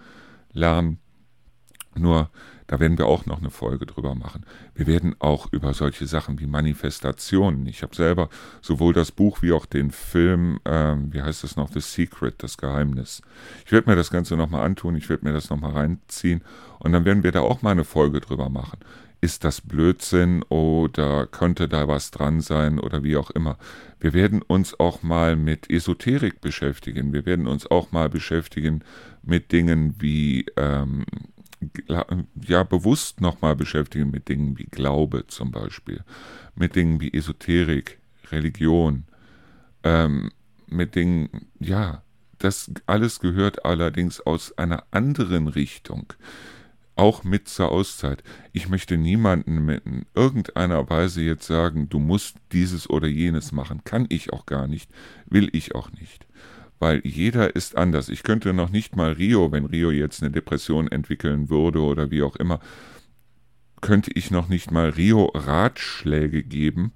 lernen. 0.52 0.98
Nur 1.96 2.30
da 2.66 2.80
werden 2.80 2.98
wir 2.98 3.06
auch 3.06 3.26
noch 3.26 3.38
eine 3.38 3.50
Folge 3.50 3.86
drüber 3.86 4.14
machen. 4.14 4.44
Wir 4.74 4.86
werden 4.86 5.14
auch 5.20 5.52
über 5.52 5.72
solche 5.72 6.06
Sachen 6.06 6.40
wie 6.40 6.46
Manifestationen. 6.46 7.66
Ich 7.66 7.82
habe 7.82 7.94
selber 7.94 8.28
sowohl 8.60 8.92
das 8.92 9.12
Buch 9.12 9.40
wie 9.42 9.52
auch 9.52 9.66
den 9.66 9.90
Film, 9.90 10.58
äh, 10.64 10.96
wie 11.10 11.22
heißt 11.22 11.44
das 11.44 11.56
noch, 11.56 11.70
The 11.72 11.80
Secret, 11.80 12.42
das 12.42 12.58
Geheimnis. 12.58 13.22
Ich 13.64 13.72
werde 13.72 13.88
mir 13.88 13.96
das 13.96 14.10
Ganze 14.10 14.36
nochmal 14.36 14.64
antun, 14.64 14.96
ich 14.96 15.08
werde 15.08 15.24
mir 15.24 15.32
das 15.32 15.48
nochmal 15.48 15.72
reinziehen 15.72 16.42
und 16.80 16.92
dann 16.92 17.04
werden 17.04 17.22
wir 17.22 17.32
da 17.32 17.40
auch 17.40 17.62
mal 17.62 17.70
eine 17.70 17.84
Folge 17.84 18.20
drüber 18.20 18.48
machen. 18.48 18.80
Ist 19.20 19.44
das 19.44 19.60
Blödsinn 19.60 20.42
oder 20.48 21.26
könnte 21.26 21.68
da 21.68 21.88
was 21.88 22.10
dran 22.10 22.40
sein 22.40 22.78
oder 22.78 23.02
wie 23.02 23.16
auch 23.16 23.30
immer. 23.30 23.56
Wir 23.98 24.12
werden 24.12 24.42
uns 24.42 24.78
auch 24.78 25.02
mal 25.02 25.36
mit 25.36 25.70
Esoterik 25.70 26.40
beschäftigen. 26.40 27.12
Wir 27.12 27.24
werden 27.24 27.46
uns 27.46 27.66
auch 27.70 27.92
mal 27.92 28.10
beschäftigen 28.10 28.82
mit 29.22 29.52
Dingen 29.52 29.94
wie 29.98 30.46
ähm, 30.56 31.06
ja 31.88 32.62
bewusst 32.62 33.20
nochmal 33.20 33.56
beschäftigen 33.56 34.10
mit 34.10 34.28
Dingen 34.28 34.58
wie 34.58 34.64
Glaube 34.64 35.26
zum 35.26 35.50
Beispiel, 35.50 36.02
mit 36.54 36.76
Dingen 36.76 37.00
wie 37.00 37.12
Esoterik, 37.12 37.98
Religion, 38.30 39.04
ähm, 39.82 40.30
mit 40.66 40.94
Dingen, 40.94 41.48
ja, 41.60 42.02
das 42.38 42.70
alles 42.86 43.20
gehört 43.20 43.64
allerdings 43.64 44.20
aus 44.20 44.56
einer 44.58 44.84
anderen 44.90 45.48
Richtung, 45.48 46.12
auch 46.94 47.24
mit 47.24 47.48
zur 47.48 47.70
Auszeit. 47.70 48.22
Ich 48.52 48.68
möchte 48.68 48.96
niemanden 48.96 49.68
in 49.68 50.06
irgendeiner 50.14 50.88
Weise 50.88 51.22
jetzt 51.22 51.46
sagen, 51.46 51.88
du 51.88 51.98
musst 51.98 52.36
dieses 52.52 52.88
oder 52.88 53.06
jenes 53.06 53.52
machen, 53.52 53.84
kann 53.84 54.06
ich 54.08 54.32
auch 54.32 54.46
gar 54.46 54.66
nicht, 54.66 54.90
will 55.26 55.48
ich 55.52 55.74
auch 55.74 55.90
nicht 55.92 56.26
weil 56.78 57.00
jeder 57.04 57.54
ist 57.56 57.76
anders. 57.76 58.08
Ich 58.08 58.22
könnte 58.22 58.52
noch 58.52 58.70
nicht 58.70 58.96
mal 58.96 59.12
Rio, 59.12 59.52
wenn 59.52 59.66
Rio 59.66 59.90
jetzt 59.90 60.22
eine 60.22 60.30
Depression 60.30 60.88
entwickeln 60.88 61.48
würde 61.48 61.80
oder 61.80 62.10
wie 62.10 62.22
auch 62.22 62.36
immer, 62.36 62.60
könnte 63.80 64.10
ich 64.14 64.30
noch 64.30 64.48
nicht 64.48 64.70
mal 64.70 64.90
Rio 64.90 65.26
Ratschläge 65.34 66.42
geben, 66.42 66.92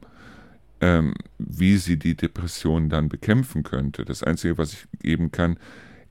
ähm, 0.81 1.15
wie 1.39 1.77
sie 1.77 1.99
die 1.99 2.17
Depression 2.17 2.89
dann 2.89 3.09
bekämpfen 3.09 3.63
könnte. 3.63 4.05
Das 4.05 4.23
Einzige, 4.23 4.59
was 4.59 4.73
ich 4.73 4.87
geben 5.01 5.31
kann, 5.31 5.59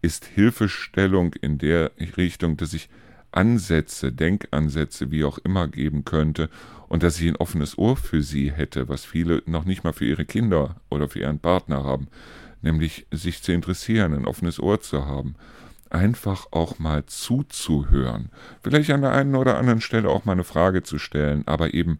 ist 0.01 0.25
Hilfestellung 0.25 1.33
in 1.33 1.57
der 1.57 1.91
Richtung, 2.17 2.55
dass 2.57 2.73
ich 2.73 2.89
Ansätze, 3.31 4.11
Denkansätze, 4.11 5.11
wie 5.11 5.23
auch 5.23 5.37
immer 5.39 5.67
geben 5.67 6.05
könnte 6.05 6.49
und 6.87 7.03
dass 7.03 7.19
ich 7.19 7.27
ein 7.27 7.35
offenes 7.35 7.77
Ohr 7.77 7.95
für 7.95 8.23
sie 8.23 8.51
hätte, 8.51 8.89
was 8.89 9.05
viele 9.05 9.43
noch 9.45 9.65
nicht 9.65 9.83
mal 9.83 9.93
für 9.93 10.05
ihre 10.05 10.25
Kinder 10.25 10.77
oder 10.89 11.09
für 11.09 11.19
ihren 11.19 11.39
Partner 11.39 11.83
haben 11.83 12.07
nämlich 12.61 13.07
sich 13.11 13.41
zu 13.41 13.51
interessieren, 13.51 14.13
ein 14.13 14.25
offenes 14.25 14.59
Ohr 14.59 14.81
zu 14.81 15.05
haben, 15.05 15.35
einfach 15.89 16.47
auch 16.51 16.79
mal 16.79 17.05
zuzuhören, 17.05 18.29
vielleicht 18.63 18.91
an 18.91 19.01
der 19.01 19.11
einen 19.11 19.35
oder 19.35 19.57
anderen 19.57 19.81
Stelle 19.81 20.09
auch 20.09 20.25
mal 20.25 20.33
eine 20.33 20.43
Frage 20.43 20.83
zu 20.83 20.99
stellen, 20.99 21.43
aber 21.47 21.73
eben 21.73 21.99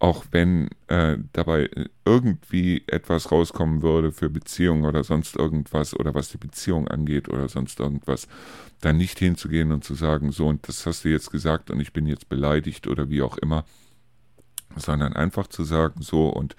auch 0.00 0.24
wenn 0.30 0.68
äh, 0.86 1.18
dabei 1.32 1.70
irgendwie 2.04 2.84
etwas 2.86 3.32
rauskommen 3.32 3.82
würde 3.82 4.12
für 4.12 4.30
Beziehungen 4.30 4.84
oder 4.84 5.02
sonst 5.02 5.36
irgendwas 5.36 5.94
oder 5.98 6.14
was 6.14 6.28
die 6.28 6.36
Beziehung 6.38 6.86
angeht 6.88 7.28
oder 7.28 7.48
sonst 7.48 7.80
irgendwas, 7.80 8.28
dann 8.80 8.96
nicht 8.96 9.18
hinzugehen 9.18 9.72
und 9.72 9.82
zu 9.82 9.94
sagen, 9.94 10.30
so 10.30 10.46
und 10.46 10.68
das 10.68 10.86
hast 10.86 11.04
du 11.04 11.08
jetzt 11.08 11.32
gesagt 11.32 11.70
und 11.70 11.80
ich 11.80 11.92
bin 11.92 12.06
jetzt 12.06 12.28
beleidigt 12.28 12.86
oder 12.86 13.10
wie 13.10 13.22
auch 13.22 13.38
immer, 13.38 13.64
sondern 14.76 15.14
einfach 15.14 15.48
zu 15.48 15.64
sagen, 15.64 16.00
so 16.00 16.28
und 16.28 16.54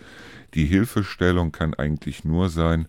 die 0.53 0.65
Hilfestellung 0.65 1.53
kann 1.53 1.73
eigentlich 1.73 2.25
nur 2.25 2.49
sein, 2.49 2.87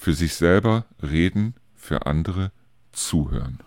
für 0.00 0.14
sich 0.14 0.34
selber 0.34 0.86
reden, 1.02 1.54
für 1.74 2.06
andere 2.06 2.52
zuhören. 2.90 3.58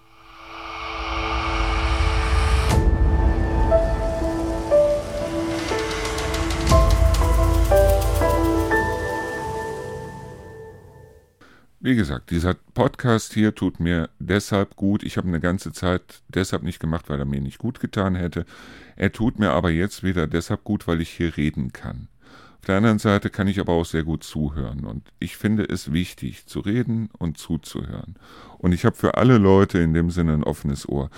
Wie 11.80 11.96
gesagt, 11.96 12.32
dieser 12.32 12.56
Podcast 12.74 13.34
hier 13.34 13.54
tut 13.54 13.80
mir 13.80 14.10
deshalb 14.18 14.76
gut. 14.76 15.04
Ich 15.04 15.18
habe 15.18 15.28
eine 15.28 15.40
ganze 15.40 15.72
Zeit 15.72 16.24
deshalb 16.30 16.64
nicht 16.64 16.80
gemacht, 16.80 17.10
weil 17.10 17.20
er 17.20 17.26
mir 17.26 17.42
nicht 17.42 17.60
gut 17.60 17.80
getan 17.80 18.16
hätte. 18.16 18.48
Er 18.96 19.12
tut 19.12 19.38
mir 19.38 19.52
aber 19.52 19.70
jetzt 19.70 20.02
wieder 20.02 20.26
deshalb 20.26 20.64
gut, 20.64 20.88
weil 20.88 21.00
ich 21.00 21.12
hier 21.12 21.38
reden 21.38 21.74
kann. 21.74 22.08
Auf 22.64 22.68
der 22.68 22.78
anderen 22.78 23.00
Seite 23.00 23.30
kann 23.30 23.50
ich 23.50 23.60
aber 23.60 23.74
auch 23.74 23.84
sehr 23.84 24.06
gut 24.06 24.24
zuhören 24.24 24.86
und 24.86 25.12
ich 25.20 25.36
finde 25.36 25.66
es 25.66 25.92
wichtig 25.92 26.46
zu 26.46 26.62
reden 26.62 27.10
und 27.18 27.38
zuzuhören. 27.38 28.16
Und 28.58 28.72
ich 28.72 28.86
habe 28.86 28.96
für 28.96 29.18
alle 29.18 29.38
Leute 29.38 29.80
in 29.80 29.94
dem 29.94 30.10
Sinne 30.12 30.32
ein 30.32 30.46
offenes 30.46 30.88
Ohr. 30.88 31.10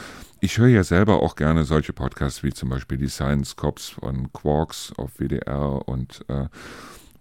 Ich 0.41 0.57
höre 0.57 0.69
ja 0.69 0.83
selber 0.83 1.21
auch 1.21 1.35
gerne 1.35 1.63
solche 1.63 1.93
Podcasts 1.93 2.41
wie 2.41 2.51
zum 2.51 2.69
Beispiel 2.69 2.97
die 2.97 3.09
Science 3.09 3.55
Cops 3.55 3.89
von 3.89 4.33
Quarks 4.33 4.91
auf 4.97 5.19
WDR 5.19 5.87
und 5.87 6.25
äh, 6.29 6.47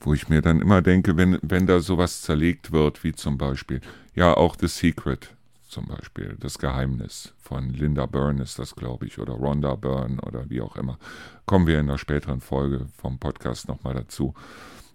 wo 0.01 0.15
ich 0.15 0.31
mir 0.31 0.41
dann 0.41 0.63
immer 0.63 0.81
denke, 0.81 1.19
wenn, 1.19 1.39
wenn 1.43 1.67
da 1.67 1.81
sowas 1.81 2.23
zerlegt 2.23 2.73
wird, 2.73 3.05
wie 3.05 3.13
zum 3.13 3.37
Beispiel, 3.37 3.83
ja, 4.15 4.33
auch 4.33 4.57
The 4.59 4.69
Secret 4.69 5.35
zum 5.75 5.87
Beispiel, 5.87 6.37
Das 6.39 6.59
Geheimnis 6.59 7.35
von 7.37 7.71
Linda 7.71 8.07
Byrne 8.07 8.45
ist 8.45 8.61
das, 8.61 8.77
glaube 8.77 9.07
ich, 9.07 9.19
oder 9.19 9.33
Rhonda 9.33 9.75
Byrne 9.75 10.21
oder 10.23 10.49
wie 10.49 10.61
auch 10.61 10.77
immer. 10.77 10.99
Kommen 11.47 11.67
wir 11.67 11.81
in 11.81 11.89
einer 11.89 11.99
späteren 11.99 12.41
Folge 12.41 12.87
vom 12.97 13.19
Podcast 13.19 13.67
nochmal 13.67 13.95
dazu, 13.95 14.35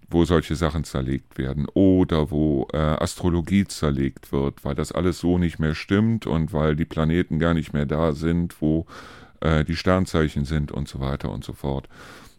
wo 0.10 0.24
solche 0.24 0.56
Sachen 0.56 0.86
zerlegt 0.86 1.38
werden 1.38 1.68
oder 1.74 2.32
wo 2.32 2.66
äh, 2.72 2.78
Astrologie 2.78 3.66
zerlegt 3.66 4.32
wird, 4.32 4.64
weil 4.64 4.74
das 4.74 4.94
alles 4.94 5.20
so 5.20 5.38
nicht 5.38 5.60
mehr 5.60 5.76
stimmt 5.76 6.26
und 6.26 6.54
weil 6.54 6.78
die 6.78 6.86
Planeten 6.86 7.40
gar 7.40 7.54
nicht 7.54 7.74
mehr 7.74 7.86
da 7.86 8.14
sind, 8.14 8.62
wo 8.62 8.86
äh, 9.42 9.66
die 9.66 9.76
Sternzeichen 9.76 10.46
sind 10.46 10.72
und 10.72 10.88
so 10.88 11.02
weiter 11.02 11.30
und 11.30 11.44
so 11.44 11.52
fort. 11.52 11.90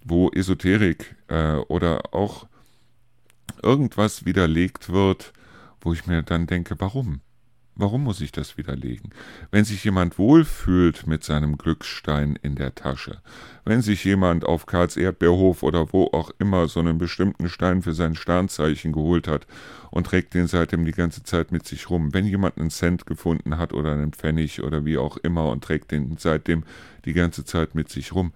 Wo 0.02 0.30
Esoterik 0.30 1.14
äh, 1.28 1.56
oder 1.68 2.14
auch 2.14 2.46
irgendwas 3.62 4.24
widerlegt 4.24 4.90
wird, 4.90 5.34
wo 5.82 5.92
ich 5.92 6.06
mir 6.06 6.22
dann 6.22 6.46
denke, 6.46 6.76
warum? 6.78 7.20
Warum 7.80 8.04
muss 8.04 8.20
ich 8.20 8.30
das 8.30 8.58
widerlegen? 8.58 9.08
Wenn 9.50 9.64
sich 9.64 9.82
jemand 9.84 10.18
wohlfühlt 10.18 11.06
mit 11.06 11.24
seinem 11.24 11.56
Glücksstein 11.56 12.38
in 12.42 12.54
der 12.54 12.74
Tasche, 12.74 13.22
wenn 13.64 13.80
sich 13.80 14.04
jemand 14.04 14.44
auf 14.44 14.66
Karls 14.66 14.98
Erdbeerhof 14.98 15.62
oder 15.62 15.90
wo 15.90 16.04
auch 16.12 16.30
immer 16.38 16.68
so 16.68 16.80
einen 16.80 16.98
bestimmten 16.98 17.48
Stein 17.48 17.80
für 17.80 17.94
sein 17.94 18.16
Sternzeichen 18.16 18.92
geholt 18.92 19.26
hat 19.26 19.46
und 19.90 20.08
trägt 20.08 20.34
den 20.34 20.46
seitdem 20.46 20.84
die 20.84 20.92
ganze 20.92 21.22
Zeit 21.22 21.52
mit 21.52 21.66
sich 21.66 21.88
rum, 21.88 22.12
wenn 22.12 22.26
jemand 22.26 22.58
einen 22.58 22.68
Cent 22.68 23.06
gefunden 23.06 23.56
hat 23.56 23.72
oder 23.72 23.92
einen 23.94 24.12
Pfennig 24.12 24.62
oder 24.62 24.84
wie 24.84 24.98
auch 24.98 25.16
immer 25.16 25.48
und 25.48 25.64
trägt 25.64 25.90
den 25.90 26.18
seitdem 26.18 26.64
die 27.06 27.14
ganze 27.14 27.46
Zeit 27.46 27.74
mit 27.74 27.88
sich 27.88 28.14
rum, 28.14 28.34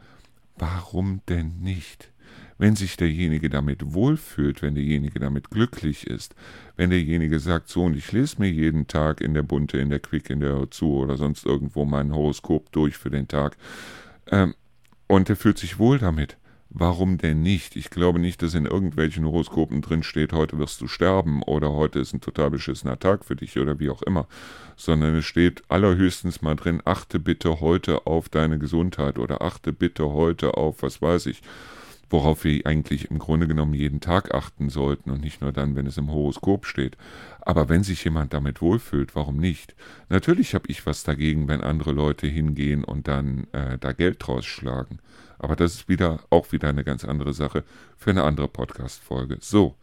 warum 0.57 1.21
denn 1.29 1.59
nicht? 1.61 2.14
Wenn 2.59 2.77
sich 2.77 2.97
derjenige 2.97 3.51
damit 3.51 3.95
wohlfühlt, 3.95 4.63
wenn 4.63 4.75
derjenige 4.75 5.19
damit 5.19 5.51
glücklich 5.51 6.07
ist, 6.07 6.35
wenn 6.77 6.91
derjenige 6.91 7.39
sagt, 7.41 7.69
so 7.69 7.85
und 7.85 7.97
ich 7.97 8.13
lese 8.13 8.37
mir 8.41 8.51
jeden 8.51 8.87
Tag 8.87 9.21
in 9.21 9.35
der 9.35 9.43
Bunte, 9.43 9.79
in 9.79 9.91
der 9.91 10.01
Quick, 10.01 10.31
in 10.31 10.41
der 10.41 10.71
zu 10.71 10.95
oder 10.95 11.17
sonst 11.17 11.47
irgendwo 11.47 11.85
mein 11.85 12.15
Horoskop 12.15 12.71
durch 12.73 12.97
für 12.97 13.11
den 13.11 13.29
Tag 13.29 13.57
ähm, 14.31 14.55
und 15.07 15.29
er 15.29 15.37
fühlt 15.37 15.59
sich 15.59 15.79
wohl 15.79 15.99
damit. 15.99 16.37
Warum 16.77 17.19
denn 17.19 17.41
nicht? 17.41 17.77
Ich 17.77 17.89
glaube 17.89 18.19
nicht, 18.19 18.43
dass 18.43 18.55
in 18.55 18.67
irgendwelchen 18.67 19.25
Horoskopen 19.25 19.81
drin 19.81 20.03
steht, 20.03 20.33
heute 20.33 20.59
wirst 20.59 20.81
du 20.81 20.89
sterben 20.89 21.41
oder 21.45 21.71
heute 21.71 22.01
ist 22.01 22.13
ein 22.13 22.21
total 22.21 22.51
beschissener 22.51 22.99
Tag 22.99 23.25
für 23.25 23.37
dich 23.37 23.57
oder 23.61 23.79
wie 23.79 23.91
auch 23.91 24.03
immer, 24.03 24.27
sondern 24.77 25.15
es 25.15 25.25
steht 25.25 25.63
allerhöchstens 25.69 26.43
mal 26.43 26.57
drin, 26.57 26.83
achte 26.85 27.21
bitte 27.21 27.61
heute 27.61 28.09
auf 28.09 28.29
deine 28.29 28.59
Gesundheit 28.59 29.21
oder 29.21 29.41
achte 29.41 29.73
bitte 29.73 30.11
heute 30.11 30.57
auf, 30.57 30.83
was 30.83 31.01
weiß 31.01 31.27
ich, 31.27 31.43
worauf 32.11 32.45
wir 32.45 32.67
eigentlich 32.67 33.11
im 33.11 33.19
Grunde 33.19 33.47
genommen 33.47 33.75
jeden 33.75 34.01
Tag 34.01 34.35
achten 34.35 34.69
sollten 34.69 35.11
und 35.11 35.21
nicht 35.21 35.41
nur 35.41 35.53
dann, 35.53 35.77
wenn 35.77 35.87
es 35.87 35.97
im 35.97 36.11
Horoskop 36.11 36.67
steht. 36.67 36.97
Aber 37.41 37.69
wenn 37.69 37.83
sich 37.83 38.05
jemand 38.05 38.33
damit 38.33 38.61
wohlfühlt, 38.61 39.15
warum 39.15 39.37
nicht? 39.37 39.75
Natürlich 40.09 40.55
habe 40.55 40.69
ich 40.69 40.87
was 40.87 41.05
dagegen, 41.05 41.49
wenn 41.49 41.61
andere 41.61 41.93
Leute 41.93 42.27
hingehen 42.27 42.85
und 42.85 43.09
dann 43.09 43.47
äh, 43.53 43.79
da 43.79 43.93
Geld 43.93 44.27
draus 44.27 44.47
schlagen. 44.47 44.99
Aber 45.39 45.57
das 45.57 45.75
ist 45.75 45.89
wieder 45.89 46.21
auch 46.31 46.53
wieder 46.53 46.69
eine 46.69 46.85
ganz 46.85 47.05
andere 47.05 47.35
Sache 47.35 47.65
für 47.97 48.11
eine 48.11 48.23
andere 48.25 48.49
Podcast-Folge. 48.49 49.39
So, 49.41 49.77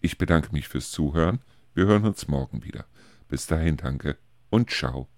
ich 0.00 0.18
bedanke 0.18 0.52
mich 0.52 0.68
fürs 0.68 0.90
Zuhören. 0.90 1.40
Wir 1.74 1.86
hören 1.86 2.04
uns 2.04 2.28
morgen 2.28 2.64
wieder. 2.64 2.86
Bis 3.28 3.46
dahin 3.46 3.76
danke 3.76 4.16
und 4.50 4.70
ciao. 4.70 5.08